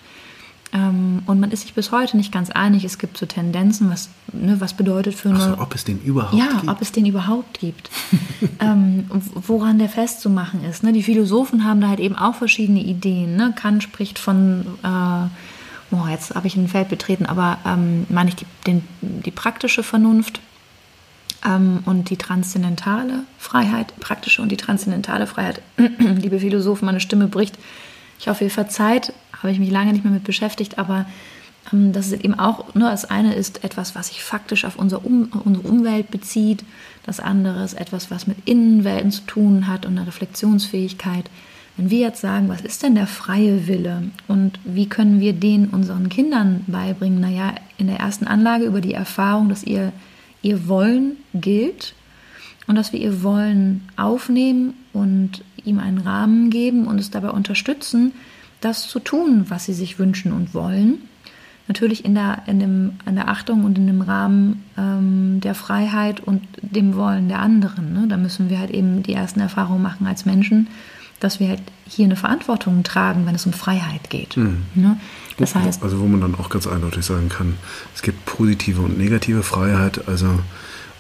und 0.73 1.39
man 1.39 1.51
ist 1.51 1.61
sich 1.61 1.75
bis 1.75 1.91
heute 1.91 2.17
nicht 2.17 2.31
ganz 2.31 2.49
einig. 2.49 2.83
Es 2.83 2.97
gibt 2.97 3.17
so 3.17 3.27
Tendenzen, 3.27 3.91
was, 3.91 4.09
ne, 4.31 4.59
was 4.59 4.73
bedeutet 4.73 5.13
für 5.13 5.29
eine. 5.29 5.39
So, 5.39 5.57
ob 5.59 5.75
es 5.75 5.83
den 5.83 6.01
überhaupt 6.01 6.33
ja, 6.33 6.47
gibt. 6.47 6.63
Ja, 6.63 6.71
ob 6.71 6.81
es 6.81 6.91
den 6.91 7.05
überhaupt 7.05 7.59
gibt. 7.59 7.91
ähm, 8.59 9.05
woran 9.35 9.77
der 9.77 9.89
festzumachen 9.89 10.63
ist. 10.65 10.81
Ne? 10.81 10.91
Die 10.91 11.03
Philosophen 11.03 11.63
haben 11.63 11.79
da 11.79 11.89
halt 11.89 11.99
eben 11.99 12.15
auch 12.15 12.33
verschiedene 12.33 12.79
Ideen. 12.79 13.35
Ne? 13.35 13.53
Kant 13.55 13.83
spricht 13.83 14.17
von. 14.17 14.65
Äh, 14.83 15.95
oh, 15.95 16.07
jetzt 16.09 16.33
habe 16.33 16.47
ich 16.47 16.55
ein 16.55 16.67
Feld 16.67 16.89
betreten, 16.89 17.27
aber 17.27 17.59
ähm, 17.67 18.07
meine 18.09 18.29
ich 18.29 18.35
die, 18.35 18.45
den, 18.65 18.83
die 19.01 19.29
praktische 19.29 19.83
Vernunft 19.83 20.39
ähm, 21.45 21.83
und 21.85 22.09
die 22.09 22.17
transzendentale 22.17 23.25
Freiheit, 23.37 23.93
praktische 23.99 24.41
und 24.41 24.51
die 24.51 24.57
transzendentale 24.57 25.27
Freiheit. 25.27 25.61
Liebe 25.77 26.39
Philosophen, 26.39 26.87
meine 26.87 26.99
Stimme 26.99 27.27
bricht. 27.27 27.59
Ich 28.19 28.27
hoffe, 28.27 28.45
ihr 28.45 28.51
verzeiht 28.51 29.13
habe 29.43 29.53
ich 29.53 29.59
mich 29.59 29.71
lange 29.71 29.93
nicht 29.93 30.03
mehr 30.03 30.13
mit 30.13 30.23
beschäftigt, 30.23 30.77
aber 30.77 31.05
ähm, 31.71 31.93
das 31.93 32.07
ist 32.07 32.23
eben 32.23 32.37
auch, 32.39 32.73
nur 32.75 32.89
das 32.89 33.05
eine 33.05 33.33
ist 33.33 33.63
etwas, 33.63 33.95
was 33.95 34.07
sich 34.07 34.23
faktisch 34.23 34.65
auf 34.65 34.77
unsere, 34.77 35.01
um, 35.01 35.29
unsere 35.43 35.67
Umwelt 35.67 36.11
bezieht, 36.11 36.63
das 37.05 37.19
andere 37.19 37.63
ist 37.63 37.73
etwas, 37.73 38.09
was 38.11 38.27
mit 38.27 38.37
Innenwelten 38.45 39.11
zu 39.11 39.21
tun 39.21 39.67
hat 39.67 39.85
und 39.85 39.97
eine 39.97 40.07
Reflexionsfähigkeit. 40.07 41.29
Wenn 41.75 41.89
wir 41.89 41.99
jetzt 41.99 42.21
sagen, 42.21 42.49
was 42.49 42.61
ist 42.61 42.83
denn 42.83 42.95
der 42.95 43.07
freie 43.07 43.67
Wille 43.67 44.03
und 44.27 44.59
wie 44.63 44.87
können 44.87 45.19
wir 45.19 45.33
den 45.33 45.69
unseren 45.69 46.07
Kindern 46.07 46.63
beibringen? 46.67 47.19
Naja, 47.19 47.55
in 47.77 47.87
der 47.87 47.97
ersten 47.97 48.27
Anlage 48.27 48.65
über 48.65 48.79
die 48.79 48.93
Erfahrung, 48.93 49.49
dass 49.49 49.63
ihr, 49.63 49.91
ihr 50.43 50.67
Wollen 50.67 51.17
gilt 51.33 51.95
und 52.67 52.75
dass 52.75 52.93
wir 52.93 52.99
ihr 52.99 53.23
Wollen 53.23 53.89
aufnehmen 53.97 54.75
und 54.93 55.43
ihm 55.65 55.79
einen 55.79 55.97
Rahmen 55.97 56.51
geben 56.51 56.85
und 56.85 56.99
es 56.99 57.09
dabei 57.09 57.31
unterstützen, 57.31 58.13
das 58.65 58.87
zu 58.87 58.99
tun, 58.99 59.45
was 59.49 59.65
sie 59.65 59.73
sich 59.73 59.99
wünschen 59.99 60.31
und 60.31 60.53
wollen, 60.53 60.99
natürlich 61.67 62.03
in 62.05 62.15
der, 62.15 62.43
in, 62.47 62.59
dem, 62.59 62.93
in 63.05 63.15
der 63.15 63.29
Achtung 63.29 63.63
und 63.63 63.77
in 63.77 63.87
dem 63.87 64.01
Rahmen 64.01 64.63
ähm, 64.77 65.39
der 65.41 65.55
Freiheit 65.55 66.19
und 66.19 66.41
dem 66.61 66.95
Wollen 66.95 67.29
der 67.29 67.39
anderen. 67.39 67.93
Ne? 67.93 68.05
Da 68.07 68.17
müssen 68.17 68.49
wir 68.49 68.59
halt 68.59 68.71
eben 68.71 69.03
die 69.03 69.13
ersten 69.13 69.39
Erfahrungen 69.39 69.81
machen 69.81 70.05
als 70.05 70.25
Menschen, 70.25 70.67
dass 71.19 71.39
wir 71.39 71.47
halt 71.47 71.61
hier 71.87 72.05
eine 72.05 72.17
Verantwortung 72.17 72.83
tragen, 72.83 73.25
wenn 73.25 73.35
es 73.35 73.45
um 73.45 73.53
Freiheit 73.53 74.09
geht. 74.09 74.35
Mhm. 74.35 74.63
Ne? 74.75 74.97
Das 75.37 75.55
heißt, 75.55 75.81
also 75.83 75.99
wo 75.99 76.05
man 76.05 76.21
dann 76.21 76.35
auch 76.35 76.49
ganz 76.49 76.67
eindeutig 76.67 77.05
sagen 77.05 77.29
kann, 77.29 77.55
es 77.95 78.01
gibt 78.01 78.25
positive 78.25 78.81
und 78.81 78.97
negative 78.97 79.41
Freiheit. 79.41 80.07
Also 80.07 80.39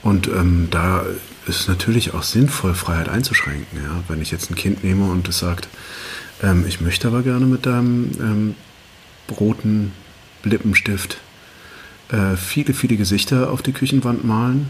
und 0.01 0.27
ähm, 0.27 0.69
da 0.71 1.03
ist 1.45 1.67
natürlich 1.67 2.13
auch 2.13 2.23
sinnvoll, 2.23 2.73
Freiheit 2.73 3.09
einzuschränken. 3.09 3.79
Ja? 3.83 4.03
Wenn 4.07 4.21
ich 4.21 4.31
jetzt 4.31 4.49
ein 4.49 4.55
Kind 4.55 4.83
nehme 4.83 5.05
und 5.05 5.27
es 5.27 5.39
sagt, 5.39 5.67
ähm, 6.43 6.65
ich 6.67 6.81
möchte 6.81 7.07
aber 7.07 7.23
gerne 7.23 7.45
mit 7.45 7.65
deinem 7.65 8.11
ähm, 8.19 8.55
roten 9.39 9.93
Lippenstift 10.43 11.17
äh, 12.09 12.35
viele, 12.35 12.73
viele 12.73 12.97
Gesichter 12.97 13.51
auf 13.51 13.61
die 13.61 13.71
Küchenwand 13.71 14.23
malen, 14.23 14.69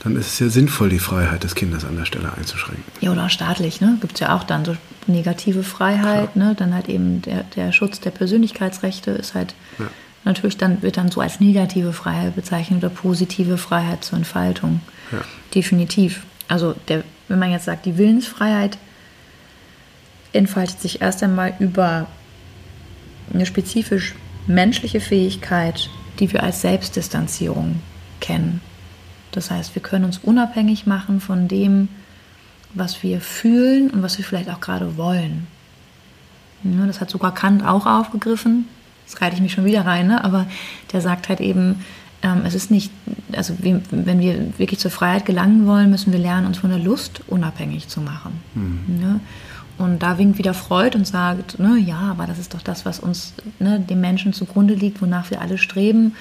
dann 0.00 0.16
ist 0.16 0.26
es 0.26 0.38
ja 0.38 0.48
sinnvoll, 0.48 0.90
die 0.90 0.98
Freiheit 0.98 1.44
des 1.44 1.54
Kindes 1.54 1.84
an 1.84 1.96
der 1.96 2.04
Stelle 2.04 2.32
einzuschränken. 2.36 2.84
Ja, 3.00 3.12
oder 3.12 3.30
staatlich, 3.30 3.80
ne? 3.80 3.96
Gibt 4.02 4.14
es 4.14 4.20
ja 4.20 4.36
auch 4.36 4.44
dann 4.44 4.64
so 4.64 4.76
negative 5.06 5.62
Freiheit, 5.62 6.36
ne? 6.36 6.54
Dann 6.58 6.74
halt 6.74 6.90
eben 6.90 7.22
der, 7.22 7.44
der 7.56 7.72
Schutz 7.72 8.00
der 8.00 8.10
Persönlichkeitsrechte 8.10 9.12
ist 9.12 9.34
halt 9.34 9.54
ja. 9.78 9.86
natürlich 10.24 10.58
dann, 10.58 10.82
wird 10.82 10.98
dann 10.98 11.10
so 11.10 11.22
als 11.22 11.40
negative 11.40 11.94
Freiheit 11.94 12.36
bezeichnet 12.36 12.84
oder 12.84 12.90
positive 12.90 13.56
Freiheit 13.56 14.04
zur 14.04 14.18
Entfaltung. 14.18 14.80
Ja. 15.10 15.22
Definitiv. 15.54 16.24
Also 16.48 16.74
der, 16.88 17.02
wenn 17.28 17.38
man 17.38 17.50
jetzt 17.50 17.64
sagt, 17.64 17.86
die 17.86 17.96
Willensfreiheit 17.96 18.76
entfaltet 20.34 20.80
sich 20.80 21.00
erst 21.00 21.22
einmal 21.22 21.54
über 21.58 22.06
eine 23.32 23.46
spezifisch 23.46 24.14
menschliche 24.46 25.00
Fähigkeit, 25.00 25.88
die 26.18 26.32
wir 26.32 26.42
als 26.42 26.60
Selbstdistanzierung 26.60 27.80
kennen. 28.20 28.60
Das 29.32 29.50
heißt, 29.50 29.74
wir 29.74 29.82
können 29.82 30.04
uns 30.04 30.18
unabhängig 30.18 30.86
machen 30.86 31.20
von 31.20 31.48
dem, 31.48 31.88
was 32.72 33.02
wir 33.02 33.20
fühlen 33.20 33.90
und 33.90 34.02
was 34.02 34.18
wir 34.18 34.24
vielleicht 34.24 34.50
auch 34.50 34.60
gerade 34.60 34.96
wollen. 34.96 35.46
Das 36.62 37.00
hat 37.00 37.10
sogar 37.10 37.34
Kant 37.34 37.64
auch 37.64 37.86
aufgegriffen. 37.86 38.66
Jetzt 39.06 39.20
reite 39.20 39.36
ich 39.36 39.42
mich 39.42 39.52
schon 39.52 39.64
wieder 39.64 39.84
rein, 39.84 40.06
ne? 40.06 40.24
aber 40.24 40.46
der 40.92 41.00
sagt 41.00 41.28
halt 41.28 41.40
eben, 41.40 41.84
ähm, 42.22 42.42
es 42.46 42.54
ist 42.54 42.70
nicht, 42.70 42.90
also 43.32 43.54
wenn 43.60 44.18
wir 44.18 44.58
wirklich 44.58 44.80
zur 44.80 44.90
Freiheit 44.90 45.26
gelangen 45.26 45.66
wollen, 45.66 45.90
müssen 45.90 46.12
wir 46.12 46.18
lernen, 46.18 46.46
uns 46.46 46.58
von 46.58 46.70
der 46.70 46.78
Lust 46.78 47.20
unabhängig 47.26 47.88
zu 47.88 48.00
machen. 48.00 48.40
Mhm. 48.54 49.20
Und 49.76 50.02
da 50.02 50.18
winkt 50.18 50.38
wieder 50.38 50.54
Freud 50.54 50.96
und 50.96 51.06
sagt, 51.06 51.58
ne, 51.58 51.76
ja, 51.78 51.98
aber 51.98 52.26
das 52.26 52.38
ist 52.38 52.54
doch 52.54 52.62
das, 52.62 52.84
was 52.84 53.00
uns, 53.00 53.34
ne, 53.58 53.80
dem 53.80 54.00
Menschen 54.00 54.32
zugrunde 54.32 54.74
liegt, 54.74 55.02
wonach 55.02 55.30
wir 55.30 55.40
alle 55.40 55.58
streben. 55.58 56.14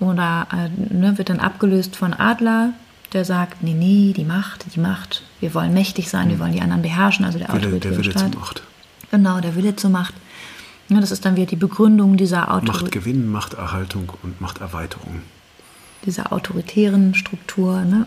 Oder 0.00 0.46
äh, 0.52 0.94
ne, 0.94 1.18
wird 1.18 1.28
dann 1.28 1.40
abgelöst 1.40 1.96
von 1.96 2.14
Adler, 2.14 2.72
der 3.12 3.24
sagt, 3.24 3.62
nee, 3.62 3.74
nee, 3.74 4.12
die 4.16 4.24
Macht, 4.24 4.66
die 4.74 4.80
Macht, 4.80 5.22
wir 5.40 5.54
wollen 5.54 5.74
mächtig 5.74 6.08
sein, 6.08 6.26
mhm. 6.28 6.30
wir 6.32 6.38
wollen 6.40 6.52
die 6.52 6.60
anderen 6.60 6.82
beherrschen, 6.82 7.24
also 7.24 7.38
der 7.38 7.52
Wille, 7.52 7.78
Der 7.78 7.96
Wille 7.96 8.14
zur 8.14 8.28
Macht. 8.28 8.62
Genau, 9.10 9.40
der 9.40 9.54
Wille 9.54 9.76
zur 9.76 9.90
Macht. 9.90 10.14
Ja, 10.88 11.00
das 11.00 11.10
ist 11.10 11.24
dann 11.24 11.36
wieder 11.36 11.46
die 11.46 11.56
Begründung 11.56 12.16
dieser 12.16 12.50
Autorität. 12.50 12.82
Machtgewinn, 12.82 13.30
Machterhaltung 13.30 14.12
und 14.22 14.40
Machterweiterung. 14.40 15.22
Dieser 16.06 16.32
autoritären 16.32 17.14
Struktur. 17.14 17.82
Ne? 17.82 18.06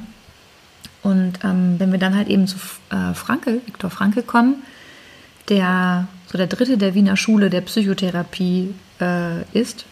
Und 1.03 1.39
ähm, 1.43 1.79
wenn 1.79 1.91
wir 1.91 1.99
dann 1.99 2.15
halt 2.15 2.27
eben 2.27 2.47
zu 2.47 2.57
äh, 2.89 3.13
Frankel, 3.13 3.61
Viktor 3.65 3.89
Frankel 3.89 4.23
kommen, 4.23 4.63
der 5.49 6.07
so 6.27 6.37
der 6.37 6.47
dritte 6.47 6.77
der 6.77 6.93
Wiener 6.93 7.17
Schule 7.17 7.49
der 7.49 7.61
Psychotherapie 7.61 8.73
äh, 8.99 9.41
ist, 9.53 9.85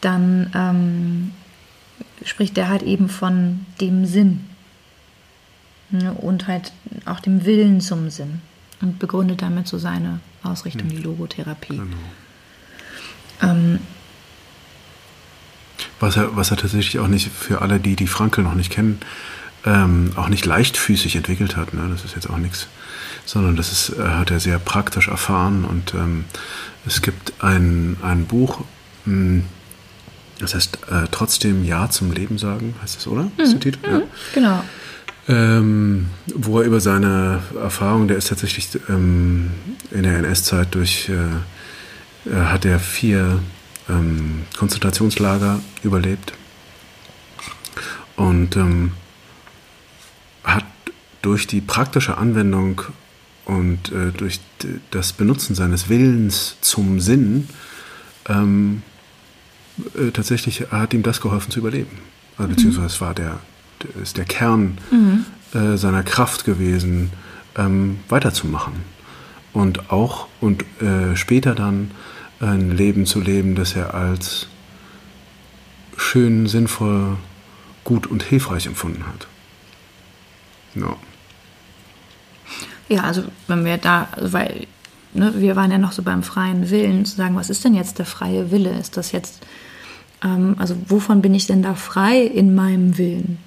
dann 0.00 0.50
ähm, 0.54 1.32
spricht 2.24 2.56
der 2.56 2.68
halt 2.68 2.82
eben 2.82 3.08
von 3.08 3.66
dem 3.80 4.06
Sinn 4.06 4.44
ne, 5.90 6.12
und 6.12 6.46
halt 6.46 6.72
auch 7.06 7.20
dem 7.20 7.44
Willen 7.44 7.80
zum 7.80 8.10
Sinn 8.10 8.40
und 8.80 8.98
begründet 8.98 9.42
damit 9.42 9.68
so 9.68 9.78
seine 9.78 10.20
Ausrichtung, 10.42 10.88
die 10.88 10.98
Logotherapie. 10.98 11.76
Genau. 11.76 11.96
Ähm, 13.42 13.78
was 15.98 16.16
er, 16.16 16.36
was 16.36 16.50
er 16.50 16.56
tatsächlich 16.56 16.98
auch 16.98 17.08
nicht 17.08 17.30
für 17.30 17.60
alle, 17.62 17.80
die 17.80 17.96
die 17.96 18.06
Frankel 18.06 18.44
noch 18.44 18.54
nicht 18.54 18.70
kennen, 18.70 19.00
ähm, 19.64 20.12
auch 20.16 20.28
nicht 20.28 20.46
leichtfüßig 20.46 21.16
entwickelt 21.16 21.56
hat. 21.56 21.74
Ne? 21.74 21.88
Das 21.90 22.04
ist 22.04 22.14
jetzt 22.14 22.30
auch 22.30 22.38
nichts, 22.38 22.68
sondern 23.24 23.56
das 23.56 23.72
ist, 23.72 23.98
äh, 23.98 24.02
hat 24.02 24.30
er 24.30 24.40
sehr 24.40 24.58
praktisch 24.58 25.08
erfahren. 25.08 25.64
Und 25.64 25.94
ähm, 25.94 26.24
es 26.86 27.02
gibt 27.02 27.32
ein, 27.42 27.96
ein 28.02 28.26
Buch, 28.26 28.60
mh, 29.04 29.12
hm, 29.12 29.44
das 30.38 30.54
heißt 30.54 30.78
äh, 30.90 31.06
trotzdem 31.10 31.64
Ja 31.64 31.90
zum 31.90 32.12
Leben 32.12 32.38
sagen, 32.38 32.74
heißt 32.82 33.00
es, 33.00 33.06
oder? 33.06 33.24
Mhm. 33.24 33.30
Ist 33.36 33.52
der 33.52 33.60
Titel? 33.60 33.86
Mhm. 33.86 33.94
Ja. 33.94 34.02
Genau. 34.34 34.64
Ähm, 35.28 36.06
wo 36.34 36.60
er 36.60 36.66
über 36.66 36.80
seine 36.80 37.40
Erfahrung, 37.60 38.08
der 38.08 38.16
ist 38.16 38.28
tatsächlich 38.28 38.70
ähm, 38.88 39.50
in 39.90 40.02
der 40.02 40.18
NS-Zeit 40.18 40.74
durch, 40.74 41.10
äh, 41.10 42.34
hat 42.34 42.64
er 42.64 42.80
vier 42.80 43.40
ähm, 43.88 44.42
Konzentrationslager 44.58 45.60
überlebt 45.82 46.32
und 48.16 48.56
ähm, 48.56 48.92
durch 51.22 51.46
die 51.46 51.60
praktische 51.60 52.16
Anwendung 52.18 52.82
und 53.44 53.92
äh, 53.92 54.12
durch 54.12 54.40
das 54.90 55.12
Benutzen 55.12 55.54
seines 55.54 55.88
Willens 55.88 56.56
zum 56.60 57.00
Sinn 57.00 57.48
ähm, 58.28 58.82
äh, 59.94 60.10
tatsächlich 60.10 60.70
hat 60.70 60.94
ihm 60.94 61.02
das 61.02 61.20
geholfen 61.20 61.50
zu 61.50 61.58
überleben. 61.58 61.98
Also, 62.36 62.48
mhm. 62.48 62.54
Beziehungsweise 62.54 63.00
war 63.00 63.14
der, 63.14 63.40
ist 64.02 64.16
der 64.16 64.24
Kern 64.24 64.78
mhm. 64.90 65.24
äh, 65.58 65.76
seiner 65.76 66.02
Kraft 66.02 66.44
gewesen, 66.44 67.10
ähm, 67.56 68.00
weiterzumachen. 68.08 68.74
Und 69.52 69.90
auch 69.90 70.28
und 70.40 70.64
äh, 70.80 71.16
später 71.16 71.54
dann 71.54 71.90
ein 72.38 72.70
Leben 72.70 73.04
zu 73.04 73.20
leben, 73.20 73.54
das 73.54 73.74
er 73.74 73.94
als 73.94 74.46
schön, 75.96 76.46
sinnvoll, 76.46 77.16
gut 77.84 78.06
und 78.06 78.22
hilfreich 78.22 78.66
empfunden 78.66 79.06
hat. 79.06 79.26
Ja. 80.74 80.96
Ja, 82.90 83.04
also 83.04 83.22
wenn 83.46 83.64
wir 83.64 83.78
da, 83.78 84.08
weil 84.20 84.66
ne, 85.14 85.32
wir 85.36 85.56
waren 85.56 85.70
ja 85.70 85.78
noch 85.78 85.92
so 85.92 86.02
beim 86.02 86.22
freien 86.22 86.70
Willen, 86.70 87.04
zu 87.04 87.16
sagen, 87.16 87.36
was 87.36 87.48
ist 87.48 87.64
denn 87.64 87.74
jetzt 87.74 87.98
der 87.98 88.06
freie 88.06 88.50
Wille? 88.50 88.70
Ist 88.70 88.96
das 88.96 89.12
jetzt, 89.12 89.46
ähm, 90.22 90.56
also 90.58 90.76
wovon 90.88 91.22
bin 91.22 91.32
ich 91.32 91.46
denn 91.46 91.62
da 91.62 91.74
frei 91.74 92.20
in 92.20 92.54
meinem 92.54 92.98
Willen? 92.98 93.38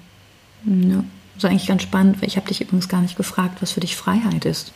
Ja, 0.64 1.04
das 1.34 1.44
ist 1.44 1.50
eigentlich 1.50 1.66
ganz 1.66 1.82
spannend, 1.82 2.22
weil 2.22 2.28
ich 2.28 2.36
habe 2.36 2.48
dich 2.48 2.62
übrigens 2.62 2.88
gar 2.88 3.02
nicht 3.02 3.16
gefragt, 3.16 3.60
was 3.60 3.72
für 3.72 3.80
dich 3.80 3.96
Freiheit 3.96 4.46
ist. 4.46 4.72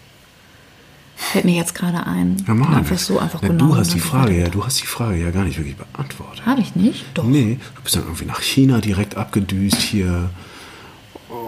Fällt 1.17 1.47
mir 1.47 1.57
jetzt 1.57 1.75
gerade 1.75 2.07
ein. 2.07 2.37
Ja, 2.47 2.55
einfach 2.55 2.99
so 2.99 3.19
einfach 3.19 3.43
ja, 3.43 3.49
Du 3.49 3.75
hast 3.75 3.93
die 3.93 4.01
Frage 4.01 4.39
ja, 4.39 4.49
du 4.49 4.65
hast 4.65 4.81
die 4.81 4.87
Frage 4.87 5.17
ja 5.17 5.31
gar 5.31 5.45
nicht 5.45 5.59
wirklich 5.59 5.77
beantwortet. 5.77 6.47
Habe 6.47 6.61
ich 6.61 6.77
nicht? 6.77 7.07
Doch. 7.15 7.25
Nee, 7.25 7.59
du 7.75 7.83
bist 7.83 7.97
dann 7.97 8.05
irgendwie 8.05 8.27
nach 8.27 8.41
China 8.41 8.81
direkt 8.81 9.17
abgedüst 9.17 9.79
hier 9.79 10.31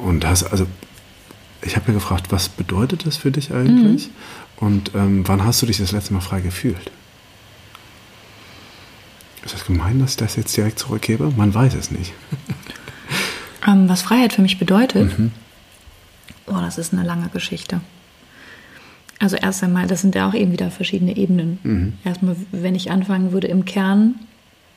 und 0.02 0.26
hast 0.26 0.44
also 0.44 0.66
ich 1.62 1.76
habe 1.76 1.88
ja 1.88 1.94
gefragt, 1.94 2.26
was 2.30 2.48
bedeutet 2.48 3.06
das 3.06 3.16
für 3.16 3.30
dich 3.30 3.52
eigentlich? 3.52 4.08
Mhm. 4.08 4.12
Und 4.56 4.94
ähm, 4.94 5.26
wann 5.26 5.44
hast 5.44 5.62
du 5.62 5.66
dich 5.66 5.78
das 5.78 5.92
letzte 5.92 6.12
Mal 6.12 6.20
frei 6.20 6.40
gefühlt? 6.40 6.90
Ist 9.44 9.54
das 9.54 9.64
gemein, 9.64 9.98
dass 9.98 10.12
ich 10.12 10.16
das 10.16 10.36
jetzt 10.36 10.56
direkt 10.56 10.78
zurückgebe? 10.78 11.32
Man 11.36 11.54
weiß 11.54 11.74
es 11.74 11.90
nicht. 11.90 12.12
ähm, 13.66 13.88
was 13.88 14.02
Freiheit 14.02 14.32
für 14.34 14.42
mich 14.42 14.58
bedeutet? 14.58 15.18
Mhm. 15.18 15.32
Oh, 16.46 16.58
das 16.60 16.78
ist 16.78 16.92
eine 16.92 17.04
lange 17.04 17.28
Geschichte. 17.28 17.80
Also 19.18 19.36
erst 19.36 19.62
einmal, 19.62 19.86
das 19.86 20.00
sind 20.00 20.14
ja 20.14 20.28
auch 20.28 20.34
eben 20.34 20.52
wieder 20.52 20.70
verschiedene 20.70 21.16
Ebenen. 21.16 21.58
Mhm. 21.62 21.92
Erstmal, 22.04 22.36
wenn 22.52 22.74
ich 22.74 22.90
anfangen 22.90 23.32
würde, 23.32 23.48
im 23.48 23.64
Kern 23.64 24.14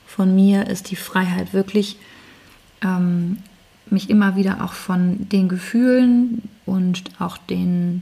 von 0.05 0.35
mir 0.35 0.67
ist 0.67 0.91
die 0.91 0.95
Freiheit 0.95 1.53
wirklich 1.53 1.97
ähm, 2.81 3.37
mich 3.89 4.09
immer 4.09 4.35
wieder 4.35 4.63
auch 4.63 4.73
von 4.73 5.29
den 5.29 5.49
Gefühlen 5.49 6.41
und 6.65 7.03
auch 7.19 7.37
den, 7.37 8.01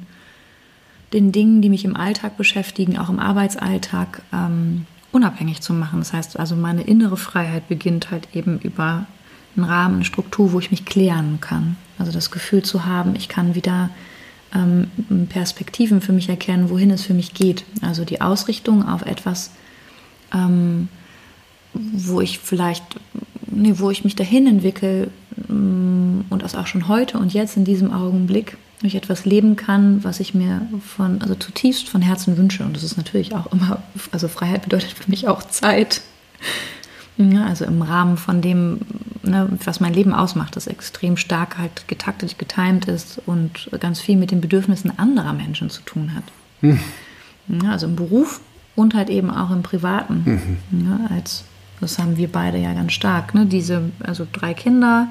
den 1.13 1.31
Dingen, 1.31 1.61
die 1.61 1.69
mich 1.69 1.85
im 1.85 1.95
Alltag 1.95 2.37
beschäftigen, 2.37 2.97
auch 2.97 3.09
im 3.09 3.19
Arbeitsalltag, 3.19 4.21
ähm, 4.31 4.85
unabhängig 5.11 5.61
zu 5.61 5.73
machen. 5.73 5.99
Das 5.99 6.13
heißt 6.13 6.39
also, 6.39 6.55
meine 6.55 6.83
innere 6.83 7.17
Freiheit 7.17 7.67
beginnt 7.67 8.11
halt 8.11 8.27
eben 8.33 8.59
über 8.59 9.05
einen 9.55 9.65
Rahmen, 9.65 9.95
eine 9.95 10.05
Struktur, 10.05 10.53
wo 10.53 10.59
ich 10.59 10.71
mich 10.71 10.85
klären 10.85 11.39
kann. 11.41 11.75
Also 11.97 12.11
das 12.11 12.31
Gefühl 12.31 12.63
zu 12.63 12.85
haben, 12.85 13.15
ich 13.15 13.27
kann 13.27 13.55
wieder 13.55 13.89
ähm, 14.53 14.89
Perspektiven 15.29 16.01
für 16.01 16.13
mich 16.13 16.29
erkennen, 16.29 16.69
wohin 16.69 16.91
es 16.91 17.03
für 17.03 17.13
mich 17.13 17.33
geht. 17.33 17.65
Also 17.81 18.05
die 18.05 18.21
Ausrichtung 18.21 18.87
auf 18.87 19.03
etwas, 19.03 19.51
ähm, 20.33 20.87
wo 21.73 22.21
ich 22.21 22.39
vielleicht, 22.39 22.83
nee, 23.51 23.73
wo 23.77 23.91
ich 23.91 24.03
mich 24.03 24.15
dahin 24.15 24.47
entwickle 24.47 25.09
mm, 25.47 26.21
und 26.29 26.41
das 26.41 26.55
auch 26.55 26.67
schon 26.67 26.87
heute 26.87 27.17
und 27.17 27.33
jetzt 27.33 27.57
in 27.57 27.65
diesem 27.65 27.91
Augenblick 27.91 28.57
ich 28.83 28.95
etwas 28.95 29.25
leben 29.25 29.55
kann, 29.55 30.03
was 30.03 30.19
ich 30.19 30.33
mir 30.33 30.67
von, 30.95 31.21
also 31.21 31.35
zutiefst 31.35 31.87
von 31.87 32.01
Herzen 32.01 32.37
wünsche. 32.37 32.63
Und 32.63 32.75
das 32.75 32.83
ist 32.83 32.97
natürlich 32.97 33.35
auch 33.35 33.51
immer, 33.51 33.83
also 34.11 34.27
Freiheit 34.27 34.63
bedeutet 34.63 34.91
für 34.91 35.09
mich 35.09 35.27
auch 35.27 35.43
Zeit. 35.43 36.01
Ja, 37.17 37.45
also 37.45 37.65
im 37.65 37.81
Rahmen 37.83 38.17
von 38.17 38.41
dem, 38.41 38.79
ne, 39.21 39.47
was 39.63 39.79
mein 39.79 39.93
Leben 39.93 40.13
ausmacht, 40.13 40.55
das 40.55 40.65
extrem 40.65 41.17
stark 41.17 41.57
halt 41.59 41.87
getaktet, 41.87 42.39
getimt 42.39 42.85
ist 42.85 43.21
und 43.27 43.69
ganz 43.79 43.99
viel 43.99 44.17
mit 44.17 44.31
den 44.31 44.41
Bedürfnissen 44.41 44.97
anderer 44.97 45.33
Menschen 45.33 45.69
zu 45.69 45.83
tun 45.83 46.15
hat. 46.15 46.23
Hm. 46.61 46.79
Ja, 47.63 47.71
also 47.71 47.85
im 47.85 47.95
Beruf 47.95 48.41
und 48.75 48.95
halt 48.95 49.09
eben 49.09 49.29
auch 49.29 49.51
im 49.51 49.61
Privaten. 49.61 50.57
Mhm. 50.71 50.85
Ja, 50.85 51.15
als, 51.15 51.43
das 51.81 51.99
haben 51.99 52.15
wir 52.15 52.31
beide 52.31 52.57
ja 52.57 52.73
ganz 52.73 52.93
stark. 52.93 53.33
Ne? 53.33 53.45
Diese, 53.45 53.91
also 53.99 54.25
drei 54.31 54.53
Kinder, 54.53 55.07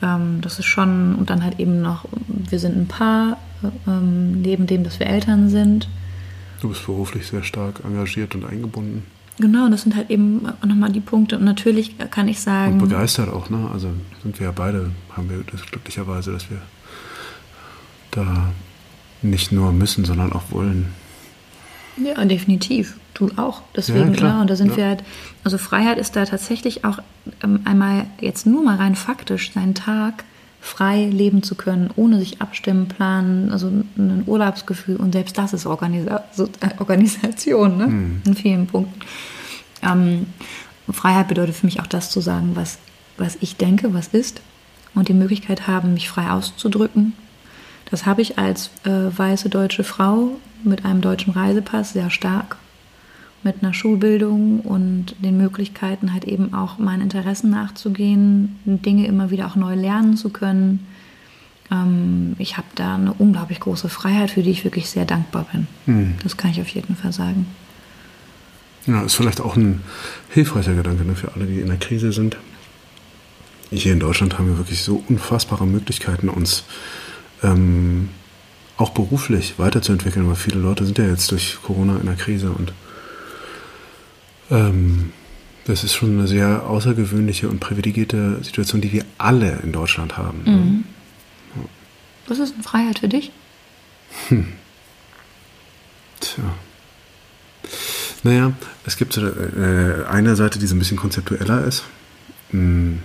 ähm, 0.00 0.40
das 0.40 0.58
ist 0.58 0.66
schon, 0.66 1.16
und 1.16 1.28
dann 1.28 1.44
halt 1.44 1.60
eben 1.60 1.82
noch, 1.82 2.06
wir 2.26 2.58
sind 2.58 2.76
ein 2.76 2.88
Paar, 2.88 3.36
ähm, 3.86 4.40
neben 4.40 4.66
dem, 4.66 4.84
dass 4.84 4.98
wir 4.98 5.06
Eltern 5.06 5.50
sind. 5.50 5.88
Du 6.60 6.68
bist 6.68 6.86
beruflich 6.86 7.26
sehr 7.26 7.42
stark 7.42 7.82
engagiert 7.84 8.34
und 8.34 8.44
eingebunden. 8.44 9.02
Genau, 9.38 9.68
das 9.70 9.82
sind 9.82 9.96
halt 9.96 10.10
eben 10.10 10.42
nochmal 10.66 10.92
die 10.92 11.00
Punkte. 11.00 11.38
Und 11.38 11.44
natürlich 11.44 11.96
kann 12.10 12.28
ich 12.28 12.40
sagen. 12.40 12.74
Und 12.74 12.88
begeistert 12.88 13.30
auch, 13.30 13.48
ne? 13.48 13.70
Also 13.72 13.88
sind 14.22 14.38
wir 14.38 14.48
ja 14.48 14.52
beide, 14.52 14.90
haben 15.16 15.30
wir 15.30 15.42
das 15.50 15.62
glücklicherweise, 15.62 16.32
dass 16.32 16.50
wir 16.50 16.60
da 18.10 18.50
nicht 19.22 19.50
nur 19.50 19.72
müssen, 19.72 20.04
sondern 20.04 20.32
auch 20.32 20.50
wollen. 20.50 20.92
Ja, 21.96 22.22
definitiv. 22.24 22.96
Du 23.20 23.30
auch. 23.36 23.60
Deswegen, 23.76 24.12
ja, 24.12 24.16
klar. 24.16 24.34
Ne? 24.36 24.40
Und 24.40 24.50
da 24.50 24.56
sind 24.56 24.70
ja. 24.70 24.76
wir 24.78 24.86
halt, 24.86 25.04
also 25.44 25.58
Freiheit 25.58 25.98
ist 25.98 26.16
da 26.16 26.24
tatsächlich 26.24 26.86
auch 26.86 27.00
ähm, 27.44 27.60
einmal 27.66 28.06
jetzt 28.18 28.46
nur 28.46 28.64
mal 28.64 28.76
rein 28.76 28.94
faktisch, 28.94 29.52
seinen 29.52 29.74
Tag 29.74 30.24
frei 30.62 31.04
leben 31.04 31.42
zu 31.42 31.54
können, 31.54 31.90
ohne 31.96 32.18
sich 32.18 32.40
abstimmen, 32.40 32.88
planen, 32.88 33.52
also 33.52 33.68
ein 33.68 34.22
Urlaubsgefühl 34.26 34.96
und 34.96 35.12
selbst 35.12 35.36
das 35.36 35.52
ist 35.52 35.66
Organisa 35.66 36.24
äh, 36.38 36.68
Organisation 36.78 37.76
ne? 37.76 37.86
Mhm. 37.88 38.22
in 38.24 38.34
vielen 38.34 38.66
Punkten. 38.66 39.00
Ähm, 39.82 40.26
Freiheit 40.90 41.28
bedeutet 41.28 41.56
für 41.56 41.66
mich 41.66 41.80
auch 41.80 41.86
das 41.86 42.10
zu 42.10 42.22
sagen, 42.22 42.52
was, 42.54 42.78
was 43.18 43.36
ich 43.42 43.56
denke, 43.56 43.92
was 43.92 44.08
ist 44.08 44.40
und 44.94 45.08
die 45.08 45.14
Möglichkeit 45.14 45.66
haben, 45.66 45.92
mich 45.92 46.08
frei 46.08 46.30
auszudrücken. 46.30 47.12
Das 47.90 48.06
habe 48.06 48.22
ich 48.22 48.38
als 48.38 48.70
äh, 48.84 48.90
weiße 48.90 49.50
deutsche 49.50 49.84
Frau 49.84 50.30
mit 50.64 50.86
einem 50.86 51.02
deutschen 51.02 51.34
Reisepass 51.34 51.92
sehr 51.92 52.08
stark 52.08 52.56
mit 53.42 53.62
einer 53.62 53.72
Schulbildung 53.72 54.60
und 54.60 55.16
den 55.24 55.36
Möglichkeiten 55.36 56.12
halt 56.12 56.24
eben 56.24 56.52
auch 56.52 56.78
meinen 56.78 57.02
Interessen 57.02 57.50
nachzugehen, 57.50 58.58
Dinge 58.64 59.06
immer 59.06 59.30
wieder 59.30 59.46
auch 59.46 59.56
neu 59.56 59.74
lernen 59.74 60.16
zu 60.16 60.30
können. 60.30 60.86
Ähm, 61.70 62.34
ich 62.38 62.56
habe 62.56 62.66
da 62.74 62.96
eine 62.96 63.14
unglaublich 63.14 63.60
große 63.60 63.88
Freiheit, 63.88 64.30
für 64.30 64.42
die 64.42 64.50
ich 64.50 64.64
wirklich 64.64 64.90
sehr 64.90 65.06
dankbar 65.06 65.46
bin. 65.52 65.66
Hm. 65.86 66.14
Das 66.22 66.36
kann 66.36 66.50
ich 66.50 66.60
auf 66.60 66.68
jeden 66.68 66.96
Fall 66.96 67.12
sagen. 67.12 67.46
Ja, 68.86 69.02
ist 69.02 69.14
vielleicht 69.14 69.40
auch 69.40 69.56
ein 69.56 69.82
hilfreicher 70.30 70.74
Gedanke 70.74 71.04
ne, 71.04 71.14
für 71.14 71.32
alle, 71.34 71.46
die 71.46 71.60
in 71.60 71.68
der 71.68 71.76
Krise 71.76 72.12
sind. 72.12 72.36
Hier 73.70 73.92
in 73.92 74.00
Deutschland 74.00 74.38
haben 74.38 74.48
wir 74.48 74.58
wirklich 74.58 74.82
so 74.82 75.02
unfassbare 75.08 75.66
Möglichkeiten, 75.66 76.28
uns 76.28 76.64
ähm, 77.42 78.08
auch 78.76 78.90
beruflich 78.90 79.58
weiterzuentwickeln, 79.58 80.26
weil 80.28 80.34
viele 80.34 80.58
Leute 80.58 80.84
sind 80.84 80.98
ja 80.98 81.06
jetzt 81.06 81.30
durch 81.30 81.58
Corona 81.62 81.98
in 81.98 82.06
der 82.06 82.16
Krise 82.16 82.50
und 82.50 82.72
ähm, 84.50 85.12
das 85.64 85.84
ist 85.84 85.94
schon 85.94 86.18
eine 86.18 86.26
sehr 86.26 86.64
außergewöhnliche 86.66 87.48
und 87.48 87.60
privilegierte 87.60 88.42
Situation, 88.42 88.80
die 88.80 88.92
wir 88.92 89.04
alle 89.18 89.60
in 89.62 89.72
Deutschland 89.72 90.16
haben. 90.16 90.42
Mhm. 90.44 90.84
Ja. 91.54 91.62
Was 92.26 92.38
ist 92.38 92.54
eine 92.54 92.62
Freiheit 92.62 92.98
für 92.98 93.08
dich? 93.08 93.30
Hm. 94.28 94.46
Tja. 96.20 96.44
Naja, 98.22 98.52
es 98.84 98.96
gibt 98.96 99.16
äh, 99.16 100.04
eine 100.08 100.36
Seite, 100.36 100.58
die 100.58 100.66
so 100.66 100.74
ein 100.74 100.78
bisschen 100.78 100.96
konzeptueller 100.96 101.64
ist. 101.64 101.84
Hm. 102.50 103.00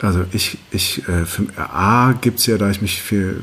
Also 0.00 0.24
ich, 0.32 0.58
ich 0.70 1.06
äh, 1.08 1.24
für, 1.24 1.46
A 1.56 2.12
gibt 2.12 2.38
es 2.38 2.46
ja, 2.46 2.58
da 2.58 2.70
ich 2.70 2.82
mich 2.82 3.02
viel, 3.02 3.42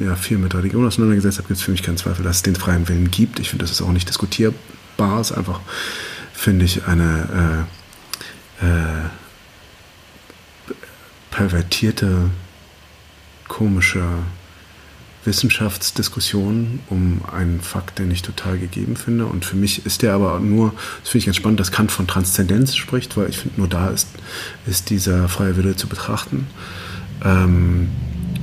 ja, 0.00 0.16
viel 0.16 0.38
mit 0.38 0.54
Religion 0.54 0.86
auseinandergesetzt 0.86 1.38
habe, 1.38 1.48
gibt 1.48 1.58
es 1.58 1.64
für 1.64 1.70
mich 1.70 1.82
keinen 1.82 1.96
Zweifel, 1.96 2.24
dass 2.24 2.36
es 2.36 2.42
den 2.42 2.56
freien 2.56 2.88
Willen 2.88 3.10
gibt. 3.10 3.38
Ich 3.38 3.50
finde, 3.50 3.64
das 3.64 3.70
ist 3.70 3.82
auch 3.82 3.92
nicht 3.92 4.08
diskutierbar 4.08 4.58
Bar 4.96 5.20
ist 5.20 5.32
einfach, 5.32 5.60
finde 6.32 6.64
ich, 6.64 6.86
eine 6.86 7.66
äh, 8.60 8.66
äh, 8.66 9.08
pervertierte, 11.30 12.30
komische 13.48 14.04
Wissenschaftsdiskussion 15.24 16.80
um 16.90 17.20
einen 17.32 17.60
Fakt, 17.60 17.98
den 17.98 18.10
ich 18.10 18.22
total 18.22 18.58
gegeben 18.58 18.96
finde. 18.96 19.26
Und 19.26 19.44
für 19.44 19.56
mich 19.56 19.86
ist 19.86 20.02
der 20.02 20.14
aber 20.14 20.40
nur, 20.40 20.72
das 21.00 21.10
finde 21.10 21.18
ich 21.18 21.24
ganz 21.26 21.36
spannend, 21.36 21.60
dass 21.60 21.72
Kant 21.72 21.90
von 21.90 22.06
Transzendenz 22.06 22.76
spricht, 22.76 23.16
weil 23.16 23.30
ich 23.30 23.38
finde, 23.38 23.58
nur 23.58 23.68
da 23.68 23.88
ist, 23.88 24.08
ist 24.66 24.90
dieser 24.90 25.28
freie 25.28 25.56
Wille 25.56 25.76
zu 25.76 25.86
betrachten. 25.86 26.46
Ähm, 27.24 27.88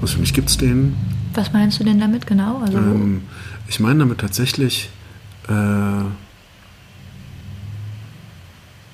also 0.02 0.16
für 0.16 0.20
mich 0.20 0.34
gibt 0.34 0.50
es 0.50 0.58
den. 0.58 0.96
Was 1.34 1.54
meinst 1.54 1.80
du 1.80 1.84
denn 1.84 2.00
damit 2.00 2.26
genau? 2.28 2.60
Also 2.60 2.78
ähm, 2.78 3.24
ich 3.68 3.80
meine 3.80 4.00
damit 4.00 4.20
tatsächlich, 4.20 4.90
äh, 5.48 6.04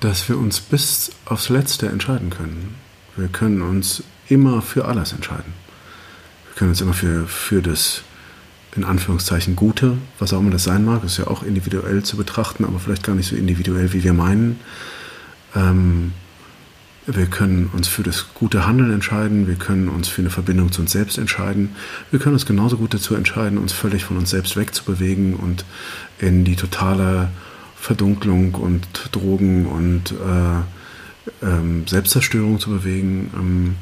dass 0.00 0.28
wir 0.28 0.38
uns 0.38 0.60
bis 0.60 1.10
aufs 1.24 1.48
Letzte 1.48 1.88
entscheiden 1.88 2.30
können. 2.30 2.76
Wir 3.16 3.28
können 3.28 3.62
uns 3.62 4.02
immer 4.28 4.62
für 4.62 4.84
alles 4.84 5.12
entscheiden. 5.12 5.52
Wir 6.46 6.54
können 6.56 6.70
uns 6.70 6.80
immer 6.80 6.94
für, 6.94 7.26
für 7.26 7.62
das, 7.62 8.02
in 8.76 8.84
Anführungszeichen, 8.84 9.56
Gute, 9.56 9.98
was 10.18 10.32
auch 10.32 10.40
immer 10.40 10.50
das 10.50 10.64
sein 10.64 10.84
mag, 10.84 11.04
ist 11.04 11.18
ja 11.18 11.26
auch 11.26 11.42
individuell 11.42 12.02
zu 12.02 12.16
betrachten, 12.16 12.64
aber 12.64 12.78
vielleicht 12.78 13.02
gar 13.02 13.16
nicht 13.16 13.28
so 13.28 13.36
individuell, 13.36 13.92
wie 13.92 14.04
wir 14.04 14.12
meinen. 14.12 14.60
Ähm, 15.54 16.12
wir 17.06 17.26
können 17.26 17.70
uns 17.72 17.88
für 17.88 18.02
das 18.02 18.34
gute 18.34 18.66
Handeln 18.66 18.92
entscheiden, 18.92 19.46
wir 19.46 19.54
können 19.54 19.88
uns 19.88 20.08
für 20.08 20.20
eine 20.20 20.28
Verbindung 20.28 20.70
zu 20.72 20.82
uns 20.82 20.92
selbst 20.92 21.16
entscheiden. 21.16 21.74
Wir 22.10 22.20
können 22.20 22.34
uns 22.34 22.44
genauso 22.44 22.76
gut 22.76 22.92
dazu 22.92 23.14
entscheiden, 23.14 23.56
uns 23.56 23.72
völlig 23.72 24.04
von 24.04 24.18
uns 24.18 24.28
selbst 24.28 24.56
wegzubewegen 24.56 25.34
und 25.34 25.64
in 26.18 26.44
die 26.44 26.56
totale 26.56 27.30
Verdunklung 27.80 28.54
und 28.54 28.86
Drogen 29.12 29.66
und 29.66 30.12
äh, 30.12 31.46
ähm, 31.46 31.86
Selbstzerstörung 31.86 32.58
zu 32.58 32.70
bewegen. 32.70 33.30
Ähm, 33.34 33.76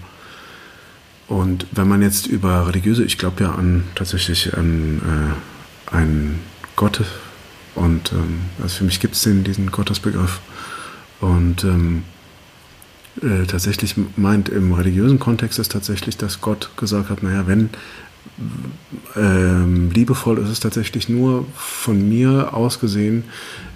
und 1.28 1.66
wenn 1.72 1.88
man 1.88 2.02
jetzt 2.02 2.26
über 2.26 2.68
religiöse, 2.68 3.04
ich 3.04 3.18
glaube 3.18 3.44
ja 3.44 3.52
an 3.52 3.84
tatsächlich 3.94 4.56
an 4.56 5.00
äh, 5.90 5.94
einen 5.94 6.40
Gott 6.76 7.02
und 7.74 8.12
ähm, 8.12 8.40
also 8.62 8.78
für 8.78 8.84
mich 8.84 9.00
gibt 9.00 9.14
es 9.14 9.22
diesen 9.22 9.70
Gottesbegriff 9.70 10.40
und 11.20 11.64
ähm, 11.64 12.04
äh, 13.22 13.46
tatsächlich 13.46 13.94
meint 14.16 14.48
im 14.48 14.72
religiösen 14.72 15.18
Kontext 15.18 15.58
ist 15.58 15.72
tatsächlich, 15.72 16.16
dass 16.16 16.40
Gott 16.40 16.70
gesagt 16.76 17.08
hat, 17.08 17.22
naja, 17.22 17.46
wenn 17.46 17.70
ähm, 19.14 19.90
liebevoll 19.90 20.38
ist 20.38 20.48
es 20.48 20.60
tatsächlich 20.60 21.08
nur 21.08 21.46
von 21.54 22.08
mir 22.08 22.54
aus 22.54 22.80
gesehen, 22.80 23.24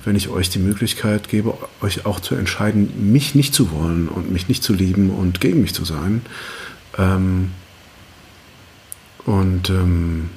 wenn 0.05 0.17
ich 0.17 0.29
euch 0.29 0.51
die 0.51 0.59
Möglichkeit 0.59 1.29
gebe, 1.29 1.55
euch 1.81 2.07
auch 2.07 2.21
zu 2.21 2.35
entscheiden, 2.35 3.13
mich 3.13 3.35
nicht 3.35 3.55
zu 3.55 3.71
wollen 3.71 4.09
und 4.09 4.33
mich 4.33 4.49
nicht 4.49 4.63
zu 4.63 4.73
lieben 4.73 5.11
und 5.11 5.41
gegen 5.41 5.61
mich 5.61 5.75
zu 5.75 5.85
sein. 5.85 6.23
Ähm, 6.99 7.51
und 9.25 9.71
ähm, 9.71 10.31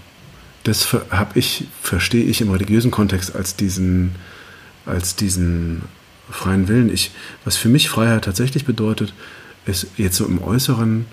das 0.63 0.93
habe 1.09 1.39
ich, 1.39 1.65
verstehe 1.81 2.23
ich 2.23 2.41
im 2.41 2.51
religiösen 2.51 2.91
Kontext 2.91 3.35
als 3.35 3.55
diesen, 3.55 4.15
als 4.85 5.15
diesen 5.15 5.83
freien 6.29 6.67
Willen. 6.67 6.93
Ich, 6.93 7.11
was 7.43 7.57
für 7.57 7.69
mich 7.69 7.89
Freiheit 7.89 8.25
tatsächlich 8.25 8.65
bedeutet, 8.65 9.13
ist 9.65 9.87
jetzt 9.97 10.17
so 10.17 10.25
im 10.25 10.41
Äußeren, 10.41 11.05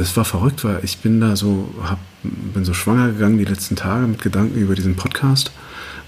das 0.00 0.16
war 0.16 0.24
verrückt, 0.24 0.64
weil 0.64 0.80
ich 0.82 0.98
bin 0.98 1.20
da 1.20 1.36
so, 1.36 1.72
hab, 1.82 1.98
bin 2.22 2.64
so 2.64 2.74
schwanger 2.74 3.12
gegangen 3.12 3.38
die 3.38 3.44
letzten 3.44 3.76
Tage 3.76 4.06
mit 4.06 4.22
Gedanken 4.22 4.58
über 4.58 4.74
diesen 4.74 4.96
Podcast 4.96 5.50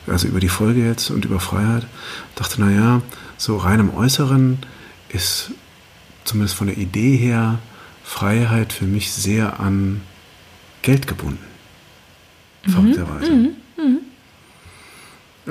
also 0.07 0.28
über 0.28 0.40
die 0.40 0.49
Folge 0.49 0.84
jetzt 0.84 1.11
und 1.11 1.24
über 1.24 1.40
Freiheit, 1.40 1.86
dachte, 2.34 2.61
naja, 2.61 3.03
so 3.36 3.57
rein 3.57 3.80
im 3.80 3.95
Äußeren 3.95 4.59
ist 5.09 5.51
zumindest 6.24 6.57
von 6.57 6.66
der 6.66 6.76
Idee 6.76 7.16
her 7.16 7.59
Freiheit 8.05 8.72
für 8.72 8.84
mich 8.84 9.12
sehr 9.12 9.61
an 9.61 10.01
Geld 10.82 11.07
gebunden. 11.07 11.45
Mhm. 12.66 12.70
Verrückterweise. 12.70 13.30
Mhm. 13.30 13.57
Mhm. 13.76 13.99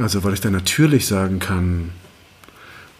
Also, 0.02 0.24
weil 0.24 0.34
ich 0.34 0.42
dann 0.42 0.54
natürlich 0.54 1.08
sagen 1.08 1.40
kann, 1.40 1.92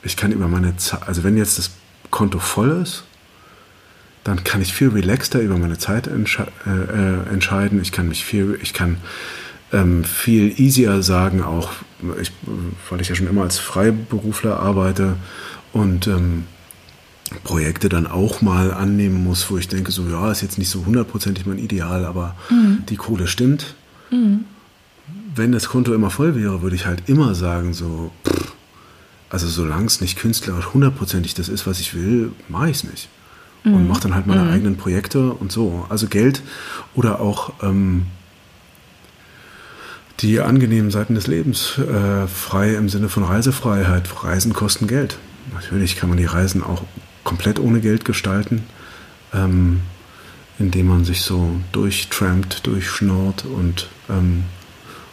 ich 0.04 0.18
kann 0.18 0.32
über 0.32 0.48
meine 0.48 0.78
Zeit, 0.78 1.08
also 1.08 1.24
wenn 1.24 1.38
jetzt 1.38 1.58
das 1.58 1.72
Konto 2.10 2.40
voll 2.40 2.82
ist, 2.82 3.04
dann 4.24 4.44
kann 4.44 4.62
ich 4.62 4.74
viel 4.74 4.90
relaxter 4.90 5.40
über 5.40 5.58
meine 5.58 5.78
Zeit 5.78 6.08
entsche 6.08 6.48
äh, 6.66 6.70
äh 6.70 7.34
entscheiden. 7.34 7.82
Ich 7.82 7.92
kann 7.92 8.08
mich 8.08 8.24
viel, 8.24 8.60
ich 8.62 8.74
kann 8.74 8.98
ähm, 9.72 10.04
viel 10.04 10.60
easier 10.60 11.02
sagen, 11.02 11.42
auch 11.44 11.72
ich, 12.20 12.32
weil 12.90 13.02
ich 13.02 13.10
ja 13.10 13.16
schon 13.16 13.28
immer 13.28 13.44
als 13.44 13.60
Freiberufler 13.60 14.60
arbeite 14.60 15.16
und 15.74 16.08
ähm, 16.08 16.46
Projekte 17.44 17.88
dann 17.88 18.08
auch 18.08 18.42
mal 18.42 18.74
annehmen 18.74 19.24
muss, 19.24 19.50
wo 19.50 19.58
ich 19.58 19.68
denke, 19.68 19.92
so 19.92 20.08
ja, 20.08 20.32
ist 20.32 20.42
jetzt 20.42 20.58
nicht 20.58 20.70
so 20.70 20.86
hundertprozentig 20.86 21.46
mein 21.46 21.60
Ideal, 21.60 22.06
aber 22.06 22.36
mhm. 22.50 22.84
die 22.90 22.98
Kohle 22.98 23.28
stimmt. 23.28 23.76
Mhm. 24.10 24.46
Wenn 25.34 25.54
das 25.54 25.70
Konto 25.70 25.94
immer 25.94 26.10
voll 26.10 26.36
wäre, 26.36 26.62
würde 26.62 26.76
ich 26.76 26.86
halt 26.86 27.08
immer 27.08 27.36
sagen, 27.36 27.74
so, 27.74 28.12
pff, 28.28 28.54
Also 29.30 29.48
solange 29.48 29.86
es 29.86 30.02
nicht 30.02 30.20
künstlerisch 30.20 30.74
hundertprozentig 30.74 31.34
das 31.34 31.48
ist, 31.48 31.66
was 31.66 31.80
ich 31.80 31.94
will, 31.94 32.34
mache 32.50 32.70
ich 32.70 32.78
es 32.78 32.84
nicht. 32.84 33.08
Und 33.64 33.88
mache 33.88 34.02
dann 34.02 34.16
halt 34.16 34.26
meine 34.26 34.50
eigenen 34.50 34.76
Projekte 34.76 35.34
und 35.34 35.52
so. 35.52 35.86
Also 35.90 36.08
Geld 36.08 36.42
oder 36.96 37.20
auch 37.20 37.54
ähm, 37.62 38.08
die 40.22 40.40
angenehmen 40.40 40.90
Seiten 40.90 41.14
des 41.14 41.28
Lebens. 41.28 41.78
Äh, 41.78 42.28
frei 42.28 42.74
im 42.74 42.90
Sinne 42.90 43.08
von 43.08 43.24
Reisefreiheit. 43.24 44.10
Reisen 44.24 44.54
kosten 44.54 44.88
Geld. 44.88 45.18
Natürlich 45.54 45.96
kann 45.96 46.10
man 46.10 46.18
die 46.18 46.26
Reisen 46.26 46.64
auch 46.64 46.84
komplett 47.24 47.60
ohne 47.60 47.82
Geld 47.82 48.04
gestalten, 48.04 48.64
ähm, 49.34 49.82
indem 50.58 50.88
man 50.88 51.06
sich 51.06 51.22
so 51.22 51.56
durchtrampt, 51.72 52.66
durchschnort 52.66 53.46
und, 53.46 53.90
ähm, 54.10 54.44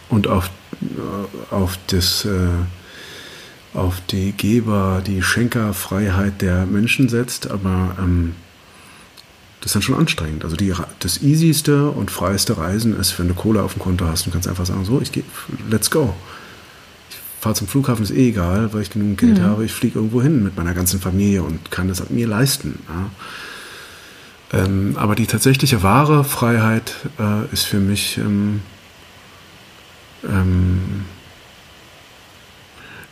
und 0.08 0.26
auf, 0.26 0.50
äh, 0.80 1.54
auf 1.54 1.78
das... 1.88 2.24
Äh, 2.24 2.48
auf 3.74 4.00
die 4.10 4.32
Geber, 4.32 5.02
die 5.06 5.22
Schenkerfreiheit 5.22 6.40
der 6.40 6.66
Menschen 6.66 7.08
setzt, 7.08 7.50
aber 7.50 7.96
ähm, 7.98 8.34
das 9.60 9.66
ist 9.66 9.74
dann 9.74 9.82
schon 9.82 9.96
anstrengend. 9.96 10.44
Also 10.44 10.56
die, 10.56 10.72
das 11.00 11.22
easyste 11.22 11.90
und 11.90 12.10
freieste 12.10 12.56
Reisen 12.56 12.98
ist, 12.98 13.18
wenn 13.18 13.28
du 13.28 13.34
Kohle 13.34 13.62
auf 13.62 13.74
dem 13.74 13.82
Konto 13.82 14.06
hast 14.06 14.26
und 14.26 14.32
kannst 14.32 14.48
einfach 14.48 14.66
sagen, 14.66 14.84
so, 14.84 15.00
ich 15.00 15.12
gehe, 15.12 15.24
let's 15.68 15.90
go. 15.90 16.14
Ich 17.10 17.16
fahre 17.40 17.54
zum 17.54 17.68
Flughafen, 17.68 18.04
ist 18.04 18.10
eh 18.10 18.28
egal, 18.28 18.72
weil 18.72 18.82
ich 18.82 18.90
genug 18.90 19.18
Geld 19.18 19.38
mhm. 19.38 19.42
habe. 19.42 19.64
Ich 19.64 19.72
fliege 19.72 19.98
irgendwo 19.98 20.22
hin 20.22 20.42
mit 20.42 20.56
meiner 20.56 20.74
ganzen 20.74 21.00
Familie 21.00 21.42
und 21.42 21.70
kann 21.70 21.88
das 21.88 22.08
mir 22.10 22.26
leisten. 22.26 22.78
Ja. 22.88 24.60
Ähm, 24.60 24.96
aber 24.96 25.14
die 25.14 25.26
tatsächliche 25.26 25.82
wahre 25.82 26.24
Freiheit 26.24 26.94
äh, 27.18 27.52
ist 27.52 27.64
für 27.64 27.80
mich 27.80 28.16
ähm, 28.18 28.62
ähm, 30.24 31.04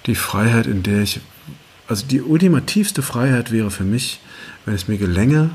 die 0.06 0.14
Freiheit, 0.14 0.66
in 0.66 0.82
der 0.82 1.02
ich, 1.02 1.20
also 1.88 2.06
die 2.06 2.22
ultimativste 2.22 3.02
Freiheit 3.02 3.52
wäre 3.52 3.70
für 3.70 3.84
mich, 3.84 4.20
wenn 4.64 4.74
es 4.74 4.88
mir 4.88 4.98
gelänge, 4.98 5.50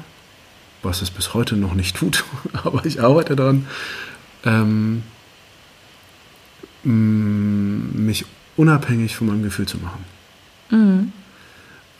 was 0.84 1.02
es 1.02 1.12
bis 1.12 1.34
heute 1.34 1.56
noch 1.56 1.74
nicht 1.74 1.98
tut, 1.98 2.24
aber 2.64 2.86
ich 2.86 3.02
arbeite 3.02 3.36
daran, 3.36 3.68
ähm, 4.44 5.04
mich 6.84 8.26
unabhängig 8.58 9.16
von 9.16 9.28
meinem 9.28 9.44
Gefühl 9.44 9.68
zu 9.68 9.78
machen. 9.78 10.06
Mhm. 10.72 11.14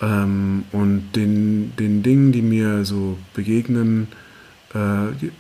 Ähm, 0.02 0.64
und 0.72 1.12
den, 1.16 1.76
den 1.76 2.02
Dingen, 2.02 2.32
die 2.32 2.42
mir 2.42 2.84
so 2.84 3.18
begegnen, 3.34 4.08
äh, 4.74 5.14
die, 5.22 5.32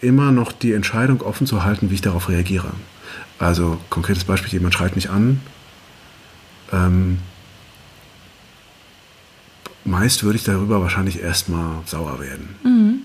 immer 0.00 0.32
noch 0.32 0.50
die 0.50 0.72
Entscheidung 0.72 1.22
offen 1.22 1.46
zu 1.46 1.62
halten, 1.62 1.90
wie 1.90 1.94
ich 1.94 2.00
darauf 2.00 2.28
reagiere. 2.28 2.72
Also 3.38 3.78
konkretes 3.88 4.24
Beispiel, 4.24 4.52
jemand 4.52 4.74
schreit 4.74 4.96
mich 4.96 5.10
an 5.10 5.40
ähm, 6.72 7.18
meist 9.84 10.24
würde 10.24 10.36
ich 10.36 10.44
darüber 10.44 10.80
wahrscheinlich 10.80 11.20
erstmal 11.20 11.82
sauer 11.86 12.20
werden. 12.20 12.48
Mhm. 12.64 12.98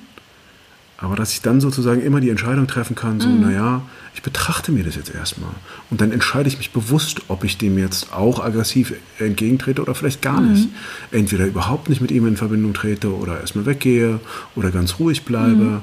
Aber 0.99 1.15
dass 1.15 1.31
ich 1.33 1.41
dann 1.41 1.61
sozusagen 1.61 2.01
immer 2.01 2.21
die 2.21 2.31
Entscheidung 2.31 2.65
treffen 2.65 2.95
kann, 2.95 3.19
so, 3.19 3.29
mhm. 3.29 3.41
naja, 3.41 3.83
ich 4.15 4.23
betrachte 4.23 4.71
mir 4.71 4.83
das 4.83 4.95
jetzt 4.95 5.13
erstmal. 5.13 5.51
Und 5.91 6.01
dann 6.01 6.11
entscheide 6.11 6.49
ich 6.49 6.57
mich 6.57 6.71
bewusst, 6.71 7.21
ob 7.27 7.43
ich 7.43 7.59
dem 7.59 7.77
jetzt 7.77 8.13
auch 8.13 8.43
aggressiv 8.43 8.95
entgegentrete 9.19 9.79
oder 9.79 9.93
vielleicht 9.93 10.23
gar 10.23 10.41
mhm. 10.41 10.53
nicht. 10.53 10.69
Entweder 11.11 11.45
überhaupt 11.45 11.89
nicht 11.89 12.01
mit 12.01 12.09
ihm 12.09 12.25
in 12.25 12.35
Verbindung 12.35 12.73
trete 12.73 13.15
oder 13.15 13.39
erstmal 13.39 13.67
weggehe 13.67 14.19
oder 14.55 14.71
ganz 14.71 14.97
ruhig 14.97 15.23
bleibe. 15.23 15.53
Mhm. 15.53 15.81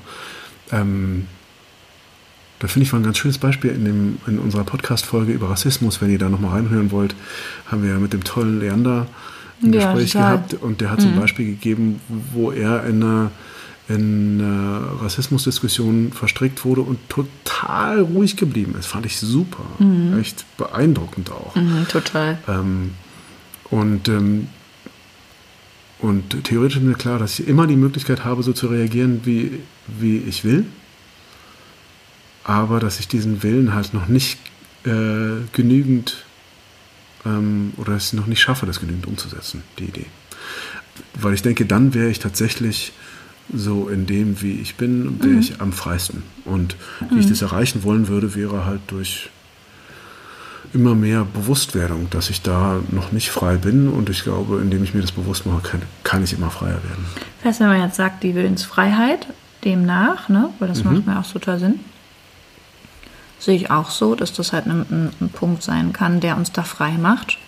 Ähm, 0.73 1.27
da 2.65 2.69
finde 2.69 2.87
ich 2.87 2.93
mal 2.93 3.01
ein 3.01 3.05
ganz 3.05 3.19
schönes 3.19 3.37
Beispiel 3.37 3.73
in, 3.73 3.85
dem, 3.85 4.17
in 4.27 4.39
unserer 4.39 4.65
Podcast-Folge 4.65 5.33
über 5.33 5.51
Rassismus. 5.51 6.01
Wenn 6.01 6.11
ihr 6.11 6.19
da 6.19 6.31
nochmal 6.31 6.53
reinhören 6.53 6.91
wollt, 6.93 7.15
haben 7.67 7.83
wir 7.83 7.91
ja 7.91 7.99
mit 7.99 8.15
dem 8.15 8.25
tollen 8.25 8.59
Leander 8.59 9.07
ein 9.63 9.75
ja, 9.75 9.93
Gespräch 9.93 10.13
total. 10.13 10.37
gehabt 10.39 10.55
und 10.55 10.81
der 10.81 10.91
hat 10.91 11.01
mhm. 11.01 11.03
zum 11.03 11.17
Beispiel 11.21 11.45
gegeben, 11.45 12.01
wo 12.33 12.53
er 12.53 12.87
in 12.87 13.03
einer, 13.03 13.31
in 13.91 14.41
Rassismusdiskussion 15.03 16.13
verstrickt 16.13 16.65
wurde 16.65 16.81
und 16.81 17.07
total 17.11 18.01
ruhig 18.01 18.39
geblieben 18.39 18.75
ist. 18.79 18.87
Fand 18.87 19.05
ich 19.05 19.19
super. 19.19 19.65
Mhm. 19.79 20.19
Echt 20.19 20.47
beeindruckend 20.57 21.33
auch. 21.33 21.55
Mhm, 21.57 21.87
total. 21.87 22.39
Ähm, 22.49 22.93
und, 23.71 24.09
ähm, 24.09 24.49
und 25.99 26.45
theoretisch 26.45 26.79
ist 26.79 26.83
mir 26.83 26.95
klar, 26.95 27.19
dass 27.19 27.39
ich 27.39 27.47
immer 27.47 27.67
die 27.67 27.77
Möglichkeit 27.77 28.25
habe, 28.25 28.43
so 28.43 28.55
zu 28.55 28.69
reagieren, 28.69 29.21
wie, 29.25 29.61
wie 29.87 30.17
ich 30.17 30.45
will 30.45 30.65
aber 32.45 32.79
dass 32.81 33.01
ich 33.01 33.09
diesen 33.09 33.43
Willen 33.43 33.75
halt 33.75 33.95
noch 33.95 34.07
nicht 34.07 34.39
äh, 34.85 35.41
genügend 35.53 36.25
ähm, 37.25 37.73
oder 37.77 37.95
es 37.95 38.13
noch 38.13 38.27
nicht 38.27 38.41
schaffe, 38.41 38.67
das 38.67 38.81
genügend 38.81 39.07
umzusetzen, 39.07 39.63
die 39.79 39.85
Idee. 39.85 40.07
Weil 41.15 41.35
ich 41.35 41.43
denke, 41.43 41.67
dann 41.67 41.95
wäre 41.95 42.11
ich 42.11 42.19
tatsächlich 42.19 42.93
so 43.53 43.89
in 43.89 44.07
dem, 44.07 44.41
wie 44.43 44.61
ich 44.61 44.77
bin, 44.77 45.19
wäre 45.21 45.35
mhm. 45.35 45.41
ich 45.41 45.61
am 45.61 45.73
freisten. 45.73 46.23
Und 46.45 46.77
wie 47.09 47.15
mhm. 47.15 47.21
ich 47.21 47.27
das 47.27 47.43
erreichen 47.43 47.83
wollen 47.83 48.09
würde, 48.09 48.35
wäre 48.35 48.65
halt 48.65 48.81
durch 48.89 49.31
immer 50.73 50.95
mehr 50.95 51.25
Bewusstwerdung, 51.25 52.09
dass 52.11 52.31
ich 52.31 52.43
da 52.43 52.81
noch 52.91 53.13
nicht 53.13 53.31
frei 53.31 53.57
bin. 53.57 53.89
Und 53.89 54.11
ich 54.11 54.25
glaube, 54.25 54.61
indem 54.61 54.83
ich 54.83 54.95
mir 54.95 55.03
das 55.03 55.13
bewusst 55.13 55.47
mache, 55.47 55.63
kann, 55.63 55.83
kann 56.03 56.25
ich 56.25 56.33
immer 56.33 56.51
freier 56.51 56.83
werden. 56.83 57.05
Das 57.39 57.51
heißt, 57.51 57.61
wenn 57.61 57.69
man 57.69 57.81
jetzt 57.83 57.97
sagt, 57.97 58.23
die 58.23 58.35
Willensfreiheit, 58.35 59.27
demnach, 59.65 60.29
ne, 60.29 60.51
weil 60.59 60.69
das 60.69 60.85
mhm. 60.85 60.93
macht 60.93 61.07
mir 61.07 61.19
auch 61.19 61.31
total 61.31 61.59
Sinn, 61.59 61.81
sehe 63.45 63.57
ich 63.57 63.71
auch 63.71 63.91
so, 63.91 64.15
dass 64.15 64.33
das 64.33 64.53
halt 64.53 64.67
ein, 64.67 65.13
ein, 65.21 65.31
Punkt 65.31 65.63
sein 65.63 65.93
kann, 65.93 66.21
der 66.21 66.37
uns 66.37 66.53
da 66.53 66.63
frei 66.63 66.93
macht. 66.93 67.39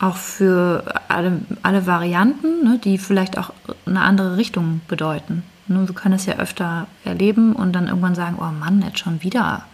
Auch 0.00 0.16
für 0.16 0.84
alle, 1.08 1.40
alle 1.62 1.86
Varianten, 1.86 2.64
ne, 2.64 2.80
die 2.82 2.98
vielleicht 2.98 3.38
auch 3.38 3.52
eine 3.86 4.02
andere 4.02 4.36
Richtung 4.36 4.80
bedeuten. 4.88 5.42
Ne, 5.66 5.86
wir 5.86 5.94
können 5.94 6.14
es 6.14 6.26
ja 6.26 6.36
öfter 6.36 6.86
erleben 7.04 7.54
und 7.54 7.72
dann 7.72 7.88
irgendwann 7.88 8.14
sagen, 8.14 8.36
oh 8.40 8.52
Mann, 8.52 8.82
jetzt 8.82 8.98
schon 8.98 9.22
wieder 9.22 9.64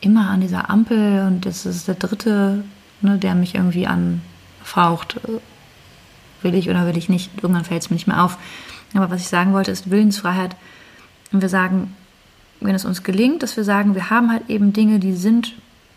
immer 0.00 0.30
an 0.30 0.40
dieser 0.40 0.70
Ampel 0.70 1.26
und 1.26 1.46
das 1.46 1.66
ist 1.66 1.88
der 1.88 1.94
dritte, 1.94 2.64
ne, 3.00 3.18
der 3.18 3.34
mich 3.34 3.54
irgendwie 3.54 3.86
anfaucht. 3.86 5.20
Will 6.42 6.54
ich 6.54 6.70
oder 6.70 6.86
will 6.86 6.96
ich 6.96 7.08
nicht? 7.08 7.30
Irgendwann 7.42 7.64
fällt 7.64 7.82
es 7.82 7.90
mir 7.90 7.94
nicht 7.94 8.06
mehr 8.06 8.24
auf. 8.24 8.38
Aber 8.94 9.10
was 9.10 9.20
ich 9.20 9.28
sagen 9.28 9.52
wollte, 9.52 9.70
ist 9.70 9.90
Willensfreiheit. 9.90 10.56
Und 11.32 11.42
wir 11.42 11.48
sagen, 11.48 11.94
wenn 12.60 12.74
es 12.74 12.84
uns 12.84 13.02
gelingt, 13.02 13.42
dass 13.42 13.56
wir 13.56 13.64
sagen, 13.64 13.94
wir 13.94 14.10
haben 14.10 14.30
halt 14.30 14.48
eben 14.48 14.72
Dinge, 14.72 14.98
die 14.98 15.14
sind, 15.14 15.54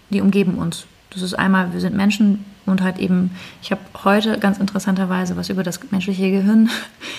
die 0.10 0.22
umgeben 0.22 0.56
uns. 0.56 0.86
Das 1.10 1.22
ist 1.22 1.34
einmal, 1.34 1.74
wir 1.74 1.80
sind 1.80 1.96
Menschen 1.96 2.46
und 2.66 2.82
halt 2.82 2.98
eben, 2.98 3.32
ich 3.62 3.72
habe 3.72 3.82
heute 4.04 4.40
ganz 4.40 4.58
interessanterweise 4.58 5.36
was 5.38 5.50
über 5.50 5.64
das 5.64 5.80
menschliche 5.92 6.32
Gehirn 6.32 6.70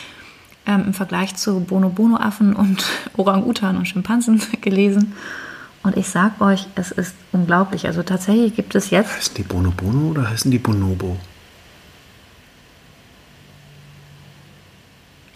ähm, 0.67 0.85
im 0.87 0.95
Vergleich 0.95 1.37
zu 1.37 1.61
Bono-Bono-Affen 1.61 2.57
und 2.57 2.85
Orang-Utan 3.17 3.77
und 3.77 3.87
Schimpansen 3.87 4.43
gelesen. 4.61 5.13
Und 5.83 5.99
ich 5.99 6.09
sag 6.09 6.41
euch, 6.41 6.67
es 6.77 6.91
ist 6.91 7.15
unglaublich. 7.33 7.87
Also 7.87 8.03
tatsächlich 8.03 8.57
gibt 8.57 8.75
es 8.75 8.89
jetzt. 8.89 9.15
Heißen 9.15 9.35
die 9.35 9.43
Bono-Bono 9.43 10.09
oder 10.11 10.31
heißen 10.31 10.51
die 10.51 10.59
Bonobo? 10.59 11.19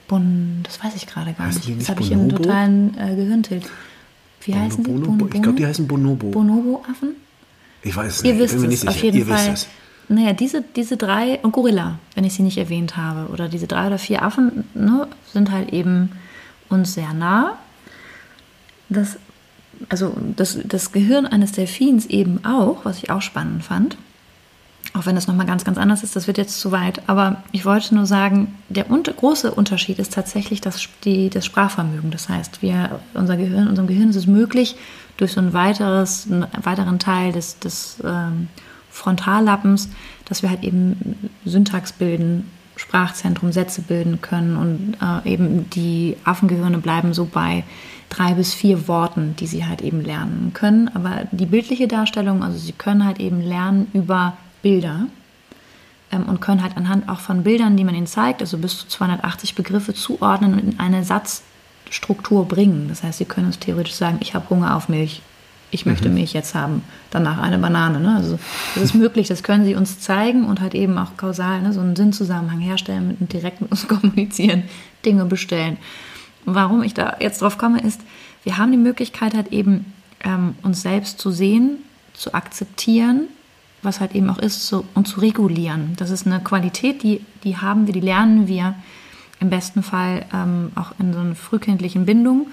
Bon, 0.09 0.61
das 0.63 0.83
weiß 0.83 0.97
ich 0.97 1.07
gerade 1.07 1.35
gar 1.35 1.49
heißen 1.49 1.61
nicht. 1.67 1.83
Das 1.83 1.91
habe 1.91 2.01
ich 2.01 2.11
im 2.11 2.31
totalen 2.31 2.97
äh, 2.99 3.15
Gehirntilt. 3.15 3.71
Wie 4.43 4.53
Bono, 4.53 4.65
heißen 4.65 4.85
die? 4.85 4.91
Bono, 4.91 5.07
Bono, 5.13 5.31
ich 5.35 5.43
glaube, 5.43 5.59
die 5.59 5.67
heißen 5.67 5.87
Bonobo. 5.87 6.31
Bonobo-Affen? 6.31 7.17
Ich 7.83 7.97
weiß 7.97 8.17
es 8.17 8.25
Ihr 8.25 8.33
nicht. 8.33 8.43
Wisst 8.43 8.55
ich 8.55 8.61
bin 8.61 8.69
nicht 8.69 8.77
es, 8.77 8.81
sicher. 8.81 8.91
Auf 8.91 9.03
jeden 9.03 9.19
Ihr 9.19 9.27
Fall. 9.27 9.53
wisst 9.53 9.67
es. 9.67 9.69
Naja, 10.11 10.33
diese, 10.33 10.63
diese 10.75 10.97
drei, 10.97 11.39
und 11.43 11.53
Gorilla, 11.53 11.99
wenn 12.15 12.25
ich 12.25 12.33
sie 12.33 12.43
nicht 12.43 12.57
erwähnt 12.57 12.97
habe, 12.97 13.31
oder 13.31 13.49
diese 13.49 13.67
drei 13.67 13.89
oder 13.89 13.99
vier 13.99 14.23
Affen, 14.23 14.65
ne, 14.75 15.07
sind 15.33 15.51
halt 15.51 15.73
eben 15.73 16.13
uns 16.71 16.95
sehr 16.95 17.13
nah. 17.13 17.59
Das, 18.89 19.19
also 19.91 20.17
das, 20.37 20.59
das 20.65 20.93
Gehirn 20.93 21.27
eines 21.27 21.53
Delfins 21.53 22.07
eben 22.07 22.45
auch, 22.45 22.85
was 22.85 22.99
ich 22.99 23.11
auch 23.11 23.21
spannend 23.21 23.65
fand. 23.65 23.99
Auch 24.95 25.07
wenn 25.07 25.15
das 25.15 25.27
nochmal 25.27 25.47
ganz, 25.47 25.65
ganz 25.65 25.77
anders 25.77 26.03
ist, 26.03 26.17
das 26.17 26.27
wird 26.27 26.39
jetzt 26.39 26.61
zu 26.61 26.73
weit. 26.73 27.03
Aber 27.09 27.43
ich 27.53 27.65
wollte 27.65 27.95
nur 27.95 28.07
sagen, 28.07 28.55
der 28.69 28.91
unter, 28.91 29.13
große 29.13 29.53
Unterschied 29.53 29.99
ist 29.99 30.15
tatsächlich 30.15 30.61
das, 30.61 30.89
die, 31.05 31.29
das 31.29 31.45
Sprachvermögen. 31.45 32.11
Das 32.11 32.29
heißt, 32.29 32.63
wir, 32.63 33.01
unser 33.15 33.37
Gehirn, 33.37 33.69
unserem 33.69 33.87
Gehirn 33.87 34.11
ist 34.11 34.17
es 34.17 34.27
möglich, 34.27 34.77
durch 35.19 35.33
so 35.33 35.41
ein 35.41 35.53
weiteres, 35.53 36.27
einen 36.31 36.47
weiteren 36.63 36.99
Teil 36.99 37.33
des, 37.33 37.59
des 37.59 37.99
ähm, 38.05 38.49
Frontallappens, 38.91 39.91
dass 40.25 40.43
wir 40.43 40.49
halt 40.49 40.65
eben 40.65 41.31
Syntax 41.45 41.93
bilden, 41.93 42.51
Sprachzentrum, 42.77 43.53
Sätze 43.53 43.83
bilden 43.83 44.21
können 44.23 44.57
und 44.57 44.97
äh, 45.03 45.33
eben 45.33 45.69
die 45.71 46.17
Affengehirne 46.25 46.79
bleiben 46.79 47.13
so 47.13 47.25
bei 47.27 47.65
drei 48.09 48.35
bis 48.35 48.55
vier 48.55 48.89
Worten, 48.89 49.35
die 49.37 49.47
sie 49.47 49.67
halt 49.67 49.83
eben 49.83 50.01
lernen 50.01 50.53
können. 50.55 50.89
Aber 50.95 51.25
die 51.33 51.47
bildliche 51.47 51.89
Darstellung, 51.89 52.43
also 52.43 52.57
sie 52.57 52.73
können 52.73 53.05
halt 53.05 53.21
eben 53.21 53.43
lernen 53.43 53.89
über 53.93 54.37
Bilder 54.63 55.07
ähm, 56.13 56.25
und 56.25 56.41
können 56.41 56.63
halt 56.63 56.77
anhand 56.77 57.09
auch 57.09 57.21
von 57.21 57.45
Bildern, 57.45 57.77
die 57.77 57.85
man 57.85 57.95
ihnen 57.95 58.07
zeigt, 58.07 58.41
also 58.41 58.59
bis 58.59 58.79
zu 58.79 58.89
280 58.89 59.55
Begriffe 59.55 59.95
zuordnen 59.95 60.55
und 60.55 60.61
in 60.61 60.81
eine 60.81 61.05
Satzstruktur 61.05 62.47
bringen. 62.47 62.87
Das 62.89 63.03
heißt, 63.03 63.19
sie 63.19 63.25
können 63.25 63.47
uns 63.47 63.59
theoretisch 63.59 63.95
sagen, 63.95 64.19
ich 64.21 64.35
habe 64.35 64.49
Hunger 64.51 64.77
auf 64.77 64.89
Milch 64.89 65.23
ich 65.71 65.87
möchte 65.87 66.09
mhm. 66.09 66.15
Milch 66.15 66.33
jetzt 66.33 66.55
haben, 66.55 66.83
danach 67.11 67.39
eine 67.39 67.59
Banane. 67.59 68.01
Ne? 68.01 68.17
Also 68.17 68.39
das 68.75 68.85
ist 68.85 68.95
möglich, 68.95 69.29
das 69.29 69.43
können 69.43 69.65
sie 69.65 69.75
uns 69.75 70.01
zeigen 70.01 70.45
und 70.45 70.61
halt 70.61 70.75
eben 70.75 70.97
auch 70.99 71.17
kausal 71.17 71.61
ne? 71.63 71.73
so 71.73 71.81
einen 71.81 71.97
Sinnzusammenhang 71.97 72.61
herstellen, 72.61 73.17
mit, 73.21 73.33
direkt 73.33 73.61
mit 73.61 73.71
uns 73.71 73.87
kommunizieren, 73.89 74.65
Dinge 75.05 75.25
bestellen. 75.27 75.77
Und 76.47 76.55
warum 76.55 76.83
ich 76.83 76.95
da 76.95 77.17
jetzt 77.21 77.43
drauf 77.43 77.59
komme, 77.59 77.81
ist, 77.81 78.01
wir 78.45 78.57
haben 78.57 78.73
die 78.73 78.79
Möglichkeit 78.79 79.35
halt 79.35 79.53
eben 79.53 79.93
ähm, 80.25 80.55
uns 80.63 80.83
selbst 80.83 81.19
zu 81.19 81.31
sehen, 81.31 81.79
zu 82.15 82.33
akzeptieren, 82.33 83.29
was 83.83 84.01
halt 84.01 84.15
eben 84.15 84.29
auch 84.31 84.39
ist, 84.39 84.67
zu, 84.67 84.85
und 84.95 85.07
zu 85.07 85.21
regulieren. 85.21 85.95
Das 85.97 86.11
ist 86.11 86.27
eine 86.27 86.41
Qualität, 86.41 87.03
die, 87.03 87.25
die 87.45 87.57
haben 87.57 87.87
wir, 87.87 87.95
die 87.95 88.01
lernen 88.01 88.49
wir 88.49 88.75
im 89.41 89.51
besten 89.51 89.83
Fall 89.83 90.27
ähm, 90.35 90.73
auch 90.75 90.93
in 90.99 91.13
so 91.13 91.21
einer 91.21 91.35
frühkindlichen 91.35 92.07
Bindung 92.07 92.49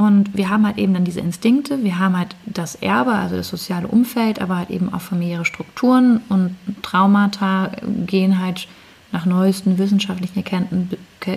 und 0.00 0.34
wir 0.34 0.48
haben 0.48 0.64
halt 0.64 0.78
eben 0.78 0.94
dann 0.94 1.04
diese 1.04 1.20
Instinkte, 1.20 1.84
wir 1.84 1.98
haben 1.98 2.16
halt 2.16 2.34
das 2.46 2.74
Erbe, 2.74 3.12
also 3.12 3.36
das 3.36 3.48
soziale 3.50 3.86
Umfeld, 3.86 4.40
aber 4.40 4.56
halt 4.56 4.70
eben 4.70 4.90
auch 4.94 5.02
familiäre 5.02 5.44
Strukturen 5.44 6.22
und 6.30 6.56
Traumata 6.80 7.70
gehen 8.06 8.38
halt 8.38 8.66
nach 9.12 9.26
neuesten 9.26 9.76
wissenschaftlichen 9.76 10.42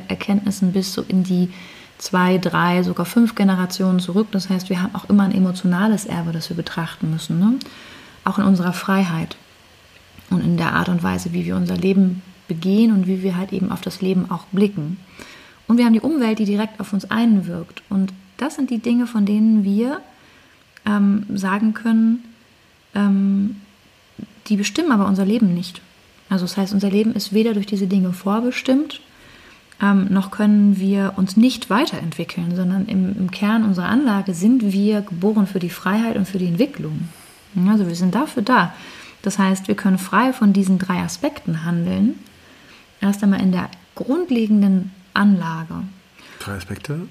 Erkenntnissen 0.08 0.72
bis 0.72 0.94
so 0.94 1.04
in 1.06 1.26
die 1.26 1.50
zwei, 1.98 2.38
drei, 2.38 2.84
sogar 2.84 3.06
fünf 3.06 3.36
Generationen 3.36 4.00
zurück. 4.00 4.30
Das 4.32 4.50
heißt, 4.50 4.70
wir 4.70 4.82
haben 4.82 4.96
auch 4.96 5.10
immer 5.10 5.24
ein 5.24 5.36
emotionales 5.36 6.06
Erbe, 6.06 6.32
das 6.32 6.48
wir 6.48 6.56
betrachten 6.56 7.12
müssen. 7.12 7.40
Ne? 7.40 7.60
Auch 8.24 8.40
in 8.40 8.46
unserer 8.46 8.74
Freiheit 8.74 9.36
und 10.30 10.42
in 10.42 10.58
der 10.58 10.74
Art 10.74 10.90
und 10.90 11.04
Weise, 11.04 11.34
wie 11.34 11.46
wir 11.46 11.56
unser 11.56 11.78
Leben 11.78 12.22
begehen 12.48 12.92
und 12.94 13.08
wie 13.08 13.24
wir 13.24 13.38
halt 13.38 13.54
eben 13.54 13.72
auf 13.72 13.82
das 13.82 14.02
Leben 14.02 14.30
auch 14.32 14.46
blicken. 14.52 14.98
Und 15.68 15.78
wir 15.78 15.86
haben 15.86 15.94
die 15.94 16.02
Umwelt, 16.02 16.40
die 16.40 16.46
direkt 16.46 16.80
auf 16.80 16.94
uns 16.94 17.10
einwirkt. 17.10 17.84
Und 17.90 18.14
das 18.38 18.56
sind 18.56 18.70
die 18.70 18.80
Dinge, 18.80 19.08
von 19.08 19.26
denen 19.26 19.64
wir 19.64 20.02
ähm, 20.86 21.26
sagen 21.34 21.74
können, 21.74 22.24
ähm, 22.94 23.58
die 24.48 24.58
bestimmen 24.58 24.92
aber 24.92 25.08
unser 25.08 25.26
Leben 25.26 25.54
nicht. 25.54 25.82
Also 26.30 26.46
das 26.46 26.58
heißt, 26.58 26.74
unser 26.74 26.90
Leben 26.90 27.14
ist 27.14 27.34
weder 27.34 27.54
durch 27.54 27.66
diese 27.66 27.88
Dinge 27.88 28.12
vorbestimmt, 28.12 29.02
ähm, 29.82 30.08
noch 30.10 30.32
können 30.32 30.80
wir 30.80 31.14
uns 31.16 31.36
nicht 31.36 31.70
weiterentwickeln, 31.70 32.56
sondern 32.56 32.86
im, 32.86 33.18
im, 33.18 33.32
Kern 33.32 33.64
unserer 33.64 33.88
Anlage 33.88 34.34
sind 34.34 34.72
wir 34.72 35.02
geboren 35.02 35.48
für 35.48 35.60
die 35.60 35.70
Freiheit 35.70 36.16
und 36.16 36.28
für 36.28 36.38
die 36.38 36.48
Entwicklung. 36.48 37.10
Also 37.68 37.88
wir 37.88 37.96
sind 37.96 38.16
dafür 38.16 38.44
da. 38.44 38.74
Das 39.22 39.40
heißt, 39.40 39.68
wir 39.68 39.76
können 39.76 39.98
frei 39.98 40.34
von 40.34 40.54
diesen 40.54 40.80
drei 40.80 41.00
Aspekten 41.00 41.64
handeln. 41.64 42.20
Erst 43.02 43.24
einmal 43.24 43.42
in 43.42 43.52
der 43.52 43.70
grundlegenden 43.96 44.92
Anlage. 45.14 45.76
Drei 46.40 46.54
Aspekte? 46.54 47.08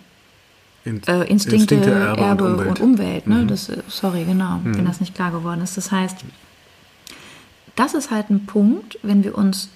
In, 0.85 1.03
äh, 1.07 1.25
Instinkte, 1.25 1.77
Instinkte, 1.77 1.91
Erbe, 1.91 2.21
Erbe 2.21 2.45
und 2.45 2.53
Umwelt. 2.53 2.69
Und 2.69 2.81
Umwelt 2.81 3.27
ne? 3.27 3.37
mhm. 3.37 3.49
das, 3.49 3.69
äh, 3.69 3.83
sorry, 3.89 4.25
genau, 4.25 4.59
mhm. 4.59 4.77
wenn 4.77 4.85
das 4.85 5.01
nicht 5.01 5.15
klar 5.15 5.31
geworden 5.31 5.63
ist. 5.63 5.77
Das 5.77 5.93
heißt, 5.93 6.19
das 7.77 7.95
ist 7.95 8.11
halt 8.11 8.31
ein 8.31 8.47
Punkt, 8.47 8.99
wenn 9.03 9.23
wir 9.25 9.37
uns 9.39 9.69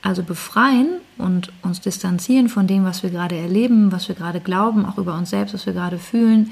also 0.00 0.22
befreien 0.22 1.00
und 1.16 1.52
uns 1.62 1.80
distanzieren 1.80 2.48
von 2.48 2.66
dem, 2.66 2.84
was 2.84 3.02
wir 3.02 3.10
gerade 3.10 3.36
erleben, 3.36 3.92
was 3.92 4.08
wir 4.08 4.16
gerade 4.16 4.40
glauben, 4.40 4.84
auch 4.84 4.98
über 4.98 5.14
uns 5.14 5.30
selbst, 5.30 5.54
was 5.54 5.66
wir 5.66 5.72
gerade 5.72 5.98
fühlen, 5.98 6.50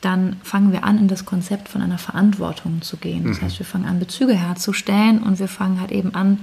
dann 0.00 0.36
fangen 0.42 0.72
wir 0.72 0.84
an, 0.84 0.98
in 0.98 1.08
das 1.08 1.24
Konzept 1.24 1.68
von 1.68 1.82
einer 1.82 1.98
Verantwortung 1.98 2.82
zu 2.82 2.96
gehen. 2.96 3.24
Das 3.26 3.38
mhm. 3.38 3.44
heißt, 3.46 3.58
wir 3.58 3.66
fangen 3.66 3.86
an, 3.86 3.98
Bezüge 3.98 4.34
herzustellen 4.34 5.22
und 5.22 5.38
wir 5.38 5.48
fangen 5.48 5.80
halt 5.80 5.92
eben 5.92 6.14
an, 6.14 6.38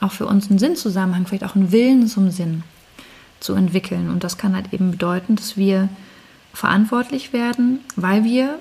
auch 0.00 0.12
für 0.12 0.26
uns 0.26 0.50
einen 0.50 0.58
Sinnzusammenhang, 0.58 1.26
vielleicht 1.26 1.44
auch 1.44 1.56
einen 1.56 1.72
Willen 1.72 2.06
zum 2.06 2.30
Sinn 2.30 2.62
zu 3.40 3.54
entwickeln. 3.54 4.10
Und 4.10 4.24
das 4.24 4.38
kann 4.38 4.54
halt 4.54 4.72
eben 4.72 4.90
bedeuten, 4.90 5.36
dass 5.36 5.56
wir 5.56 5.88
verantwortlich 6.52 7.32
werden, 7.32 7.80
weil 7.96 8.24
wir, 8.24 8.58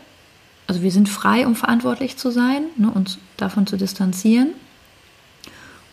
also 0.68 0.82
wir 0.82 0.92
sind 0.92 1.10
frei, 1.10 1.48
um 1.48 1.56
verantwortlich 1.56 2.18
zu 2.18 2.32
sein, 2.32 2.64
ne, 2.78 2.92
uns 2.92 3.18
davon 3.38 3.66
zu 3.68 3.78
distanzieren. 3.78 4.50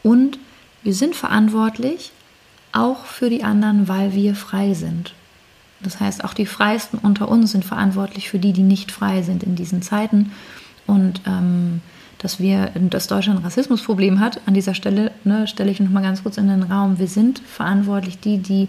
Und 0.02 0.38
wir 0.82 0.94
sind 0.94 1.16
verantwortlich 1.16 2.12
auch 2.72 3.06
für 3.06 3.30
die 3.30 3.42
anderen, 3.42 3.88
weil 3.88 4.12
wir 4.12 4.34
frei 4.34 4.74
sind. 4.74 5.14
Das 5.80 6.00
heißt, 6.00 6.24
auch 6.24 6.34
die 6.34 6.46
Freisten 6.46 6.98
unter 6.98 7.28
uns 7.28 7.52
sind 7.52 7.64
verantwortlich 7.64 8.30
für 8.30 8.38
die, 8.38 8.52
die 8.52 8.62
nicht 8.62 8.90
frei 8.90 9.22
sind 9.22 9.42
in 9.42 9.54
diesen 9.54 9.82
Zeiten. 9.82 10.32
Und 10.86 11.20
ähm, 11.26 11.80
dass 12.18 12.40
wir, 12.40 12.70
dass 12.74 13.06
Deutschland 13.06 13.40
ein 13.40 13.44
Rassismusproblem 13.44 14.18
hat, 14.18 14.40
an 14.46 14.54
dieser 14.54 14.74
Stelle 14.74 15.12
ne, 15.24 15.46
stelle 15.46 15.70
ich 15.70 15.80
noch 15.80 15.90
mal 15.90 16.02
ganz 16.02 16.22
kurz 16.22 16.38
in 16.38 16.48
den 16.48 16.62
Raum. 16.62 16.98
Wir 16.98 17.08
sind 17.08 17.40
verantwortlich, 17.40 18.18
die, 18.18 18.38
die 18.38 18.68